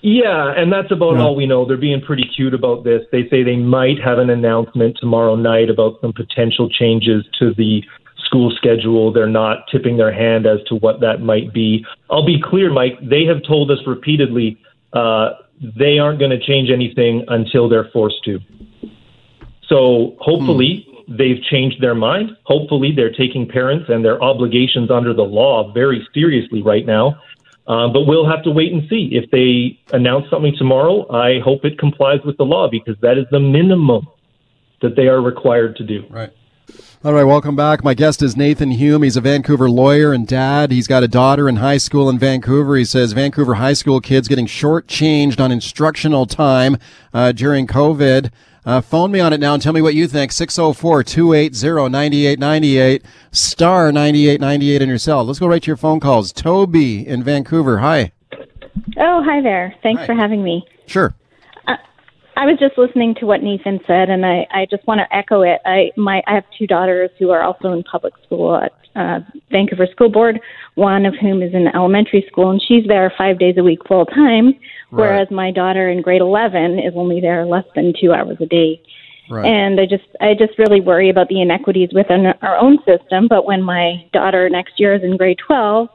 Yeah, 0.00 0.54
and 0.56 0.72
that's 0.72 0.92
about 0.92 1.16
all 1.16 1.34
we 1.34 1.44
know. 1.44 1.66
They're 1.66 1.76
being 1.76 2.00
pretty 2.00 2.24
cute 2.34 2.54
about 2.54 2.84
this. 2.84 3.02
They 3.10 3.28
say 3.28 3.42
they 3.42 3.56
might 3.56 4.00
have 4.02 4.18
an 4.18 4.30
announcement 4.30 4.96
tomorrow 4.98 5.34
night 5.34 5.68
about 5.68 6.00
some 6.00 6.12
potential 6.12 6.70
changes 6.70 7.26
to 7.40 7.52
the 7.54 7.82
school 8.28 8.52
schedule. 8.56 9.12
They're 9.12 9.26
not 9.26 9.64
tipping 9.72 9.96
their 9.96 10.12
hand 10.12 10.46
as 10.46 10.62
to 10.68 10.76
what 10.76 11.00
that 11.00 11.20
might 11.20 11.52
be. 11.52 11.84
I'll 12.10 12.26
be 12.26 12.40
clear, 12.40 12.70
Mike. 12.70 12.98
They 13.02 13.24
have 13.24 13.42
told 13.42 13.70
us 13.70 13.78
repeatedly 13.86 14.58
uh, 14.92 15.30
they 15.60 15.98
aren't 15.98 16.18
going 16.18 16.30
to 16.30 16.40
change 16.40 16.70
anything 16.70 17.24
until 17.28 17.68
they're 17.68 17.88
forced 17.92 18.22
to. 18.24 18.38
So 19.68 20.16
hopefully 20.20 20.86
hmm. 21.06 21.16
they've 21.16 21.42
changed 21.50 21.82
their 21.82 21.94
mind. 21.94 22.36
Hopefully 22.44 22.92
they're 22.94 23.12
taking 23.12 23.48
parents 23.48 23.86
and 23.88 24.04
their 24.04 24.22
obligations 24.22 24.90
under 24.90 25.12
the 25.12 25.22
law 25.22 25.72
very 25.72 26.06
seriously 26.14 26.62
right 26.62 26.86
now. 26.86 27.20
Uh, 27.66 27.86
but 27.88 28.06
we'll 28.06 28.28
have 28.28 28.42
to 28.44 28.50
wait 28.50 28.72
and 28.72 28.88
see. 28.88 29.10
If 29.12 29.30
they 29.30 29.78
announce 29.94 30.30
something 30.30 30.54
tomorrow, 30.56 31.10
I 31.12 31.40
hope 31.40 31.66
it 31.66 31.78
complies 31.78 32.20
with 32.24 32.38
the 32.38 32.44
law 32.44 32.68
because 32.70 32.96
that 33.02 33.18
is 33.18 33.26
the 33.30 33.40
minimum 33.40 34.06
that 34.80 34.96
they 34.96 35.08
are 35.08 35.20
required 35.20 35.76
to 35.76 35.84
do. 35.84 36.06
Right. 36.08 36.30
All 37.04 37.12
right, 37.12 37.24
welcome 37.24 37.54
back. 37.54 37.84
My 37.84 37.94
guest 37.94 38.22
is 38.22 38.36
Nathan 38.36 38.72
Hume. 38.72 39.04
He's 39.04 39.16
a 39.16 39.20
Vancouver 39.20 39.70
lawyer 39.70 40.12
and 40.12 40.26
dad. 40.26 40.72
He's 40.72 40.88
got 40.88 41.04
a 41.04 41.08
daughter 41.08 41.48
in 41.48 41.56
high 41.56 41.76
school 41.76 42.10
in 42.10 42.18
Vancouver. 42.18 42.74
He 42.74 42.84
says 42.84 43.12
Vancouver 43.12 43.54
high 43.54 43.72
school 43.72 44.00
kids 44.00 44.26
getting 44.26 44.46
shortchanged 44.46 45.38
on 45.38 45.52
instructional 45.52 46.26
time 46.26 46.76
uh, 47.14 47.30
during 47.30 47.68
COVID. 47.68 48.32
Uh, 48.66 48.80
phone 48.80 49.12
me 49.12 49.20
on 49.20 49.32
it 49.32 49.38
now 49.38 49.54
and 49.54 49.62
tell 49.62 49.72
me 49.72 49.80
what 49.80 49.94
you 49.94 50.08
think. 50.08 50.32
604 50.32 51.04
280 51.04 51.88
9898, 51.88 53.04
star 53.30 53.92
9898 53.92 54.82
in 54.82 54.88
your 54.88 54.98
cell. 54.98 55.24
Let's 55.24 55.38
go 55.38 55.46
right 55.46 55.62
to 55.62 55.66
your 55.68 55.76
phone 55.76 56.00
calls. 56.00 56.32
Toby 56.32 57.06
in 57.06 57.22
Vancouver. 57.22 57.78
Hi. 57.78 58.12
Oh, 58.96 59.22
hi 59.24 59.40
there. 59.40 59.74
Thanks 59.82 60.00
Hi. 60.00 60.06
for 60.06 60.14
having 60.14 60.42
me. 60.42 60.66
Sure. 60.86 61.14
I 62.38 62.46
was 62.46 62.56
just 62.60 62.78
listening 62.78 63.16
to 63.16 63.26
what 63.26 63.42
Nathan 63.42 63.80
said, 63.84 64.10
and 64.10 64.24
I, 64.24 64.46
I 64.52 64.66
just 64.70 64.86
want 64.86 65.00
to 65.00 65.14
echo 65.14 65.42
it. 65.42 65.60
I 65.66 65.90
my 65.96 66.22
I 66.28 66.34
have 66.34 66.44
two 66.56 66.68
daughters 66.68 67.10
who 67.18 67.30
are 67.30 67.42
also 67.42 67.72
in 67.72 67.82
public 67.82 68.14
school 68.24 68.54
at 68.54 68.72
uh, 68.94 69.18
Vancouver 69.50 69.88
School 69.90 70.08
Board. 70.08 70.38
One 70.76 71.04
of 71.04 71.14
whom 71.20 71.42
is 71.42 71.52
in 71.52 71.66
elementary 71.66 72.24
school, 72.30 72.50
and 72.50 72.62
she's 72.62 72.86
there 72.86 73.12
five 73.18 73.40
days 73.40 73.56
a 73.58 73.64
week 73.64 73.80
full 73.88 74.06
time, 74.06 74.54
whereas 74.90 75.26
my 75.32 75.50
daughter 75.50 75.88
in 75.88 76.00
grade 76.00 76.20
eleven 76.20 76.78
is 76.78 76.92
only 76.94 77.20
there 77.20 77.44
less 77.44 77.66
than 77.74 77.92
two 78.00 78.12
hours 78.12 78.36
a 78.40 78.46
day. 78.46 78.80
Right. 79.28 79.44
And 79.44 79.80
I 79.80 79.86
just 79.86 80.06
I 80.20 80.34
just 80.34 80.56
really 80.60 80.80
worry 80.80 81.10
about 81.10 81.28
the 81.28 81.42
inequities 81.42 81.90
within 81.92 82.26
our 82.42 82.56
own 82.56 82.78
system. 82.86 83.26
But 83.26 83.46
when 83.46 83.64
my 83.64 84.08
daughter 84.12 84.48
next 84.48 84.78
year 84.78 84.94
is 84.94 85.02
in 85.02 85.16
grade 85.16 85.38
twelve, 85.44 85.88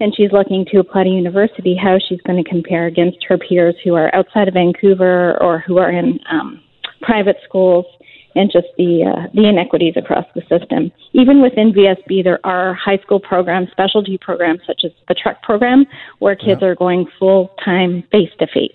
and 0.00 0.14
she's 0.16 0.32
looking 0.32 0.64
to 0.72 0.78
apply 0.78 1.04
to 1.04 1.10
university, 1.10 1.76
how 1.76 1.98
she's 1.98 2.20
going 2.22 2.42
to 2.42 2.48
compare 2.48 2.86
against 2.86 3.18
her 3.28 3.38
peers 3.38 3.74
who 3.84 3.94
are 3.94 4.14
outside 4.14 4.48
of 4.48 4.54
Vancouver 4.54 5.40
or 5.42 5.60
who 5.60 5.78
are 5.78 5.90
in 5.90 6.18
um, 6.30 6.60
private 7.02 7.36
schools, 7.44 7.86
and 8.34 8.50
just 8.50 8.68
the 8.78 9.04
uh, 9.04 9.28
the 9.34 9.46
inequities 9.46 9.94
across 9.96 10.24
the 10.34 10.40
system. 10.42 10.90
Even 11.12 11.42
within 11.42 11.72
VSB, 11.72 12.24
there 12.24 12.44
are 12.44 12.74
high 12.74 12.98
school 12.98 13.20
programs, 13.20 13.70
specialty 13.70 14.18
programs 14.18 14.60
such 14.66 14.82
as 14.84 14.90
the 15.08 15.14
truck 15.14 15.42
program, 15.42 15.84
where 16.18 16.34
kids 16.34 16.60
yeah. 16.62 16.68
are 16.68 16.74
going 16.74 17.06
full 17.18 17.54
time 17.64 18.02
face 18.10 18.30
to 18.38 18.46
face. 18.46 18.72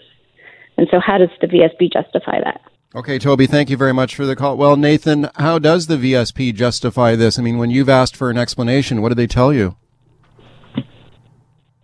And 0.78 0.88
so, 0.92 1.00
how 1.00 1.18
does 1.18 1.30
the 1.42 1.48
VSB 1.48 1.92
justify 1.92 2.40
that? 2.44 2.62
Okay, 2.96 3.20
Toby, 3.20 3.48
thank 3.48 3.70
you 3.70 3.78
very 3.78 3.94
much 3.94 4.16
for 4.16 4.26
the 4.26 4.36
call. 4.36 4.58
Well, 4.58 4.78
Nathan, 4.78 5.30
how 5.36 5.60
does 5.60 5.88
the 5.88 5.98
VSB 5.98 6.54
justify 6.56 7.16
this? 7.16 7.38
I 7.38 7.42
mean, 7.42 7.58
when 7.58 7.70
you've 7.70 7.90
asked 7.90 8.16
for 8.16 8.30
an 8.30 8.38
explanation, 8.38 9.02
what 9.02 9.10
do 9.10 9.16
they 9.16 9.28
tell 9.28 9.52
you? 9.52 9.76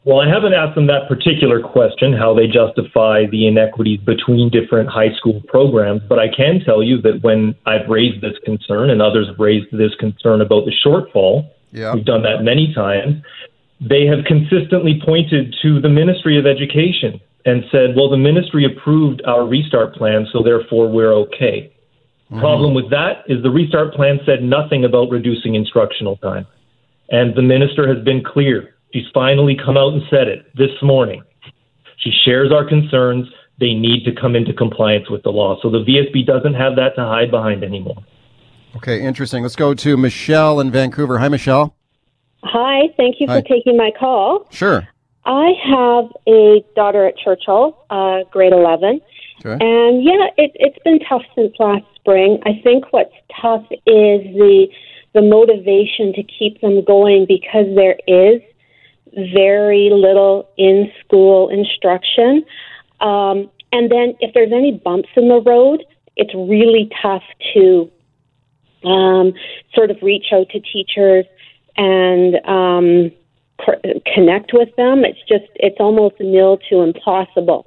Well, 0.05 0.19
I 0.19 0.27
haven't 0.27 0.53
asked 0.53 0.75
them 0.75 0.87
that 0.87 1.07
particular 1.07 1.61
question, 1.61 2.11
how 2.11 2.33
they 2.33 2.45
justify 2.45 3.25
the 3.31 3.47
inequities 3.47 4.01
between 4.01 4.49
different 4.49 4.89
high 4.89 5.15
school 5.15 5.41
programs, 5.47 6.01
but 6.09 6.19
I 6.19 6.27
can 6.27 6.59
tell 6.59 6.83
you 6.83 7.01
that 7.03 7.23
when 7.23 7.55
I've 7.65 7.87
raised 7.87 8.19
this 8.21 8.37
concern 8.43 8.89
and 8.89 9.01
others 9.01 9.27
have 9.27 9.39
raised 9.39 9.71
this 9.71 9.95
concern 9.99 10.41
about 10.41 10.65
the 10.65 10.73
shortfall, 10.85 11.49
yeah. 11.71 11.95
we've 11.95 12.03
done 12.03 12.23
that 12.23 12.43
many 12.43 12.73
times, 12.73 13.23
they 13.79 14.05
have 14.05 14.25
consistently 14.25 15.01
pointed 15.05 15.55
to 15.61 15.79
the 15.79 15.89
Ministry 15.89 16.37
of 16.37 16.45
Education 16.45 17.21
and 17.45 17.63
said, 17.71 17.95
well, 17.95 18.09
the 18.09 18.17
ministry 18.17 18.65
approved 18.65 19.21
our 19.25 19.45
restart 19.45 19.95
plan, 19.95 20.27
so 20.31 20.41
therefore 20.43 20.89
we're 20.89 21.13
okay. 21.13 21.71
Mm-hmm. 22.31 22.39
Problem 22.39 22.73
with 22.73 22.89
that 22.89 23.23
is 23.27 23.43
the 23.43 23.49
restart 23.49 23.93
plan 23.93 24.19
said 24.25 24.43
nothing 24.43 24.85
about 24.85 25.09
reducing 25.09 25.55
instructional 25.55 26.17
time. 26.17 26.47
And 27.09 27.35
the 27.35 27.41
minister 27.41 27.93
has 27.93 28.03
been 28.03 28.23
clear 28.23 28.72
She's 28.93 29.05
finally 29.11 29.57
come 29.57 29.75
out 29.75 29.93
and 29.93 30.03
said 30.09 30.27
it 30.27 30.55
this 30.55 30.71
morning. 30.83 31.23
She 31.97 32.11
shares 32.23 32.51
our 32.51 32.63
concerns. 32.67 33.27
They 33.59 33.73
need 33.73 34.05
to 34.05 34.11
come 34.13 34.35
into 34.35 34.53
compliance 34.53 35.09
with 35.09 35.23
the 35.23 35.31
law. 35.31 35.59
So 35.61 35.69
the 35.71 35.79
VSB 35.79 36.27
doesn't 36.27 36.53
have 36.53 36.75
that 36.75 36.95
to 36.95 37.01
hide 37.01 37.31
behind 37.31 37.63
anymore. 37.63 37.97
Okay, 38.75 39.01
interesting. 39.01 39.41
Let's 39.41 39.55
go 39.55 39.73
to 39.73 39.97
Michelle 39.97 40.59
in 40.59 40.69
Vancouver. 40.71 41.17
Hi, 41.17 41.27
Michelle. 41.27 41.75
Hi, 42.43 42.89
thank 42.97 43.15
you 43.19 43.27
Hi. 43.27 43.41
for 43.41 43.47
taking 43.47 43.77
my 43.77 43.91
call. 43.97 44.47
Sure. 44.51 44.87
I 45.25 45.51
have 45.63 46.11
a 46.27 46.63
daughter 46.75 47.07
at 47.07 47.17
Churchill, 47.17 47.77
uh, 47.89 48.23
grade 48.31 48.53
11. 48.53 49.01
Okay. 49.45 49.65
And 49.65 50.03
yeah, 50.03 50.27
it, 50.37 50.51
it's 50.55 50.77
been 50.83 50.99
tough 51.07 51.23
since 51.35 51.53
last 51.59 51.85
spring. 51.95 52.39
I 52.45 52.61
think 52.63 52.91
what's 52.91 53.13
tough 53.41 53.65
is 53.71 54.21
the 54.35 54.67
the 55.13 55.21
motivation 55.21 56.11
to 56.13 56.23
keep 56.23 56.59
them 56.61 56.83
going 56.83 57.25
because 57.27 57.67
there 57.75 57.97
is 58.07 58.41
very 59.33 59.89
little 59.91 60.49
in 60.57 60.91
school 61.03 61.49
instruction. 61.49 62.43
Um, 62.99 63.49
and 63.71 63.91
then 63.91 64.15
if 64.19 64.33
there's 64.33 64.51
any 64.51 64.71
bumps 64.71 65.09
in 65.15 65.29
the 65.29 65.41
road, 65.41 65.83
it's 66.15 66.33
really 66.33 66.89
tough 67.01 67.23
to 67.53 67.91
um, 68.83 69.33
sort 69.73 69.91
of 69.91 69.97
reach 70.01 70.27
out 70.31 70.49
to 70.49 70.59
teachers 70.59 71.25
and 71.75 72.35
um, 72.45 73.11
connect 74.13 74.51
with 74.53 74.75
them. 74.75 75.03
It's 75.05 75.19
just, 75.27 75.49
it's 75.55 75.77
almost 75.79 76.15
nil 76.19 76.59
to 76.69 76.81
impossible. 76.81 77.65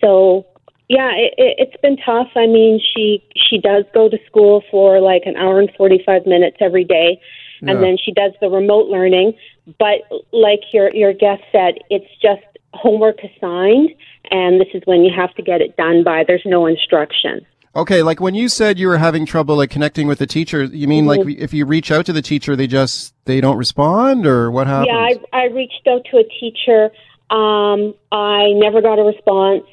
So, 0.00 0.46
yeah, 0.88 1.10
it, 1.14 1.34
it's 1.36 1.80
been 1.82 1.96
tough. 1.96 2.28
I 2.36 2.46
mean, 2.46 2.80
she 2.94 3.20
she 3.34 3.58
does 3.58 3.84
go 3.92 4.08
to 4.08 4.18
school 4.26 4.62
for 4.70 5.00
like 5.00 5.22
an 5.26 5.36
hour 5.36 5.58
and 5.58 5.68
forty 5.76 6.00
five 6.06 6.26
minutes 6.26 6.58
every 6.60 6.84
day, 6.84 7.20
Yeah. 7.62 7.72
and 7.72 7.82
then 7.82 7.96
she 8.02 8.12
does 8.12 8.32
the 8.40 8.48
remote 8.48 8.88
learning. 8.88 9.34
But 9.78 10.02
like 10.32 10.60
your 10.72 10.94
your 10.94 11.12
guest 11.12 11.42
said, 11.52 11.74
it's 11.90 12.06
just 12.22 12.42
homework 12.74 13.18
assigned, 13.24 13.90
and 14.30 14.60
this 14.60 14.68
is 14.74 14.82
when 14.84 15.02
you 15.02 15.12
have 15.16 15.34
to 15.34 15.42
get 15.42 15.60
it 15.60 15.76
done 15.76 16.04
by. 16.04 16.24
There's 16.26 16.42
no 16.44 16.66
instruction. 16.66 17.44
Okay, 17.74 18.02
like 18.02 18.20
when 18.20 18.34
you 18.34 18.48
said 18.48 18.78
you 18.78 18.88
were 18.88 18.96
having 18.98 19.26
trouble 19.26 19.56
like 19.56 19.68
connecting 19.70 20.06
with 20.06 20.18
the 20.18 20.26
teacher, 20.26 20.64
you 20.64 20.88
mean 20.88 21.04
like 21.04 21.20
Mhm. 21.20 21.38
if 21.38 21.52
you 21.52 21.66
reach 21.66 21.90
out 21.90 22.06
to 22.06 22.12
the 22.12 22.22
teacher, 22.22 22.56
they 22.56 22.66
just 22.66 23.14
they 23.26 23.40
don't 23.40 23.56
respond, 23.58 24.26
or 24.26 24.50
what 24.50 24.66
happens? 24.66 24.88
Yeah, 24.90 25.18
I, 25.32 25.42
I 25.42 25.44
reached 25.46 25.86
out 25.86 26.02
to 26.10 26.18
a 26.18 26.24
teacher. 26.24 26.90
Um, 27.30 27.94
I 28.12 28.52
never 28.54 28.80
got 28.80 28.98
a 28.98 29.02
response. 29.02 29.64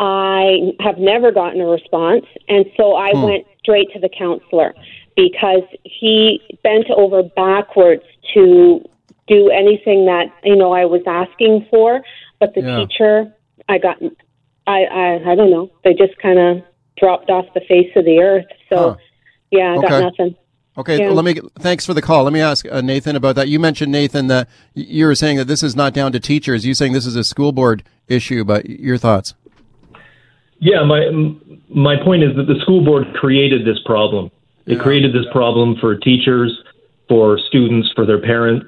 I 0.00 0.72
have 0.80 0.98
never 0.98 1.30
gotten 1.30 1.60
a 1.60 1.66
response, 1.66 2.24
and 2.48 2.64
so 2.76 2.96
I 2.96 3.10
Hmm. 3.12 3.22
went 3.22 3.46
straight 3.60 3.92
to 3.92 4.00
the 4.00 4.08
counselor 4.08 4.74
because 5.16 5.62
he 5.84 6.40
bent 6.62 6.86
over 6.90 7.22
backwards 7.22 8.02
to 8.34 8.80
do 9.28 9.50
anything 9.50 10.06
that 10.06 10.26
you 10.42 10.56
know 10.56 10.72
I 10.72 10.84
was 10.84 11.02
asking 11.06 11.66
for. 11.70 12.00
But 12.40 12.54
the 12.54 12.62
Yeah. 12.62 12.84
teacher, 12.84 13.32
I 13.68 13.78
got, 13.78 13.96
I, 14.66 14.84
I, 14.84 15.32
I 15.32 15.34
don't 15.34 15.50
know. 15.50 15.70
They 15.84 15.94
just 15.94 16.16
kind 16.20 16.38
of 16.38 16.62
dropped 16.98 17.30
off 17.30 17.46
the 17.54 17.60
face 17.60 17.90
of 17.96 18.04
the 18.04 18.18
earth. 18.20 18.46
So, 18.68 18.76
Huh. 18.76 18.96
yeah, 19.50 19.76
I 19.78 19.80
got 19.80 20.00
nothing. 20.00 20.36
Okay, 20.76 20.98
Yeah. 20.98 21.10
let 21.10 21.24
me. 21.24 21.40
Thanks 21.60 21.86
for 21.86 21.94
the 21.94 22.02
call. 22.02 22.24
Let 22.24 22.32
me 22.32 22.40
ask 22.40 22.66
uh, 22.70 22.80
Nathan 22.80 23.14
about 23.14 23.36
that. 23.36 23.46
You 23.48 23.60
mentioned 23.60 23.92
Nathan 23.92 24.26
that 24.26 24.48
you 24.74 25.06
were 25.06 25.14
saying 25.14 25.36
that 25.36 25.44
this 25.46 25.62
is 25.62 25.76
not 25.76 25.94
down 25.94 26.10
to 26.12 26.18
teachers. 26.20 26.66
You 26.66 26.74
saying 26.74 26.92
this 26.92 27.06
is 27.06 27.14
a 27.14 27.22
school 27.22 27.52
board 27.52 27.84
issue, 28.08 28.42
but 28.44 28.68
your 28.68 28.98
thoughts? 28.98 29.34
Yeah, 30.58 30.82
my 30.82 31.08
my 31.68 31.94
point 32.02 32.24
is 32.24 32.34
that 32.36 32.46
the 32.48 32.58
school 32.62 32.84
board 32.84 33.04
created 33.14 33.64
this 33.64 33.78
problem. 33.84 34.30
It 34.66 34.80
created 34.80 35.12
this 35.12 35.26
problem 35.32 35.76
for 35.80 35.94
teachers, 35.96 36.58
for 37.08 37.38
students, 37.38 37.90
for 37.94 38.06
their 38.06 38.20
parents, 38.20 38.66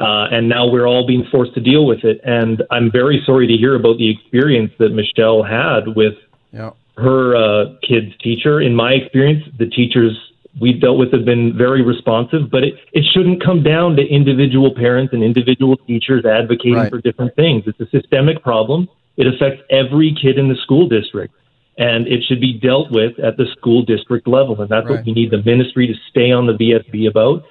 uh, 0.00 0.28
and 0.30 0.48
now 0.48 0.66
we're 0.70 0.86
all 0.86 1.06
being 1.06 1.24
forced 1.30 1.54
to 1.54 1.60
deal 1.60 1.84
with 1.86 2.04
it. 2.04 2.20
And 2.24 2.62
I'm 2.70 2.90
very 2.90 3.22
sorry 3.26 3.46
to 3.46 3.56
hear 3.56 3.74
about 3.74 3.98
the 3.98 4.08
experience 4.08 4.72
that 4.78 4.90
Michelle 4.90 5.42
had 5.42 5.88
with 5.96 6.14
Yeah. 6.52 6.70
her 6.96 7.34
uh, 7.36 7.72
kid's 7.86 8.16
teacher. 8.18 8.60
In 8.60 8.74
my 8.74 8.92
experience, 8.92 9.44
the 9.58 9.66
teachers 9.66 10.16
we've 10.60 10.80
dealt 10.80 10.98
with 10.98 11.12
have 11.12 11.24
been 11.24 11.56
very 11.56 11.82
responsive, 11.82 12.50
but 12.50 12.62
it, 12.62 12.74
it 12.92 13.04
shouldn't 13.12 13.42
come 13.42 13.62
down 13.62 13.96
to 13.96 14.02
individual 14.06 14.74
parents 14.74 15.12
and 15.12 15.22
individual 15.24 15.76
teachers 15.88 16.24
advocating 16.24 16.74
Right. 16.74 16.90
for 16.90 17.00
different 17.00 17.34
things. 17.36 17.64
It's 17.66 17.80
a 17.80 17.86
systemic 17.88 18.42
problem. 18.42 18.88
It 19.16 19.26
affects 19.26 19.62
every 19.70 20.14
kid 20.20 20.38
in 20.38 20.48
the 20.48 20.56
school 20.56 20.88
district, 20.88 21.34
and 21.78 22.06
it 22.06 22.22
should 22.24 22.40
be 22.40 22.52
dealt 22.58 22.90
with 22.90 23.18
at 23.18 23.36
the 23.36 23.46
school 23.56 23.82
district 23.82 24.28
level. 24.28 24.60
And 24.60 24.68
that's 24.68 24.86
Right. 24.86 24.96
what 24.96 25.06
we 25.06 25.12
need 25.12 25.30
the 25.30 25.42
ministry 25.42 25.86
to 25.86 25.94
stay 26.10 26.30
on 26.30 26.46
the 26.46 26.52
VSB 26.54 27.06
about. 27.06 27.44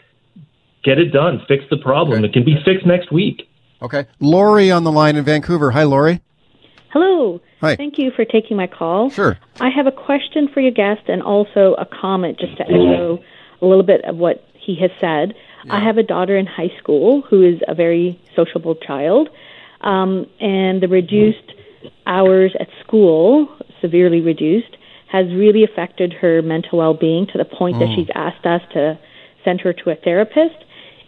Get 0.84 0.97
it 0.99 1.11
done. 1.11 1.39
Fix 1.47 1.63
the 1.69 1.78
problem. 1.78 2.19
Okay. 2.19 2.28
It 2.28 2.34
can 2.34 2.43
be 2.43 2.55
fixed 2.63 2.86
next 2.86 3.11
week. 3.11 3.47
Okay, 3.84 4.05
Lori 4.19 4.69
on 4.69 4.84
the 4.84 4.91
line 4.91 5.15
in 5.15 5.24
Vancouver. 5.24 5.72
Hi, 5.72 5.84
Lori. 5.84 6.22
Hello. 6.89 7.41
Hi. 7.61 7.76
Thank 7.76 7.97
you 7.97 8.11
for 8.11 8.26
taking 8.26 8.57
my 8.57 8.67
call. 8.67 9.09
Sure. 9.09 9.38
I 9.59 9.69
have 9.69 9.88
a 9.88 9.91
question 9.91 10.47
for 10.47 10.59
your 10.59 10.72
guest 10.72 11.01
and 11.07 11.24
also 11.24 11.76
a 11.80 11.86
comment 11.86 12.39
just 12.39 12.57
to 12.57 12.63
echo 12.63 13.19
a 13.61 13.65
little 13.65 13.84
bit 13.84 14.03
of 14.05 14.17
what 14.17 14.43
he 14.53 14.76
has 14.76 14.91
said. 14.99 15.34
I 15.69 15.80
have 15.80 15.97
a 15.97 16.03
daughter 16.03 16.36
in 16.38 16.47
high 16.47 16.72
school 16.80 17.22
who 17.22 17.43
is 17.43 17.61
a 17.67 17.76
very 17.76 18.19
sociable 18.36 18.76
child, 18.76 19.30
um, 19.82 20.26
and 20.39 20.82
the 20.82 20.88
reduced 20.88 21.53
hours 22.07 22.55
at 22.59 22.67
school, 22.84 23.47
severely 23.82 24.21
reduced, 24.21 24.77
has 25.07 25.27
really 25.34 25.63
affected 25.63 26.13
her 26.13 26.41
mental 26.41 26.79
well-being 26.79 27.27
to 27.27 27.38
the 27.38 27.45
point 27.45 27.77
that 27.79 27.89
Mm. 27.89 27.95
she's 27.95 28.09
asked 28.15 28.45
us 28.45 28.61
to 28.71 28.97
send 29.43 29.59
her 29.61 29.73
to 29.73 29.89
a 29.89 29.95
therapist. 29.95 30.55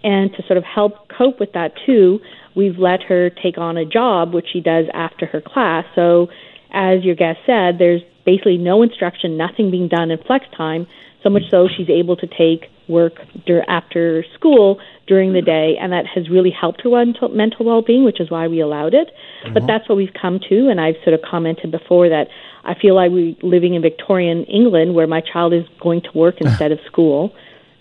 And 0.03 0.34
to 0.34 0.43
sort 0.43 0.57
of 0.57 0.65
help 0.65 1.07
cope 1.07 1.39
with 1.39 1.53
that 1.53 1.71
too, 1.86 2.19
we've 2.55 2.78
let 2.78 3.03
her 3.03 3.30
take 3.30 3.57
on 3.57 3.78
a 3.78 3.86
job, 3.86 4.34
which 4.34 4.47
she 4.51 4.59
does 4.59 4.86
after 4.93 5.26
her 5.28 5.39
class. 5.39 5.86
So, 5.95 6.30
as 6.71 7.05
your 7.05 7.15
guest 7.15 7.39
said, 7.45 7.78
there's 7.80 8.01
basically 8.26 8.57
no 8.57 8.82
instruction, 8.82 9.38
nothing 9.38 9.71
being 9.71 9.88
done 9.88 10.11
in 10.11 10.17
flex 10.17 10.45
time. 10.57 10.88
So 11.21 11.30
much 11.30 11.43
so 11.49 11.69
she's 11.69 11.89
able 11.89 12.17
to 12.17 12.28
take 12.28 12.69
work 12.88 13.13
dur- 13.45 13.65
after 13.67 14.23
school 14.34 14.79
during 15.07 15.34
the 15.34 15.41
day, 15.41 15.75
and 15.79 15.91
that 15.91 16.05
has 16.07 16.29
really 16.29 16.51
helped 16.51 16.81
her 16.81 16.89
mental, 16.89 17.29
mental 17.29 17.65
well-being, 17.65 18.03
which 18.03 18.19
is 18.19 18.29
why 18.29 18.47
we 18.47 18.59
allowed 18.59 18.93
it. 18.93 19.09
But 19.53 19.67
that's 19.67 19.88
what 19.89 19.95
we've 19.95 20.13
come 20.19 20.39
to, 20.49 20.69
and 20.69 20.79
I've 20.79 20.95
sort 21.03 21.13
of 21.13 21.21
commented 21.21 21.71
before 21.71 22.09
that 22.09 22.27
I 22.63 22.75
feel 22.79 22.95
like 22.95 23.11
we're 23.11 23.36
living 23.41 23.73
in 23.73 23.81
Victorian 23.81 24.45
England 24.45 24.95
where 24.95 25.07
my 25.07 25.21
child 25.21 25.53
is 25.53 25.63
going 25.81 26.01
to 26.01 26.17
work 26.17 26.36
instead 26.41 26.71
of 26.71 26.79
school. 26.86 27.34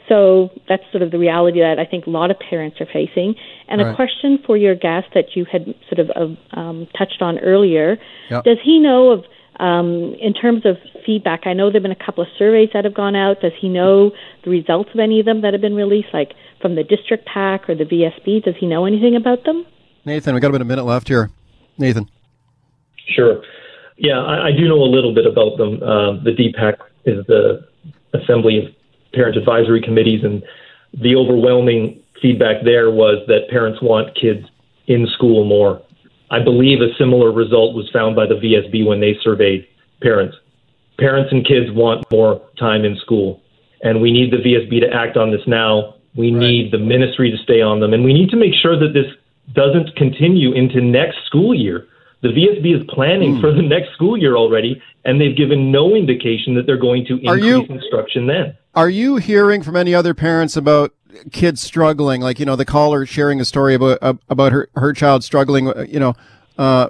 So 0.08 0.50
that's 0.68 0.82
sort 0.90 1.02
of 1.02 1.10
the 1.10 1.18
reality 1.18 1.60
that 1.60 1.78
I 1.78 1.86
think 1.86 2.06
a 2.06 2.10
lot 2.10 2.30
of 2.30 2.38
parents 2.38 2.80
are 2.80 2.86
facing. 2.92 3.34
And 3.68 3.80
a 3.80 3.94
question 3.94 4.38
for 4.44 4.56
your 4.56 4.74
guest 4.74 5.06
that 5.14 5.36
you 5.36 5.46
had 5.50 5.74
sort 5.88 6.00
of 6.00 6.10
uh, 6.10 6.58
um, 6.58 6.88
touched 6.98 7.22
on 7.22 7.38
earlier: 7.38 7.98
Yep. 8.30 8.44
Does 8.44 8.58
he 8.62 8.78
know 8.78 9.10
of, 9.10 9.24
um, 9.56 10.14
in 10.20 10.32
terms 10.34 10.64
of 10.64 10.76
feedback? 11.04 11.46
I 11.46 11.52
know 11.52 11.70
there've 11.70 11.82
been 11.82 11.92
a 11.92 12.04
couple 12.04 12.22
of 12.22 12.28
surveys 12.38 12.70
that 12.74 12.84
have 12.84 12.94
gone 12.94 13.16
out. 13.16 13.40
Does 13.40 13.52
he 13.60 13.68
know 13.68 14.12
the 14.44 14.50
results 14.50 14.90
of 14.94 15.00
any 15.00 15.20
of 15.20 15.26
them 15.26 15.42
that 15.42 15.52
have 15.52 15.60
been 15.60 15.74
released, 15.74 16.08
like 16.12 16.32
from 16.60 16.74
the 16.74 16.84
district 16.84 17.26
PAC 17.26 17.68
or 17.68 17.74
the 17.74 17.84
VSB? 17.84 18.44
Does 18.44 18.54
he 18.58 18.66
know 18.66 18.84
anything 18.84 19.16
about 19.16 19.44
them? 19.44 19.66
Nathan, 20.04 20.34
we've 20.34 20.42
got 20.42 20.48
about 20.48 20.62
a 20.62 20.64
minute 20.64 20.84
left 20.84 21.08
here. 21.08 21.30
Nathan. 21.78 22.08
Sure. 23.08 23.42
Yeah, 23.96 24.18
I, 24.18 24.48
I 24.48 24.50
do 24.52 24.66
know 24.68 24.82
a 24.82 24.90
little 24.90 25.14
bit 25.14 25.26
about 25.26 25.56
them. 25.58 25.82
Um, 25.82 26.24
the 26.24 26.32
DPAC 26.32 26.76
is 27.04 27.24
the 27.26 27.66
Assembly 28.14 28.58
of 28.58 28.64
Parent 29.12 29.36
Advisory 29.36 29.80
Committees, 29.82 30.24
and 30.24 30.42
the 30.94 31.16
overwhelming 31.16 32.02
feedback 32.20 32.64
there 32.64 32.90
was 32.90 33.24
that 33.26 33.48
parents 33.50 33.80
want 33.82 34.16
kids 34.20 34.46
in 34.86 35.06
school 35.14 35.44
more. 35.44 35.82
I 36.32 36.42
believe 36.42 36.80
a 36.80 36.94
similar 36.98 37.30
result 37.30 37.76
was 37.76 37.90
found 37.92 38.16
by 38.16 38.24
the 38.26 38.36
VSB 38.36 38.86
when 38.86 39.00
they 39.00 39.18
surveyed 39.22 39.68
parents. 40.00 40.34
Parents 40.98 41.30
and 41.30 41.46
kids 41.46 41.70
want 41.70 42.10
more 42.10 42.40
time 42.58 42.86
in 42.86 42.96
school, 42.96 43.42
and 43.82 44.00
we 44.00 44.10
need 44.10 44.32
the 44.32 44.38
VSB 44.38 44.80
to 44.80 44.88
act 44.92 45.18
on 45.18 45.30
this 45.30 45.46
now. 45.46 45.96
We 46.16 46.30
need 46.30 46.72
the 46.72 46.78
ministry 46.78 47.30
to 47.30 47.36
stay 47.36 47.60
on 47.60 47.80
them, 47.80 47.92
and 47.92 48.02
we 48.02 48.14
need 48.14 48.30
to 48.30 48.36
make 48.36 48.54
sure 48.54 48.78
that 48.78 48.94
this 48.94 49.06
doesn't 49.54 49.94
continue 49.96 50.52
into 50.52 50.80
next 50.80 51.18
school 51.26 51.54
year. 51.54 51.86
The 52.22 52.28
VSB 52.28 52.80
is 52.80 52.84
planning 52.88 53.40
for 53.40 53.52
the 53.52 53.62
next 53.62 53.92
school 53.94 54.16
year 54.16 54.36
already, 54.36 54.80
and 55.04 55.20
they've 55.20 55.36
given 55.36 55.72
no 55.72 55.94
indication 55.96 56.54
that 56.54 56.66
they're 56.66 56.76
going 56.76 57.04
to 57.06 57.14
Are 57.26 57.36
increase 57.36 57.68
you- 57.68 57.74
instruction 57.76 58.26
then. 58.26 58.56
Are 58.74 58.88
you 58.88 59.16
hearing 59.16 59.62
from 59.62 59.76
any 59.76 59.94
other 59.94 60.14
parents 60.14 60.56
about 60.56 60.92
kids 61.32 61.60
struggling? 61.60 62.20
Like, 62.22 62.38
you 62.40 62.46
know, 62.46 62.56
the 62.56 62.64
caller 62.64 63.04
sharing 63.04 63.40
a 63.40 63.44
story 63.44 63.74
about 63.74 63.98
about 64.30 64.52
her, 64.52 64.68
her 64.76 64.92
child 64.92 65.24
struggling, 65.24 65.68
uh, 65.68 65.84
you 65.88 65.98
know, 66.00 66.14
uh, 66.58 66.88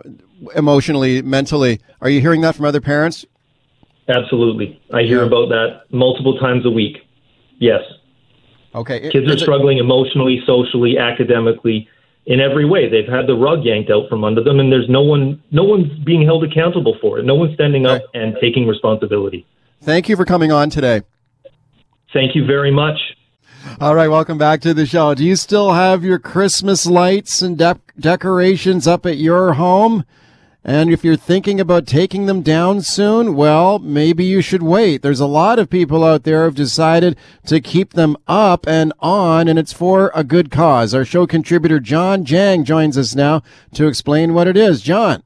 emotionally, 0.55 1.23
mentally. 1.23 1.81
Are 2.01 2.11
you 2.11 2.21
hearing 2.21 2.43
that 2.43 2.55
from 2.55 2.67
other 2.67 2.81
parents? 2.81 3.25
Absolutely. 4.09 4.81
I 4.93 5.03
hear 5.05 5.23
about 5.23 5.49
that 5.49 5.83
multiple 5.91 6.39
times 6.39 6.67
a 6.67 6.71
week. 6.71 6.99
Yes. 7.59 7.81
Okay. 8.75 9.09
Kids 9.11 9.27
are 9.29 9.35
Is 9.35 9.37
it- 9.37 9.45
struggling 9.45 9.79
emotionally, 9.79 10.43
socially, 10.47 10.99
academically, 10.99 11.89
in 12.27 12.41
every 12.41 12.65
way. 12.65 12.89
They've 12.89 13.09
had 13.09 13.27
the 13.27 13.35
rug 13.35 13.65
yanked 13.65 13.91
out 13.91 14.09
from 14.09 14.25
under 14.25 14.43
them, 14.43 14.61
and 14.61 14.71
there's 14.71 14.89
no 14.89 15.03
one, 15.03 15.43
no 15.51 15.65
one's 15.65 15.93
being 16.05 16.25
held 16.25 16.45
accountable 16.45 16.97
for 17.01 17.19
it. 17.19 17.25
No 17.25 17.35
one's 17.35 17.55
standing 17.55 17.87
up 17.87 18.03
and 18.15 18.37
taking 18.41 18.67
responsibility. 18.67 19.47
Thank 19.83 20.09
you 20.09 20.17
for 20.17 20.25
coming 20.25 20.53
on 20.53 20.71
today. 20.71 21.03
Thank 22.13 22.35
you 22.37 22.47
very 22.47 22.71
much. 22.71 22.99
All 23.81 23.95
right, 23.95 24.09
welcome 24.09 24.39
back 24.39 24.61
to 24.63 24.75
the 24.75 24.87
show. 24.87 25.15
Do 25.15 25.25
you 25.25 25.37
still 25.37 25.73
have 25.73 26.05
your 26.05 26.19
Christmas 26.19 26.85
lights 26.87 27.43
and 27.43 27.57
de- 27.57 27.81
decorations 27.99 28.87
up 28.87 29.07
at 29.07 29.17
your 29.19 29.55
home? 29.55 30.05
And 30.65 30.93
if 30.93 31.03
you're 31.03 31.17
thinking 31.17 31.59
about 31.59 31.87
taking 31.89 32.27
them 32.27 32.41
down 32.43 32.83
soon, 32.83 33.35
well, 33.35 33.81
maybe 33.81 34.25
you 34.25 34.41
should 34.41 34.63
wait. 34.63 35.03
There's 35.03 35.19
a 35.19 35.27
lot 35.27 35.59
of 35.59 35.69
people 35.69 36.05
out 36.05 36.23
there 36.23 36.45
who've 36.45 36.55
decided 36.55 37.17
to 37.47 37.61
keep 37.61 37.95
them 37.95 38.17
up 38.29 38.69
and 38.69 38.93
on, 39.01 39.49
and 39.49 39.59
it's 39.59 39.73
for 39.73 40.13
a 40.15 40.23
good 40.23 40.53
cause. 40.53 40.95
Our 40.95 41.05
show 41.05 41.27
contributor 41.27 41.81
John 41.81 42.25
Jang 42.25 42.63
joins 42.65 42.97
us 42.97 43.17
now 43.17 43.43
to 43.75 43.89
explain 43.89 44.35
what 44.35 44.47
it 44.47 44.57
is. 44.57 44.83
John. 44.83 45.25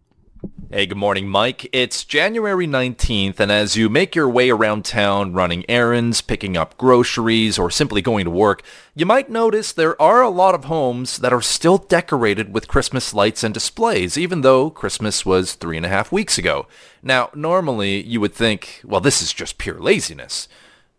Hey, 0.68 0.86
good 0.86 0.98
morning, 0.98 1.28
Mike. 1.28 1.70
It's 1.72 2.04
January 2.04 2.66
19th, 2.66 3.38
and 3.38 3.52
as 3.52 3.76
you 3.76 3.88
make 3.88 4.16
your 4.16 4.28
way 4.28 4.50
around 4.50 4.84
town 4.84 5.32
running 5.32 5.64
errands, 5.68 6.20
picking 6.20 6.56
up 6.56 6.76
groceries, 6.76 7.56
or 7.56 7.70
simply 7.70 8.02
going 8.02 8.24
to 8.24 8.32
work, 8.32 8.64
you 8.92 9.06
might 9.06 9.30
notice 9.30 9.70
there 9.70 10.00
are 10.02 10.22
a 10.22 10.28
lot 10.28 10.56
of 10.56 10.64
homes 10.64 11.18
that 11.18 11.32
are 11.32 11.40
still 11.40 11.78
decorated 11.78 12.52
with 12.52 12.66
Christmas 12.66 13.14
lights 13.14 13.44
and 13.44 13.54
displays, 13.54 14.18
even 14.18 14.40
though 14.40 14.68
Christmas 14.68 15.24
was 15.24 15.52
three 15.52 15.76
and 15.76 15.86
a 15.86 15.88
half 15.88 16.10
weeks 16.10 16.36
ago. 16.36 16.66
Now, 17.00 17.30
normally 17.32 18.02
you 18.02 18.20
would 18.20 18.34
think, 18.34 18.80
well, 18.84 19.00
this 19.00 19.22
is 19.22 19.32
just 19.32 19.58
pure 19.58 19.78
laziness. 19.78 20.48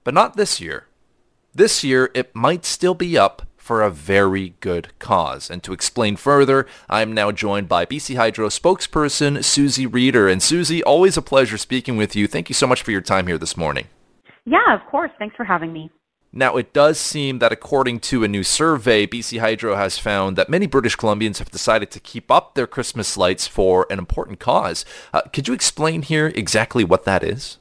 But 0.06 0.14
not 0.14 0.38
this 0.38 0.62
year. 0.62 0.86
This 1.54 1.84
year, 1.84 2.10
it 2.14 2.34
might 2.34 2.64
still 2.64 2.94
be 2.94 3.18
up 3.18 3.47
for 3.68 3.82
a 3.82 3.92
very 3.92 4.56
good 4.62 4.98
cause. 4.98 5.50
And 5.50 5.62
to 5.64 5.74
explain 5.74 6.16
further, 6.16 6.66
I'm 6.90 7.12
now 7.12 7.34
joined 7.34 7.68
by 7.68 7.86
BC 7.86 8.16
Hydro 8.16 8.48
spokesperson 8.48 9.44
Susie 9.44 9.86
Rieder. 9.86 10.32
And 10.32 10.42
Susie, 10.42 10.82
always 10.82 11.18
a 11.18 11.22
pleasure 11.22 11.58
speaking 11.58 11.98
with 11.98 12.16
you. 12.16 12.28
Thank 12.28 12.48
you 12.48 12.56
so 12.56 12.66
much 12.66 12.82
for 12.82 12.92
your 12.92 13.02
time 13.02 13.28
here 13.28 13.38
this 13.38 13.58
morning. 13.58 13.88
Yeah, 14.46 14.74
of 14.74 14.80
course. 14.90 15.12
Thanks 15.20 15.36
for 15.36 15.44
having 15.44 15.74
me. 15.74 15.92
Now, 16.32 16.56
it 16.56 16.72
does 16.72 16.98
seem 16.98 17.40
that 17.40 17.52
according 17.52 18.00
to 18.02 18.24
a 18.24 18.28
new 18.28 18.44
survey, 18.44 19.06
BC 19.06 19.40
Hydro 19.40 19.76
has 19.76 19.98
found 19.98 20.38
that 20.38 20.50
many 20.50 20.66
British 20.66 20.96
Columbians 20.96 21.40
have 21.40 21.52
decided 21.52 21.92
to 21.92 22.00
keep 22.00 22.32
up 22.32 22.56
their 22.56 22.68
Christmas 22.68 23.18
lights 23.18 23.48
for 23.48 23.86
an 23.90 24.00
important 24.00 24.40
cause. 24.40 24.86
Uh, 25.14 25.22
could 25.34 25.48
you 25.48 25.54
explain 25.54 26.04
here 26.04 26.28
exactly 26.36 26.86
what 26.86 27.04
that 27.04 27.24
is? 27.24 27.58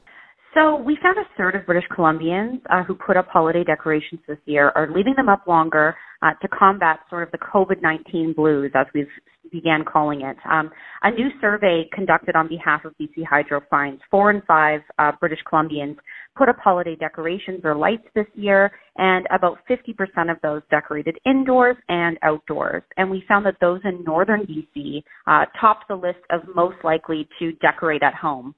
So, 0.57 0.75
we 0.75 0.97
found 1.03 1.19
a 1.19 1.37
third 1.37 1.53
of 1.53 1.67
British 1.67 1.87
Columbians 1.95 2.61
uh, 2.71 2.81
who 2.83 2.95
put 2.95 3.15
up 3.15 3.27
holiday 3.27 3.63
decorations 3.63 4.21
this 4.27 4.39
year 4.45 4.71
are 4.73 4.87
leaving 4.87 5.13
them 5.15 5.29
up 5.29 5.45
longer 5.45 5.95
uh, 6.23 6.31
to 6.41 6.47
combat 6.47 7.01
sort 7.11 7.21
of 7.21 7.31
the 7.31 7.37
COVID 7.37 7.83
19 7.83 8.33
blues, 8.33 8.71
as 8.73 8.87
we've 8.95 9.05
began 9.51 9.85
calling 9.85 10.21
it. 10.21 10.35
Um, 10.49 10.71
a 11.03 11.11
new 11.11 11.29
survey 11.39 11.87
conducted 11.93 12.35
on 12.35 12.47
behalf 12.47 12.85
of 12.85 12.93
BC 12.99 13.23
Hydro 13.29 13.61
finds 13.69 14.01
four 14.09 14.31
and 14.31 14.41
five 14.45 14.81
uh, 14.97 15.11
British 15.19 15.39
Columbians 15.47 15.97
put 16.35 16.49
up 16.49 16.57
holiday 16.63 16.95
decorations 16.95 17.61
or 17.63 17.75
lights 17.75 18.07
this 18.15 18.25
year, 18.33 18.71
and 18.97 19.27
about 19.31 19.59
50% 19.69 20.31
of 20.31 20.37
those 20.41 20.63
decorated 20.71 21.19
indoors 21.23 21.77
and 21.87 22.17
outdoors. 22.23 22.81
And 22.97 23.11
we 23.11 23.23
found 23.27 23.45
that 23.45 23.57
those 23.61 23.81
in 23.83 24.03
northern 24.03 24.47
BC 24.47 25.03
uh, 25.27 25.45
topped 25.61 25.87
the 25.87 25.95
list 25.95 26.19
of 26.31 26.41
most 26.55 26.77
likely 26.83 27.29
to 27.37 27.51
decorate 27.53 28.01
at 28.01 28.15
home. 28.15 28.55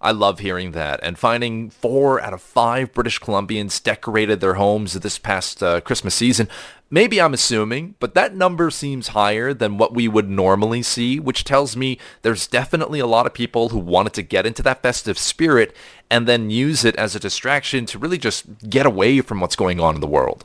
I 0.00 0.12
love 0.12 0.38
hearing 0.38 0.72
that. 0.72 1.00
And 1.02 1.18
finding 1.18 1.68
four 1.68 2.20
out 2.20 2.32
of 2.32 2.40
five 2.40 2.92
British 2.92 3.20
Columbians 3.20 3.82
decorated 3.82 4.40
their 4.40 4.54
homes 4.54 4.94
this 4.94 5.18
past 5.18 5.62
uh, 5.62 5.80
Christmas 5.82 6.14
season. 6.14 6.48
Maybe 6.92 7.20
I'm 7.20 7.34
assuming, 7.34 7.94
but 8.00 8.14
that 8.14 8.34
number 8.34 8.70
seems 8.70 9.08
higher 9.08 9.54
than 9.54 9.78
what 9.78 9.94
we 9.94 10.08
would 10.08 10.28
normally 10.28 10.82
see, 10.82 11.20
which 11.20 11.44
tells 11.44 11.76
me 11.76 11.98
there's 12.22 12.48
definitely 12.48 12.98
a 12.98 13.06
lot 13.06 13.26
of 13.26 13.34
people 13.34 13.68
who 13.68 13.78
wanted 13.78 14.14
to 14.14 14.22
get 14.22 14.46
into 14.46 14.62
that 14.62 14.82
festive 14.82 15.18
spirit 15.18 15.76
and 16.10 16.26
then 16.26 16.50
use 16.50 16.84
it 16.84 16.96
as 16.96 17.14
a 17.14 17.20
distraction 17.20 17.86
to 17.86 17.98
really 17.98 18.18
just 18.18 18.68
get 18.68 18.86
away 18.86 19.20
from 19.20 19.40
what's 19.40 19.54
going 19.54 19.78
on 19.78 19.94
in 19.94 20.00
the 20.00 20.06
world. 20.08 20.44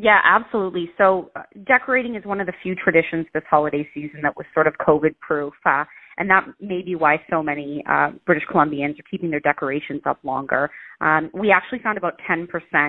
Yeah, 0.00 0.20
absolutely. 0.22 0.90
So, 0.96 1.30
uh, 1.34 1.42
decorating 1.66 2.14
is 2.14 2.24
one 2.24 2.40
of 2.40 2.46
the 2.46 2.52
few 2.62 2.76
traditions 2.76 3.26
this 3.34 3.42
holiday 3.50 3.88
season 3.94 4.20
that 4.22 4.36
was 4.36 4.46
sort 4.54 4.68
of 4.68 4.74
COVID 4.74 5.18
proof. 5.20 5.54
Uh, 5.64 5.84
and 6.18 6.28
that 6.30 6.46
may 6.60 6.82
be 6.82 6.94
why 6.94 7.20
so 7.30 7.42
many 7.42 7.82
uh, 7.88 8.10
British 8.26 8.44
Columbians 8.52 8.98
are 8.98 9.04
keeping 9.10 9.30
their 9.30 9.40
decorations 9.40 10.02
up 10.04 10.18
longer. 10.24 10.68
Um, 11.00 11.30
we 11.32 11.52
actually 11.52 11.78
found 11.78 11.96
about 11.96 12.14
10% 12.28 12.46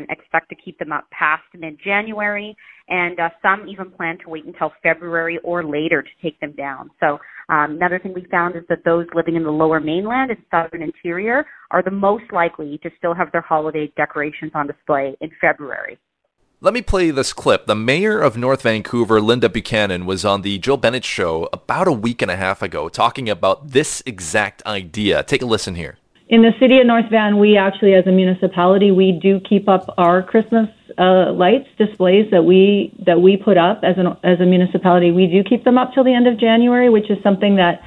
expect 0.10 0.50
to 0.50 0.56
keep 0.56 0.80
them 0.80 0.92
up 0.92 1.08
past 1.12 1.44
mid-January, 1.58 2.56
and 2.90 3.20
uh, 3.20 3.30
some 3.42 3.68
even 3.68 3.92
plan 3.92 4.18
to 4.24 4.30
wait 4.30 4.46
until 4.46 4.72
February 4.82 5.40
or 5.44 5.64
later 5.64 6.02
to 6.02 6.10
take 6.24 6.40
them 6.40 6.54
down. 6.54 6.90
So 7.00 7.20
um, 7.50 7.78
another 7.78 8.00
thing 8.00 8.14
we 8.14 8.26
found 8.32 8.56
is 8.56 8.64
that 8.70 8.80
those 8.84 9.06
living 9.14 9.36
in 9.36 9.44
the 9.44 9.52
lower 9.52 9.80
mainland 9.80 10.32
and 10.32 10.40
southern 10.50 10.82
interior 10.82 11.46
are 11.70 11.84
the 11.84 11.92
most 11.92 12.26
likely 12.32 12.80
to 12.82 12.90
still 12.98 13.14
have 13.14 13.32
their 13.32 13.42
holiday 13.42 13.92
decorations 13.96 14.52
on 14.56 14.66
display 14.66 15.16
in 15.22 15.30
February. 15.40 16.00
Let 16.62 16.74
me 16.74 16.82
play 16.82 17.10
this 17.12 17.32
clip. 17.32 17.68
The 17.68 17.76
mayor 17.76 18.20
of 18.20 18.36
North 18.36 18.64
Vancouver, 18.64 19.22
Linda 19.22 19.48
Buchanan, 19.48 20.06
was 20.06 20.26
on 20.26 20.42
the 20.42 20.58
Jill 20.58 20.76
Bennett 20.76 21.06
show 21.06 21.48
about 21.54 21.88
a 21.88 21.94
week 21.94 22.22
and 22.22 22.30
a 22.30 22.36
half 22.36 22.62
ago 22.62 22.90
talking 22.90 23.30
about 23.30 23.70
this 23.70 24.04
exact 24.06 24.62
idea. 24.66 25.24
Take 25.24 25.42
a 25.42 25.46
listen 25.46 25.76
here. 25.76 25.98
In 26.28 26.42
the 26.42 26.52
city 26.60 26.78
of 26.82 26.86
North 26.86 27.10
Van, 27.10 27.40
we 27.40 27.56
actually, 27.56 27.94
as 27.94 28.06
a 28.08 28.12
municipality, 28.12 28.92
we 28.92 29.14
do 29.14 29.40
keep 29.40 29.70
up 29.70 29.96
our 29.98 30.22
Christmas 30.22 30.68
uh, 30.98 31.32
lights 31.32 31.70
displays 31.78 32.30
that 32.32 32.44
we 32.44 32.94
that 33.06 33.22
we 33.22 33.38
put 33.38 33.58
up 33.58 33.80
as 33.84 33.98
an 33.98 34.08
as 34.26 34.42
a 34.42 34.46
municipality. 34.46 35.12
We 35.12 35.28
do 35.28 35.46
keep 35.46 35.64
them 35.64 35.78
up 35.78 35.94
till 35.94 36.04
the 36.04 36.14
end 36.14 36.28
of 36.28 36.38
January, 36.38 36.90
which 36.90 37.10
is 37.10 37.24
something 37.24 37.56
that 37.56 37.82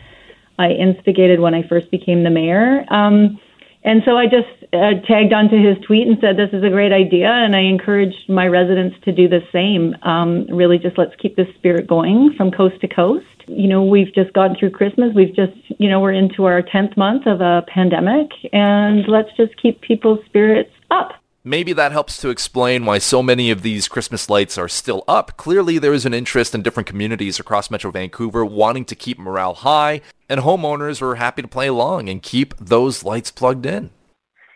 I 0.58 0.70
instigated 0.70 1.40
when 1.40 1.52
I 1.52 1.62
first 1.68 1.90
became 1.90 2.24
the 2.24 2.30
mayor. 2.30 2.86
Um, 2.88 3.38
and 3.84 4.02
so 4.06 4.16
I 4.16 4.24
just 4.28 4.61
uh, 4.72 4.94
tagged 5.06 5.32
onto 5.32 5.56
his 5.56 5.76
tweet 5.84 6.06
and 6.06 6.18
said, 6.20 6.36
"This 6.36 6.50
is 6.52 6.64
a 6.64 6.70
great 6.70 6.92
idea," 6.92 7.28
and 7.28 7.54
I 7.54 7.60
encouraged 7.60 8.28
my 8.28 8.46
residents 8.46 8.96
to 9.04 9.12
do 9.12 9.28
the 9.28 9.40
same. 9.52 9.94
Um, 10.02 10.46
really, 10.48 10.78
just 10.78 10.96
let's 10.96 11.14
keep 11.16 11.36
this 11.36 11.48
spirit 11.56 11.86
going 11.86 12.34
from 12.36 12.50
coast 12.50 12.80
to 12.80 12.88
coast. 12.88 13.26
You 13.46 13.68
know, 13.68 13.84
we've 13.84 14.14
just 14.14 14.32
gone 14.32 14.56
through 14.58 14.70
Christmas. 14.70 15.12
We've 15.14 15.34
just, 15.34 15.52
you 15.78 15.90
know, 15.90 16.00
we're 16.00 16.12
into 16.12 16.44
our 16.44 16.62
tenth 16.62 16.96
month 16.96 17.26
of 17.26 17.40
a 17.40 17.64
pandemic, 17.68 18.30
and 18.52 19.06
let's 19.08 19.30
just 19.36 19.60
keep 19.60 19.80
people's 19.82 20.24
spirits 20.26 20.70
up. 20.90 21.12
Maybe 21.44 21.72
that 21.72 21.90
helps 21.90 22.18
to 22.18 22.30
explain 22.30 22.86
why 22.86 22.98
so 22.98 23.20
many 23.20 23.50
of 23.50 23.62
these 23.62 23.88
Christmas 23.88 24.30
lights 24.30 24.56
are 24.56 24.68
still 24.68 25.02
up. 25.08 25.36
Clearly, 25.36 25.76
there 25.78 25.92
is 25.92 26.06
an 26.06 26.14
interest 26.14 26.54
in 26.54 26.62
different 26.62 26.86
communities 26.86 27.40
across 27.40 27.68
Metro 27.68 27.90
Vancouver 27.90 28.44
wanting 28.44 28.84
to 28.84 28.94
keep 28.94 29.18
morale 29.18 29.54
high, 29.54 30.02
and 30.28 30.40
homeowners 30.40 31.02
are 31.02 31.16
happy 31.16 31.42
to 31.42 31.48
play 31.48 31.66
along 31.66 32.08
and 32.08 32.22
keep 32.22 32.56
those 32.58 33.02
lights 33.02 33.32
plugged 33.32 33.66
in. 33.66 33.90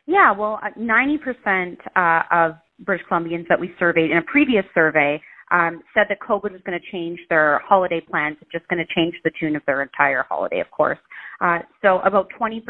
Yeah, 0.07 0.33
well, 0.33 0.61
90% 0.79 1.77
uh, 1.97 1.99
uh, 1.99 2.23
of 2.33 2.53
British 2.81 3.07
Columbians 3.11 3.49
that 3.49 3.59
we 3.59 3.73
surveyed 3.79 4.11
in 4.11 4.19
a 4.19 4.23
previous 4.23 4.65
survey 4.75 5.21
um, 5.51 5.83
said 5.95 6.07
that 6.09 6.19
COVID 6.21 6.53
was 6.53 6.61
going 6.65 6.79
to 6.79 6.91
change 6.93 7.19
their 7.29 7.61
holiday 7.65 8.01
plans, 8.01 8.37
it's 8.41 8.51
just 8.51 8.67
going 8.69 8.85
to 8.85 8.95
change 8.95 9.15
the 9.25 9.31
tune 9.39 9.57
of 9.57 9.63
their 9.67 9.83
entire 9.83 10.25
holiday, 10.29 10.61
of 10.61 10.71
course. 10.71 10.99
Uh, 11.41 11.59
so 11.83 12.01
about 12.01 12.29
20% 12.41 12.63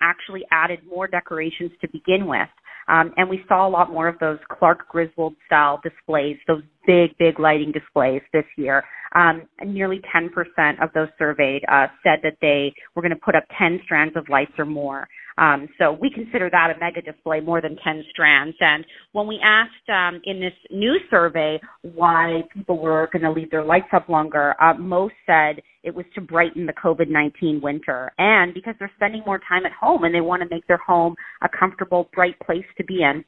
actually 0.00 0.42
added 0.52 0.80
more 0.88 1.06
decorations 1.06 1.70
to 1.80 1.88
begin 1.88 2.26
with. 2.26 2.48
Um, 2.88 3.12
and 3.16 3.28
we 3.28 3.44
saw 3.48 3.68
a 3.68 3.70
lot 3.70 3.90
more 3.90 4.08
of 4.08 4.18
those 4.18 4.38
Clark 4.50 4.88
Griswold 4.88 5.34
style 5.46 5.80
displays, 5.82 6.36
those 6.48 6.62
big, 6.86 7.16
big 7.18 7.38
lighting 7.38 7.72
displays 7.72 8.22
this 8.32 8.44
year. 8.56 8.84
Um, 9.14 9.42
nearly 9.64 10.00
10% 10.14 10.28
of 10.82 10.90
those 10.94 11.08
surveyed 11.18 11.62
uh, 11.70 11.86
said 12.02 12.20
that 12.22 12.36
they 12.40 12.72
were 12.94 13.02
going 13.02 13.14
to 13.14 13.20
put 13.24 13.34
up 13.34 13.44
10 13.58 13.80
strands 13.84 14.16
of 14.16 14.28
lights 14.28 14.52
or 14.58 14.64
more. 14.64 15.06
Um, 15.38 15.68
so 15.78 15.92
we 15.92 16.10
consider 16.10 16.50
that 16.50 16.72
a 16.76 16.78
mega 16.80 17.02
display, 17.02 17.40
more 17.40 17.60
than 17.60 17.76
10 17.82 18.04
strands. 18.10 18.56
And 18.60 18.84
when 19.12 19.26
we 19.26 19.40
asked 19.42 19.88
um, 19.88 20.20
in 20.24 20.40
this 20.40 20.52
new 20.70 20.96
survey 21.10 21.60
why 21.82 22.42
people 22.54 22.78
were 22.78 23.08
going 23.12 23.22
to 23.22 23.30
leave 23.30 23.50
their 23.50 23.64
lights 23.64 23.88
up 23.92 24.08
longer, 24.08 24.54
uh, 24.60 24.74
most 24.74 25.14
said 25.26 25.62
it 25.82 25.94
was 25.94 26.04
to 26.14 26.20
brighten 26.20 26.66
the 26.66 26.72
COVID-19 26.72 27.62
winter 27.62 28.12
and 28.18 28.52
because 28.52 28.74
they're 28.78 28.92
spending 28.96 29.22
more 29.24 29.40
time 29.48 29.64
at 29.64 29.72
home 29.72 30.04
and 30.04 30.14
they 30.14 30.20
want 30.20 30.42
to 30.42 30.48
make 30.54 30.66
their 30.66 30.80
home 30.86 31.14
a 31.42 31.48
comfortable, 31.48 32.08
bright 32.12 32.38
place 32.40 32.64
to 32.76 32.84
be 32.84 33.02
in. 33.02 33.24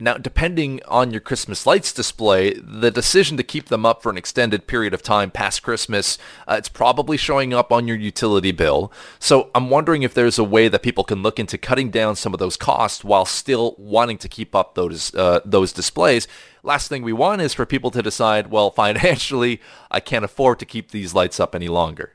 Now, 0.00 0.16
depending 0.16 0.80
on 0.86 1.10
your 1.10 1.20
Christmas 1.20 1.66
lights 1.66 1.92
display, 1.92 2.54
the 2.54 2.92
decision 2.92 3.36
to 3.36 3.42
keep 3.42 3.66
them 3.66 3.84
up 3.84 4.00
for 4.00 4.10
an 4.10 4.16
extended 4.16 4.68
period 4.68 4.94
of 4.94 5.02
time 5.02 5.28
past 5.28 5.64
Christmas, 5.64 6.18
uh, 6.46 6.54
it's 6.56 6.68
probably 6.68 7.16
showing 7.16 7.52
up 7.52 7.72
on 7.72 7.88
your 7.88 7.96
utility 7.96 8.52
bill. 8.52 8.92
So 9.18 9.50
I'm 9.56 9.70
wondering 9.70 10.04
if 10.04 10.14
there's 10.14 10.38
a 10.38 10.44
way 10.44 10.68
that 10.68 10.84
people 10.84 11.02
can 11.02 11.24
look 11.24 11.40
into 11.40 11.58
cutting 11.58 11.90
down 11.90 12.14
some 12.14 12.32
of 12.32 12.38
those 12.38 12.56
costs 12.56 13.02
while 13.02 13.24
still 13.24 13.74
wanting 13.76 14.18
to 14.18 14.28
keep 14.28 14.54
up 14.54 14.76
those 14.76 15.12
uh, 15.16 15.40
those 15.44 15.72
displays. 15.72 16.28
Last 16.62 16.86
thing 16.86 17.02
we 17.02 17.12
want 17.12 17.42
is 17.42 17.52
for 17.52 17.66
people 17.66 17.90
to 17.90 18.00
decide, 18.00 18.52
well, 18.52 18.70
financially, 18.84 19.60
I 19.90 19.98
can't 19.98 20.24
afford 20.24 20.60
to 20.60 20.64
keep 20.64 20.92
these 20.92 21.12
lights 21.12 21.40
up 21.40 21.56
any 21.56 21.66
longer. 21.66 22.12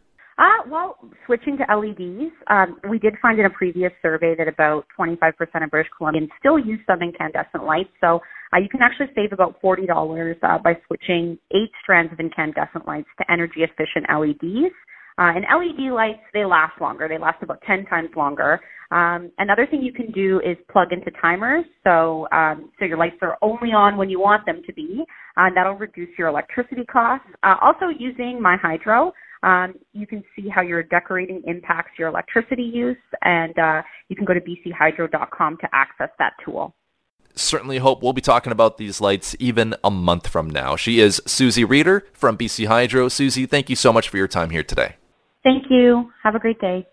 Well, 0.73 0.97
switching 1.27 1.55
to 1.57 1.65
LEDs, 1.69 2.33
um, 2.49 2.79
we 2.89 2.97
did 2.97 3.13
find 3.21 3.37
in 3.37 3.45
a 3.45 3.49
previous 3.51 3.91
survey 4.01 4.33
that 4.35 4.47
about 4.47 4.87
25% 4.99 5.29
of 5.63 5.69
British 5.69 5.91
Columbians 6.01 6.29
still 6.39 6.57
use 6.57 6.79
some 6.87 7.03
incandescent 7.03 7.63
lights. 7.63 7.91
So 8.01 8.21
uh, 8.51 8.57
you 8.57 8.69
can 8.69 8.81
actually 8.81 9.13
save 9.13 9.33
about 9.33 9.61
$40 9.61 10.33
uh, 10.41 10.57
by 10.63 10.73
switching 10.87 11.37
eight 11.51 11.69
strands 11.83 12.11
of 12.11 12.19
incandescent 12.19 12.87
lights 12.87 13.07
to 13.19 13.31
energy 13.31 13.61
efficient 13.61 14.07
LEDs. 14.09 14.73
Uh, 15.19 15.37
and 15.37 15.45
LED 15.45 15.93
lights, 15.93 16.25
they 16.33 16.43
last 16.43 16.81
longer. 16.81 17.07
They 17.07 17.19
last 17.19 17.43
about 17.43 17.61
10 17.67 17.85
times 17.85 18.09
longer. 18.17 18.59
Um, 18.89 19.31
another 19.37 19.67
thing 19.69 19.83
you 19.83 19.93
can 19.93 20.11
do 20.11 20.41
is 20.43 20.57
plug 20.71 20.87
into 20.91 21.11
timers. 21.21 21.65
So, 21.83 22.27
um, 22.31 22.71
so 22.79 22.85
your 22.85 22.97
lights 22.97 23.17
are 23.21 23.37
only 23.43 23.73
on 23.73 23.95
when 23.95 24.09
you 24.09 24.19
want 24.19 24.47
them 24.47 24.63
to 24.65 24.73
be. 24.73 25.03
Uh, 25.37 25.45
and 25.45 25.55
that'll 25.55 25.75
reduce 25.75 26.09
your 26.17 26.29
electricity 26.29 26.83
costs. 26.91 27.27
Uh, 27.43 27.57
also 27.61 27.89
using 27.95 28.41
My 28.41 28.57
Hydro. 28.59 29.13
Um, 29.43 29.75
you 29.91 30.07
can 30.07 30.23
see 30.35 30.47
how 30.47 30.61
your 30.61 30.81
decorating 30.83 31.43
impacts 31.45 31.99
your 31.99 32.07
electricity 32.07 32.63
use, 32.63 32.97
and 33.21 33.57
uh, 33.59 33.81
you 34.07 34.15
can 34.15 34.25
go 34.25 34.33
to 34.33 34.39
bchydro.com 34.39 35.57
to 35.57 35.67
access 35.73 36.09
that 36.17 36.33
tool. 36.43 36.73
Certainly 37.35 37.79
hope 37.79 38.01
we'll 38.01 38.13
be 38.13 38.21
talking 38.21 38.51
about 38.51 38.77
these 38.77 39.01
lights 39.01 39.35
even 39.39 39.75
a 39.83 39.91
month 39.91 40.27
from 40.27 40.49
now. 40.49 40.75
She 40.75 40.99
is 40.99 41.21
Susie 41.25 41.65
Rieder 41.65 42.03
from 42.13 42.37
BC 42.37 42.67
Hydro. 42.67 43.09
Susie, 43.09 43.45
thank 43.45 43.69
you 43.69 43.75
so 43.75 43.91
much 43.91 44.07
for 44.07 44.17
your 44.17 44.27
time 44.27 44.49
here 44.49 44.63
today. 44.63 44.95
Thank 45.43 45.65
you. 45.69 46.11
Have 46.23 46.35
a 46.35 46.39
great 46.39 46.59
day. 46.59 46.87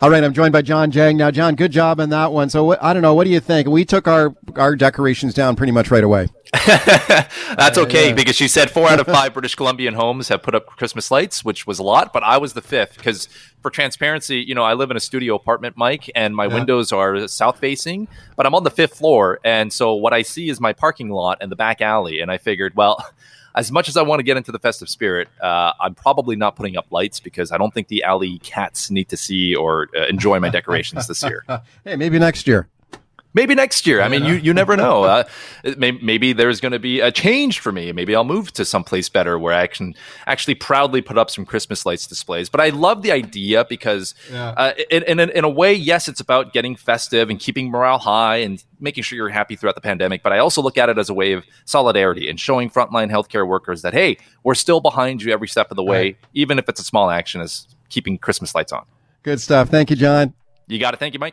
All 0.00 0.10
right, 0.10 0.22
I'm 0.22 0.32
joined 0.32 0.52
by 0.52 0.62
John 0.62 0.92
Jang. 0.92 1.16
Now, 1.16 1.32
John, 1.32 1.56
good 1.56 1.72
job 1.72 1.98
on 1.98 2.10
that 2.10 2.30
one. 2.30 2.50
So, 2.50 2.62
what, 2.62 2.80
I 2.80 2.92
don't 2.92 3.02
know, 3.02 3.14
what 3.14 3.24
do 3.24 3.30
you 3.30 3.40
think? 3.40 3.66
We 3.66 3.84
took 3.84 4.06
our 4.06 4.32
our 4.54 4.76
decorations 4.76 5.34
down 5.34 5.56
pretty 5.56 5.72
much 5.72 5.90
right 5.90 6.04
away. 6.04 6.28
That's 6.66 7.76
okay 7.78 8.10
yeah. 8.10 8.14
because 8.14 8.36
she 8.36 8.46
said 8.46 8.70
four 8.70 8.88
out 8.88 9.00
of 9.00 9.06
five 9.06 9.32
British 9.34 9.56
Columbian 9.56 9.94
homes 9.94 10.28
have 10.28 10.40
put 10.40 10.54
up 10.54 10.66
Christmas 10.66 11.10
lights, 11.10 11.44
which 11.44 11.66
was 11.66 11.80
a 11.80 11.82
lot, 11.82 12.12
but 12.12 12.22
I 12.22 12.38
was 12.38 12.52
the 12.52 12.62
fifth 12.62 12.96
because 12.96 13.28
for 13.60 13.72
transparency, 13.72 14.38
you 14.38 14.54
know, 14.54 14.62
I 14.62 14.74
live 14.74 14.92
in 14.92 14.96
a 14.96 15.00
studio 15.00 15.34
apartment, 15.34 15.76
Mike, 15.76 16.08
and 16.14 16.36
my 16.36 16.46
yeah. 16.46 16.54
windows 16.54 16.92
are 16.92 17.26
south 17.26 17.58
facing, 17.58 18.06
but 18.36 18.46
I'm 18.46 18.54
on 18.54 18.62
the 18.62 18.70
fifth 18.70 18.98
floor, 18.98 19.40
and 19.42 19.72
so 19.72 19.94
what 19.94 20.12
I 20.12 20.22
see 20.22 20.48
is 20.48 20.60
my 20.60 20.72
parking 20.72 21.08
lot 21.08 21.38
and 21.40 21.50
the 21.50 21.56
back 21.56 21.80
alley, 21.80 22.20
and 22.20 22.30
I 22.30 22.38
figured, 22.38 22.76
well 22.76 23.04
as 23.54 23.72
much 23.72 23.88
as 23.88 23.96
I 23.96 24.02
want 24.02 24.20
to 24.20 24.22
get 24.22 24.36
into 24.36 24.52
the 24.52 24.58
festive 24.58 24.88
spirit, 24.88 25.28
uh, 25.40 25.72
I'm 25.80 25.94
probably 25.94 26.36
not 26.36 26.56
putting 26.56 26.76
up 26.76 26.86
lights 26.90 27.20
because 27.20 27.52
I 27.52 27.58
don't 27.58 27.72
think 27.72 27.88
the 27.88 28.04
alley 28.04 28.38
cats 28.40 28.90
need 28.90 29.08
to 29.08 29.16
see 29.16 29.54
or 29.54 29.88
uh, 29.96 30.06
enjoy 30.06 30.38
my 30.40 30.48
decorations 30.48 31.06
this 31.06 31.22
year. 31.22 31.44
hey, 31.84 31.96
maybe 31.96 32.18
next 32.18 32.46
year 32.46 32.68
maybe 33.34 33.54
next 33.54 33.86
year. 33.86 34.00
I 34.00 34.08
mean, 34.08 34.24
you, 34.24 34.34
you 34.34 34.54
never 34.54 34.76
know. 34.76 34.98
Uh, 35.08 35.24
maybe, 35.76 35.98
maybe, 36.02 36.32
there's 36.32 36.60
going 36.60 36.72
to 36.72 36.78
be 36.78 37.00
a 37.00 37.10
change 37.10 37.60
for 37.60 37.72
me. 37.72 37.92
Maybe 37.92 38.14
I'll 38.14 38.24
move 38.24 38.52
to 38.52 38.64
someplace 38.64 39.08
better 39.08 39.38
where 39.38 39.54
I 39.54 39.66
can 39.66 39.94
actually 40.26 40.54
proudly 40.54 41.00
put 41.00 41.16
up 41.16 41.30
some 41.30 41.46
Christmas 41.46 41.86
lights 41.86 42.06
displays. 42.06 42.48
But 42.48 42.60
I 42.60 42.68
love 42.68 43.02
the 43.02 43.10
idea 43.10 43.64
because, 43.64 44.14
yeah. 44.30 44.50
uh, 44.50 44.72
in, 44.90 45.02
in, 45.04 45.18
in, 45.18 45.44
a 45.44 45.48
way, 45.48 45.72
yes, 45.72 46.08
it's 46.08 46.20
about 46.20 46.52
getting 46.52 46.76
festive 46.76 47.30
and 47.30 47.40
keeping 47.40 47.70
morale 47.70 47.98
high 47.98 48.36
and 48.36 48.62
making 48.80 49.04
sure 49.04 49.16
you're 49.16 49.28
happy 49.28 49.56
throughout 49.56 49.76
the 49.76 49.80
pandemic. 49.80 50.22
But 50.22 50.32
I 50.32 50.38
also 50.38 50.60
look 50.60 50.76
at 50.76 50.88
it 50.88 50.98
as 50.98 51.08
a 51.08 51.14
way 51.14 51.32
of 51.32 51.44
solidarity 51.64 52.28
and 52.28 52.38
showing 52.38 52.68
frontline 52.68 53.10
healthcare 53.10 53.46
workers 53.46 53.82
that, 53.82 53.94
hey, 53.94 54.18
we're 54.42 54.54
still 54.54 54.80
behind 54.80 55.22
you 55.22 55.32
every 55.32 55.48
step 55.48 55.70
of 55.70 55.76
the 55.76 55.84
way, 55.84 56.02
right. 56.02 56.16
even 56.34 56.58
if 56.58 56.68
it's 56.68 56.80
a 56.80 56.84
small 56.84 57.10
action 57.10 57.40
as 57.40 57.66
keeping 57.88 58.18
Christmas 58.18 58.54
lights 58.54 58.72
on. 58.72 58.84
Good 59.22 59.40
stuff. 59.40 59.68
Thank 59.70 59.90
you, 59.90 59.96
John. 59.96 60.34
You 60.68 60.78
got 60.78 60.92
it. 60.92 61.00
Thank 61.00 61.14
you, 61.14 61.20
Mike. 61.20 61.26